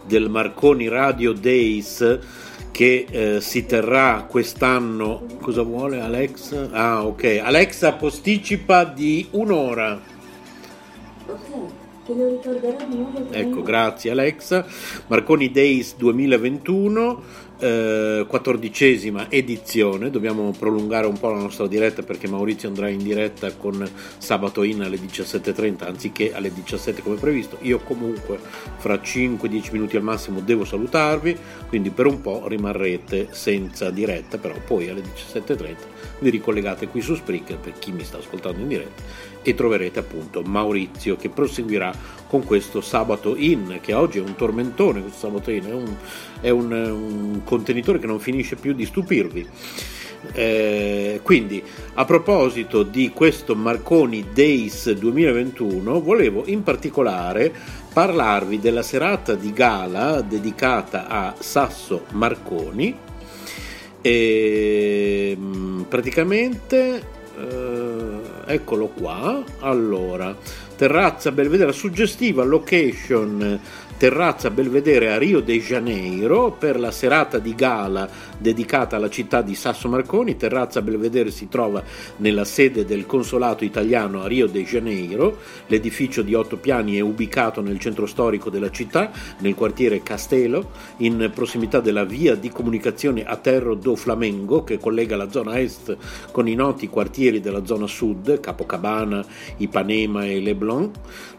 del 0.07 0.29
Marconi 0.31 0.87
Radio 0.87 1.31
Days 1.33 2.19
che 2.71 3.05
eh, 3.07 3.39
si 3.39 3.67
terrà 3.67 4.25
quest'anno, 4.27 5.25
cosa 5.39 5.61
vuole 5.61 6.01
Alexa? 6.01 6.69
Ah 6.71 7.05
ok, 7.05 7.39
Alexa 7.43 7.93
posticipa 7.93 8.83
di 8.83 9.27
un'ora. 9.29 10.01
Ok. 11.27 11.77
Ecco, 13.29 13.61
grazie 13.61 14.09
Alexa. 14.09 14.65
Marconi 15.05 15.51
Days 15.51 15.95
2021, 15.97 17.21
eh, 17.59 18.25
quattordicesima 18.27 19.29
edizione. 19.29 20.09
Dobbiamo 20.09 20.53
prolungare 20.57 21.07
un 21.07 21.19
po' 21.19 21.29
la 21.29 21.39
nostra 21.39 21.67
diretta 21.67 22.01
perché 22.01 22.27
Maurizio 22.27 22.67
andrà 22.67 22.87
in 22.89 23.03
diretta 23.03 23.53
con 23.53 23.87
Sabato 24.17 24.63
In 24.63 24.81
alle 24.81 24.97
17.30 24.97 25.85
anziché 25.85 26.33
alle 26.33 26.53
17 26.53 27.01
come 27.01 27.17
previsto. 27.17 27.57
Io 27.61 27.79
comunque 27.79 28.39
fra 28.77 28.95
5-10 28.95 29.71
minuti 29.71 29.97
al 29.97 30.03
massimo 30.03 30.39
devo 30.39 30.65
salutarvi, 30.65 31.37
quindi 31.67 31.89
per 31.89 32.05
un 32.05 32.21
po' 32.21 32.47
rimarrete 32.47 33.27
senza 33.31 33.89
diretta, 33.89 34.37
però 34.37 34.55
poi 34.65 34.89
alle 34.89 35.01
17.30 35.01 35.75
vi 36.19 36.29
ricollegate 36.29 36.87
qui 36.87 37.01
su 37.01 37.15
Spreaker 37.15 37.57
per 37.57 37.73
chi 37.79 37.91
mi 37.91 38.03
sta 38.03 38.17
ascoltando 38.17 38.61
in 38.61 38.67
diretta 38.67 39.27
e 39.41 39.53
troverete 39.53 39.99
appunto 39.99 40.41
Maurizio 40.41 41.15
che 41.15 41.29
proseguirà 41.29 41.93
con 42.27 42.43
questo 42.43 42.81
sabato 42.81 43.35
in, 43.35 43.79
che 43.81 43.93
oggi 43.93 44.19
è 44.19 44.21
un 44.21 44.35
tormentone 44.35 45.01
questo 45.01 45.27
sabato 45.27 45.51
in, 45.51 45.65
è 45.65 45.73
un, 45.73 45.95
è 46.41 46.49
un, 46.49 46.71
un 46.71 47.41
contenitore 47.43 47.99
che 47.99 48.07
non 48.07 48.19
finisce 48.19 48.55
più 48.55 48.73
di 48.73 48.85
stupirvi. 48.85 49.47
Eh, 50.33 51.21
quindi 51.23 51.63
a 51.93 52.03
proposito 52.03 52.83
di 52.83 53.11
questo 53.11 53.55
Marconi 53.55 54.25
Days 54.33 54.91
2021 54.91 56.01
volevo 56.01 56.43
in 56.45 56.61
particolare 56.61 57.53
parlarvi 57.93 58.59
della 58.59 58.81
serata 58.81 59.35
di 59.35 59.53
gala 59.53 60.19
dedicata 60.19 61.07
a 61.07 61.35
Sasso 61.39 62.03
Marconi 62.11 62.93
e 64.01 65.37
mm, 65.39 65.81
praticamente 65.83 67.01
eh, 67.37 67.98
eccolo 68.49 68.87
qua. 68.87 69.43
Allora, 69.59 70.35
terrazza 70.75 71.31
Belvedere, 71.31 71.71
suggestiva 71.71 72.43
location 72.43 73.59
terrazza 73.99 74.49
Belvedere 74.49 75.11
a 75.11 75.17
Rio 75.17 75.41
de 75.41 75.59
Janeiro 75.59 76.55
per 76.57 76.79
la 76.79 76.89
serata 76.89 77.37
di 77.37 77.53
gala 77.53 78.07
dedicata 78.37 78.95
alla 78.95 79.09
città 79.09 79.41
di 79.41 79.55
Sasso 79.55 79.89
Marconi. 79.89 80.37
Terrazza 80.37 80.81
Belvedere 80.81 81.31
si 81.31 81.49
trova 81.49 81.83
nella 82.15 82.45
sede 82.45 82.85
del 82.85 83.05
consolato 83.05 83.65
italiano 83.65 84.21
a 84.21 84.27
Rio 84.27 84.47
de 84.47 84.63
Janeiro. 84.63 85.39
L'edificio 85.67 86.21
di 86.21 86.33
otto 86.33 86.55
piani 86.55 86.95
è 86.95 87.01
ubicato 87.01 87.59
nel 87.59 87.77
centro 87.77 88.05
storico 88.05 88.49
della 88.49 88.71
città, 88.71 89.11
nel 89.39 89.53
quartiere 89.53 90.01
Castelo, 90.01 90.71
in 90.99 91.29
prossimità 91.35 91.81
della 91.81 92.05
via 92.05 92.35
di 92.35 92.49
comunicazione 92.51 93.25
a 93.25 93.35
Terro 93.35 93.75
do 93.75 93.97
Flamengo 93.97 94.63
che 94.63 94.77
collega 94.77 95.17
la 95.17 95.29
zona 95.29 95.59
est 95.59 95.97
con 96.31 96.47
i 96.47 96.55
noti 96.55 96.87
quartieri 96.87 97.41
della 97.41 97.65
zona 97.65 97.85
sud, 97.85 98.39
Capocabana, 98.39 99.25
Ipanema 99.57 100.25
e 100.25 100.39
Leblon. 100.39 100.89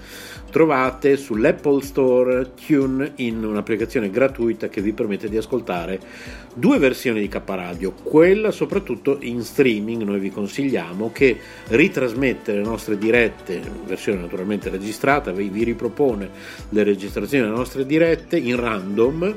trovate 0.50 1.16
sull'Apple 1.16 1.82
Store 1.82 2.52
TuneIn, 2.54 3.44
un'applicazione 3.44 4.10
gratuita 4.10 4.68
che 4.68 4.80
vi 4.80 4.92
permette 4.92 5.28
di 5.28 5.36
ascoltare 5.36 6.00
due 6.54 6.78
versioni 6.78 7.20
di 7.20 7.28
K 7.28 7.40
Radio, 7.44 7.92
quella 7.92 8.50
soprattutto 8.50 9.18
in 9.20 9.42
streaming, 9.42 10.02
noi 10.02 10.18
vi 10.18 10.30
consigliamo 10.30 11.10
che 11.12 11.38
ritrasmette 11.68 12.54
le 12.54 12.62
nostre 12.62 12.96
dirette, 12.96 13.60
versione 13.84 14.20
naturalmente 14.20 14.70
registrata, 14.70 15.32
vi, 15.32 15.48
vi 15.48 15.64
ripropone 15.64 16.30
le 16.70 16.82
registrazioni 16.82 17.44
delle 17.44 17.56
nostre 17.56 17.84
dirette 17.84 18.36
in 18.36 18.56
random 18.56 19.34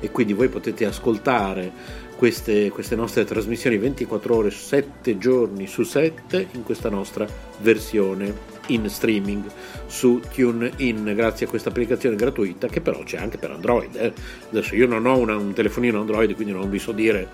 e 0.00 0.10
quindi 0.10 0.34
voi 0.34 0.48
potete 0.48 0.84
ascoltare 0.84 1.72
queste, 2.16 2.70
queste, 2.70 2.94
nostre 2.94 3.24
trasmissioni 3.24 3.78
24 3.78 4.36
ore 4.36 4.50
7 4.50 5.18
giorni 5.18 5.66
su 5.66 5.82
7 5.82 6.48
in 6.52 6.62
questa 6.62 6.88
nostra 6.88 7.26
versione 7.60 8.53
in 8.66 8.88
streaming 8.88 9.44
su 9.86 10.20
TuneIn 10.32 11.12
grazie 11.14 11.46
a 11.46 11.48
questa 11.48 11.68
applicazione 11.68 12.16
gratuita 12.16 12.68
che 12.68 12.80
però 12.80 13.02
c'è 13.02 13.18
anche 13.18 13.38
per 13.38 13.50
Android. 13.50 13.94
Eh. 13.96 14.12
Adesso 14.50 14.74
io 14.74 14.86
non 14.86 15.06
ho 15.06 15.16
una, 15.18 15.36
un 15.36 15.52
telefonino 15.52 16.00
Android 16.00 16.34
quindi 16.34 16.52
non 16.52 16.70
vi 16.70 16.78
so 16.78 16.92
dire 16.92 17.28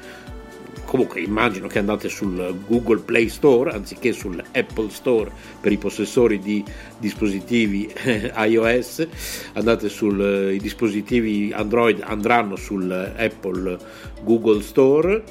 comunque 0.90 1.20
immagino 1.20 1.68
che 1.68 1.78
andate 1.78 2.08
sul 2.08 2.62
Google 2.66 2.98
Play 2.98 3.28
Store 3.28 3.70
anziché 3.70 4.12
sull'Apple 4.12 4.90
Store 4.90 5.30
per 5.60 5.70
i 5.70 5.78
possessori 5.78 6.40
di 6.40 6.64
dispositivi 6.98 7.86
eh, 7.86 8.32
iOS, 8.34 9.06
andate 9.52 9.88
sui 9.88 10.54
eh, 10.54 10.58
dispositivi 10.60 11.52
Android 11.54 12.00
andranno 12.04 12.56
sull'Apple 12.56 13.78
Google 14.24 14.62
Store 14.62 15.22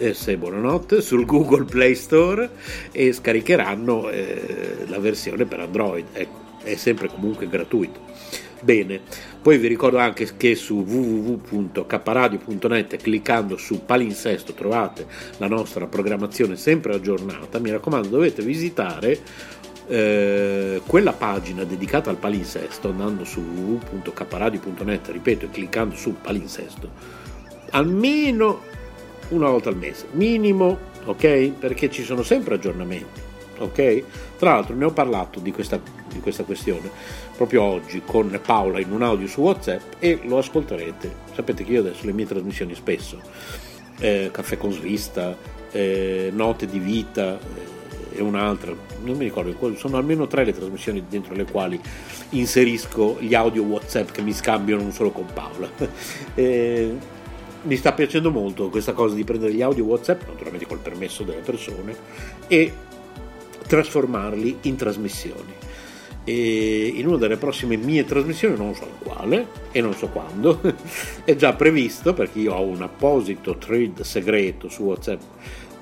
eh, 0.00 0.14
se 0.14 0.38
buonanotte 0.38 1.02
sul 1.02 1.26
Google 1.26 1.64
Play 1.64 1.94
Store 1.94 2.48
e 2.90 3.12
scaricheranno 3.12 4.08
eh, 4.08 4.86
la 4.88 4.98
versione 4.98 5.44
per 5.44 5.60
Android, 5.60 6.06
ecco, 6.12 6.38
è 6.62 6.74
sempre 6.74 7.08
comunque 7.08 7.46
gratuito. 7.46 8.00
Bene, 8.62 9.00
poi 9.40 9.58
vi 9.58 9.68
ricordo 9.68 9.98
anche 9.98 10.28
che 10.36 10.54
su 10.54 10.84
www.kradio.net 10.86 12.96
cliccando 12.96 13.56
su 13.58 13.84
palinsesto 13.84 14.54
trovate 14.54 15.06
la 15.36 15.48
nostra 15.48 15.86
programmazione 15.86 16.56
sempre 16.56 16.94
aggiornata. 16.94 17.58
Mi 17.58 17.70
raccomando, 17.70 18.08
dovete 18.08 18.42
visitare 18.42 19.18
eh, 19.86 20.80
quella 20.86 21.12
pagina 21.12 21.64
dedicata 21.64 22.08
al 22.10 22.16
palinsesto 22.16 22.88
andando 22.88 23.24
su 23.24 23.40
www.kradio.net, 23.40 25.08
ripeto, 25.08 25.44
e 25.46 25.50
cliccando 25.50 25.94
su 25.94 26.16
palinsesto. 26.20 27.18
Almeno 27.70 28.69
una 29.30 29.48
volta 29.48 29.68
al 29.68 29.76
mese, 29.76 30.06
minimo, 30.12 30.78
ok? 31.04 31.50
Perché 31.58 31.90
ci 31.90 32.02
sono 32.04 32.22
sempre 32.22 32.54
aggiornamenti, 32.54 33.20
ok? 33.58 34.02
Tra 34.38 34.54
l'altro 34.54 34.74
ne 34.74 34.84
ho 34.84 34.92
parlato 34.92 35.40
di 35.40 35.52
questa, 35.52 35.80
di 36.12 36.20
questa 36.20 36.44
questione 36.44 36.90
proprio 37.36 37.62
oggi 37.62 38.02
con 38.04 38.38
Paola 38.44 38.80
in 38.80 38.92
un 38.92 39.02
audio 39.02 39.26
su 39.26 39.40
WhatsApp 39.40 39.94
e 39.98 40.20
lo 40.24 40.38
ascolterete. 40.38 41.10
Sapete 41.32 41.64
che 41.64 41.72
io 41.72 41.80
adesso 41.80 42.04
le 42.04 42.12
mie 42.12 42.26
trasmissioni 42.26 42.74
spesso, 42.74 43.18
eh, 43.98 44.28
caffè 44.30 44.58
con 44.58 44.72
svista, 44.72 45.34
eh, 45.70 46.30
note 46.34 46.66
di 46.66 46.78
vita 46.78 47.38
eh, 47.38 48.18
e 48.18 48.20
un'altra, 48.22 48.74
non 49.04 49.16
mi 49.16 49.24
ricordo, 49.24 49.74
sono 49.76 49.96
almeno 49.96 50.26
tre 50.26 50.44
le 50.44 50.52
trasmissioni 50.52 51.04
dentro 51.08 51.34
le 51.34 51.44
quali 51.44 51.80
inserisco 52.30 53.16
gli 53.20 53.34
audio 53.34 53.62
WhatsApp 53.62 54.10
che 54.10 54.20
mi 54.20 54.34
scambiano 54.34 54.82
non 54.82 54.92
solo 54.92 55.10
con 55.10 55.26
Paola. 55.32 55.70
eh, 56.34 57.18
mi 57.62 57.76
sta 57.76 57.92
piacendo 57.92 58.30
molto 58.30 58.68
questa 58.68 58.92
cosa 58.92 59.14
di 59.14 59.24
prendere 59.24 59.52
gli 59.52 59.62
audio 59.62 59.84
WhatsApp, 59.84 60.26
naturalmente 60.26 60.66
col 60.66 60.78
permesso 60.78 61.22
delle 61.22 61.40
persone, 61.40 61.96
e 62.46 62.72
trasformarli 63.66 64.58
in 64.62 64.76
trasmissioni. 64.76 65.54
E 66.24 66.92
in 66.94 67.06
una 67.06 67.16
delle 67.16 67.36
prossime 67.36 67.76
mie 67.76 68.04
trasmissioni, 68.04 68.56
non 68.56 68.74
so 68.74 68.86
quale 68.98 69.46
e 69.72 69.80
non 69.80 69.94
so 69.94 70.08
quando, 70.08 70.60
è 71.24 71.34
già 71.34 71.54
previsto 71.54 72.12
perché 72.14 72.40
io 72.40 72.54
ho 72.54 72.62
un 72.62 72.82
apposito 72.82 73.56
thread 73.56 74.02
segreto 74.02 74.68
su 74.68 74.82
WhatsApp 74.82 75.20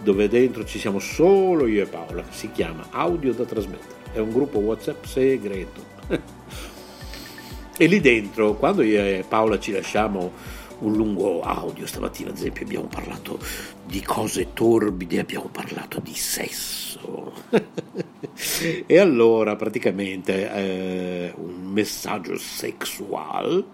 dove 0.00 0.28
dentro 0.28 0.64
ci 0.64 0.78
siamo 0.78 1.00
solo 1.00 1.66
io 1.66 1.82
e 1.82 1.86
Paola, 1.86 2.24
si 2.30 2.50
chiama 2.52 2.86
Audio 2.90 3.32
da 3.32 3.44
trasmettere, 3.44 4.12
è 4.12 4.18
un 4.18 4.30
gruppo 4.30 4.58
WhatsApp 4.58 5.04
segreto. 5.04 5.96
e 7.76 7.86
lì 7.86 8.00
dentro, 8.00 8.54
quando 8.54 8.82
io 8.82 9.00
e 9.00 9.24
Paola 9.26 9.58
ci 9.58 9.72
lasciamo 9.72 10.32
un 10.80 10.92
lungo 10.94 11.40
audio, 11.40 11.86
stamattina 11.86 12.30
ad 12.30 12.36
esempio 12.36 12.64
abbiamo 12.64 12.86
parlato 12.86 13.38
di 13.84 14.02
cose 14.02 14.52
torbide, 14.52 15.20
abbiamo 15.20 15.48
parlato 15.50 16.00
di 16.00 16.14
sesso. 16.14 17.32
e 18.86 18.98
allora 18.98 19.56
praticamente 19.56 20.52
eh, 20.52 21.32
un 21.36 21.70
messaggio 21.72 22.36
sexual 22.36 23.64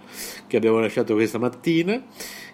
che 0.46 0.56
abbiamo 0.56 0.80
lasciato 0.80 1.14
questa 1.14 1.38
mattina 1.38 2.02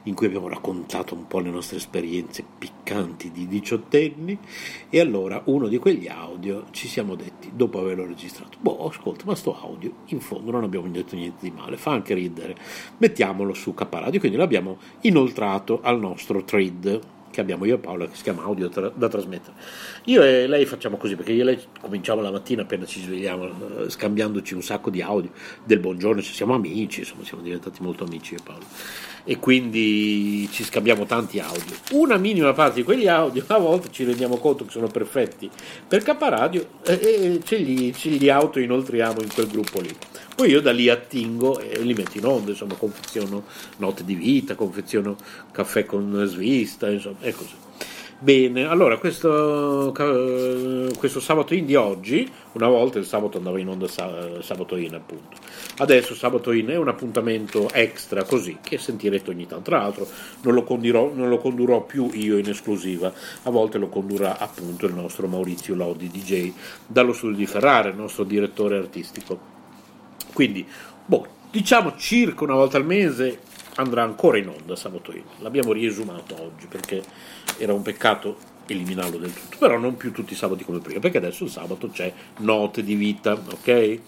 in 0.05 0.15
cui 0.15 0.27
abbiamo 0.27 0.49
raccontato 0.49 1.15
un 1.15 1.27
po' 1.27 1.41
le 1.41 1.51
nostre 1.51 1.77
esperienze 1.77 2.45
piccanti 2.59 3.31
di 3.31 3.47
diciottenni 3.47 4.39
e 4.89 5.01
allora 5.01 5.43
uno 5.47 5.69
di 5.69 5.79
quegli 5.79 6.09
audio 6.09 6.67
ci 6.71 6.89
siamo 6.89 7.15
detti 7.15 7.51
dopo 7.55 7.81
averlo 7.81 8.07
registrato 8.07 8.57
boh 8.61 8.89
ascolta 8.89 9.25
ma 9.27 9.35
sto 9.35 9.59
audio 9.61 9.93
in 10.07 10.21
fondo 10.21 10.51
non 10.51 10.65
abbiamo 10.65 10.89
detto 10.89 11.15
niente 11.17 11.39
di 11.41 11.51
male 11.51 11.77
fa 11.77 11.93
anche 11.93 12.15
ridere 12.15 12.57
mettiamolo 12.99 13.53
su 13.53 13.75
K-Radio 13.75 14.21
quindi 14.21 14.39
l'abbiamo 14.39 14.79
inoltrato 15.03 15.81
al 15.83 15.99
nostro 15.99 16.43
thread 16.45 17.01
che 17.31 17.41
abbiamo 17.41 17.65
io 17.65 17.77
e 17.77 17.79
Paola 17.79 18.07
che 18.07 18.17
si 18.17 18.23
chiama 18.23 18.43
audio 18.43 18.69
tra- 18.69 18.91
da 18.95 19.09
trasmettere. 19.09 19.55
Io 20.05 20.23
e 20.23 20.47
lei 20.47 20.65
facciamo 20.65 20.97
così 20.97 21.15
perché 21.15 21.33
io 21.33 21.43
e 21.43 21.45
lei 21.45 21.59
cominciamo 21.81 22.23
la 22.23 22.31
mattina 22.31 22.63
appena 22.63 22.87
ci 22.87 23.03
svegliamo 23.03 23.45
eh, 23.85 23.91
scambiandoci 23.91 24.55
un 24.55 24.63
sacco 24.63 24.89
di 24.89 25.03
audio 25.03 25.31
del 25.63 25.79
buongiorno, 25.79 26.23
ci 26.23 26.33
siamo 26.33 26.55
amici, 26.55 27.01
insomma 27.01 27.23
siamo 27.25 27.43
diventati 27.43 27.83
molto 27.83 28.05
amici 28.05 28.33
io 28.33 28.39
e 28.39 28.43
Paola 28.43 28.65
e 29.25 29.39
quindi 29.39 30.49
ci 30.51 30.65
scambiamo 30.65 31.05
tanti 31.05 31.39
audio. 31.39 31.77
Una 31.93 32.17
minima 32.17 32.53
parte 32.55 32.77
di 32.77 32.83
quegli 32.83 33.07
audio 33.07 33.45
a 33.49 33.59
volte 33.59 33.91
ci 33.91 34.05
rendiamo 34.05 34.39
conto 34.39 34.65
che 34.65 34.71
sono 34.71 34.87
perfetti 34.87 35.51
per 35.87 36.03
K 36.03 36.17
Radio 36.19 36.67
e, 36.85 36.93
e 36.93 37.41
ce, 37.45 37.57
li, 37.57 37.93
ce 37.93 38.09
li 38.09 38.31
auto 38.31 38.59
inoltriamo 38.59 39.21
in 39.21 39.29
quel 39.33 39.49
gruppo 39.49 39.81
lì. 39.81 39.95
Poi 40.35 40.49
io 40.49 40.63
da 40.63 40.73
lì 40.73 40.89
attingo 40.89 41.59
e 41.61 41.79
li 41.81 41.93
metto 41.93 42.17
in 42.17 42.25
onda, 42.25 42.53
insomma, 42.53 42.75
confeziono 42.75 43.45
note 43.77 44.05
di 44.05 44.15
vita, 44.15 44.55
confeziono 44.55 45.17
caffè 45.53 45.85
con 45.85 46.25
svista, 46.27 46.89
insomma, 46.89 47.19
è 47.21 47.33
così. 47.33 47.55
Bene, 48.23 48.67
allora 48.67 48.99
questo, 48.99 49.95
questo 50.99 51.21
sabato 51.21 51.55
in 51.55 51.65
di 51.65 51.75
oggi, 51.75 52.31
una 52.53 52.69
volta 52.69 52.99
il 52.99 53.07
sabato 53.07 53.39
andava 53.39 53.59
in 53.59 53.67
onda 53.67 53.89
sabato 53.89 54.77
in 54.77 54.95
appunto, 54.95 55.39
adesso 55.79 56.15
sabato 56.15 56.53
in 56.53 56.67
è 56.67 56.77
un 56.77 56.89
appuntamento 56.89 57.71
extra 57.73 58.25
così 58.25 58.59
che 58.61 58.77
sentirete 58.77 59.31
ogni 59.31 59.47
tanto, 59.47 59.71
tra 59.71 59.79
l'altro 59.79 60.07
non 60.43 60.53
lo, 60.53 60.65
condirò, 60.65 61.11
non 61.15 61.31
lo 61.31 61.39
condurrò 61.39 61.81
più 61.81 62.11
io 62.13 62.37
in 62.37 62.51
esclusiva, 62.51 63.11
a 63.45 63.51
volte 63.51 63.79
lo 63.79 63.89
condurrà 63.89 64.37
appunto 64.37 64.85
il 64.85 64.93
nostro 64.93 65.27
Maurizio 65.27 65.75
Lodi 65.75 66.11
DJ 66.11 66.53
dallo 66.87 67.15
studio 67.15 67.37
di 67.37 67.47
Ferrara, 67.47 67.89
il 67.89 67.97
nostro 67.97 68.25
direttore 68.25 68.77
artistico. 68.77 69.39
Quindi, 70.35 70.67
boh, 71.07 71.27
diciamo 71.51 71.95
circa 71.97 72.45
una 72.45 72.55
volta 72.55 72.77
al 72.77 72.85
mese 72.85 73.49
andrà 73.81 74.03
ancora 74.03 74.39
in 74.39 74.49
onda 74.49 74.77
sabato 74.77 75.13
in. 75.13 75.23
L'abbiamo 75.39 75.73
riesumato 75.73 76.35
oggi 76.41 76.67
perché 76.67 77.03
era 77.59 77.73
un 77.73 77.83
peccato 77.83 78.37
eliminarlo 78.67 79.19
del 79.19 79.33
tutto, 79.33 79.57
però 79.59 79.79
non 79.79 79.97
più 79.97 80.13
tutti 80.13 80.33
i 80.33 80.37
sabati 80.37 80.65
come 80.65 80.79
prima, 80.79 81.01
perché 81.01 81.19
adesso 81.19 81.45
il 81.45 81.51
sabato 81.51 81.89
c'è 81.89 82.13
note 82.39 82.83
di 82.83 82.95
vita, 82.95 83.33
ok? 83.33 83.99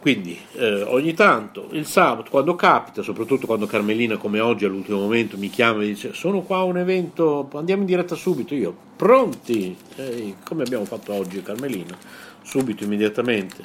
Quindi 0.00 0.38
eh, 0.52 0.82
ogni 0.82 1.12
tanto 1.12 1.68
il 1.72 1.84
sabato, 1.84 2.30
quando 2.30 2.54
capita, 2.54 3.02
soprattutto 3.02 3.46
quando 3.46 3.66
Carmelina 3.66 4.16
come 4.16 4.38
oggi 4.38 4.64
all'ultimo 4.64 5.00
momento 5.00 5.36
mi 5.36 5.50
chiama 5.50 5.82
e 5.82 5.86
dice 5.86 6.12
sono 6.12 6.42
qua 6.42 6.58
a 6.58 6.62
un 6.64 6.78
evento, 6.78 7.48
andiamo 7.54 7.80
in 7.82 7.88
diretta 7.88 8.14
subito, 8.14 8.54
io 8.54 8.74
pronti, 8.94 9.76
eh, 9.96 10.34
come 10.44 10.62
abbiamo 10.62 10.84
fatto 10.84 11.12
oggi 11.12 11.42
Carmelina, 11.42 11.98
subito, 12.42 12.84
immediatamente 12.84 13.64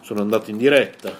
sono 0.00 0.20
andato 0.20 0.50
in 0.50 0.56
diretta, 0.56 1.16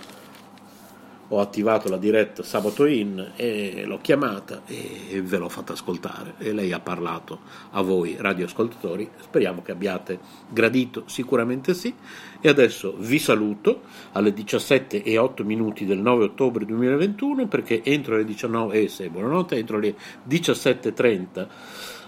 ho 1.29 1.41
attivato 1.41 1.89
la 1.89 1.99
diretta 1.99 2.43
sabato 2.43 2.87
in 2.87 3.33
e 3.37 3.85
l'ho 3.85 3.99
chiamata 4.01 4.63
e 4.67 5.21
ve 5.23 5.39
l'ho 5.39 5.49
fatta 5.49 5.75
ascoltare. 5.75 6.35
E 6.39 6.53
lei 6.53 6.73
ha 6.73 6.81
parlato 6.81 7.41
a 7.73 7.83
voi 7.83 8.17
radioascoltatori, 8.19 9.09
speriamo 9.21 9.63
che 9.63 9.73
abbiate 9.73 10.19
gradito, 10.49 11.05
sicuramente 11.07 11.75
sì. 11.75 11.95
E 12.41 12.49
adesso 12.49 12.95
vi 12.99 13.19
saluto 13.19 13.83
alle 14.13 14.33
17 14.33 15.03
e 15.03 15.19
8 15.19 15.45
minuti 15.45 15.85
del 15.85 15.99
9 15.99 16.25
ottobre 16.25 16.65
2021 16.65 17.47
perché 17.47 17.83
entro 17.85 18.17
le 18.17 18.25
19 18.25 18.81
e 18.81 18.93
eh, 18.99 19.09
buonanotte 19.11 19.57
entro 19.57 19.79
le 19.79 19.95
17.30 20.29 21.47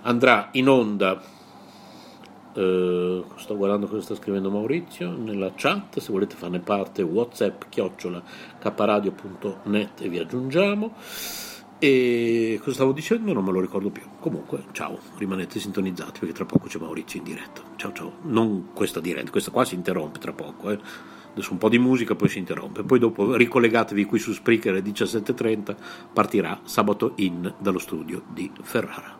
andrà 0.02 0.48
in 0.52 0.68
onda 0.68 1.20
Uh, 2.52 3.24
sto 3.36 3.56
guardando 3.56 3.86
cosa 3.86 4.02
sta 4.02 4.14
scrivendo 4.16 4.50
Maurizio 4.50 5.16
nella 5.16 5.52
chat 5.54 6.00
se 6.00 6.10
volete 6.10 6.34
farne 6.34 6.58
parte 6.58 7.02
whatsapp 7.02 7.62
chiocciola 7.68 8.20
caparadio.net 8.58 10.00
e 10.00 10.08
vi 10.08 10.18
aggiungiamo. 10.18 10.94
E 11.78 12.58
cosa 12.58 12.74
stavo 12.74 12.92
dicendo? 12.92 13.32
Non 13.32 13.42
me 13.44 13.52
lo 13.52 13.60
ricordo 13.60 13.90
più. 13.90 14.02
Comunque 14.18 14.64
ciao 14.72 14.98
rimanete 15.16 15.58
sintonizzati 15.58 16.18
perché 16.18 16.34
tra 16.34 16.44
poco 16.44 16.66
c'è 16.66 16.78
Maurizio 16.78 17.18
in 17.20 17.24
diretta. 17.24 17.62
Ciao 17.76 17.92
ciao. 17.92 18.12
Non 18.22 18.70
questa 18.74 19.00
diretta 19.00 19.30
questa 19.30 19.50
qua 19.50 19.64
si 19.64 19.76
interrompe 19.76 20.18
tra 20.18 20.32
poco 20.32 20.70
eh. 20.70 20.78
adesso 21.32 21.52
un 21.52 21.58
po' 21.58 21.68
di 21.68 21.78
musica 21.78 22.14
poi 22.14 22.28
si 22.28 22.38
interrompe. 22.38 22.82
Poi 22.82 22.98
dopo 22.98 23.34
ricollegatevi 23.34 24.04
qui 24.04 24.18
su 24.18 24.32
Spreaker 24.32 24.72
alle 24.72 24.82
17.30 24.82 25.76
partirà 26.12 26.60
sabato 26.64 27.12
in 27.16 27.54
dallo 27.58 27.78
studio 27.78 28.24
di 28.28 28.50
Ferrara 28.60 29.19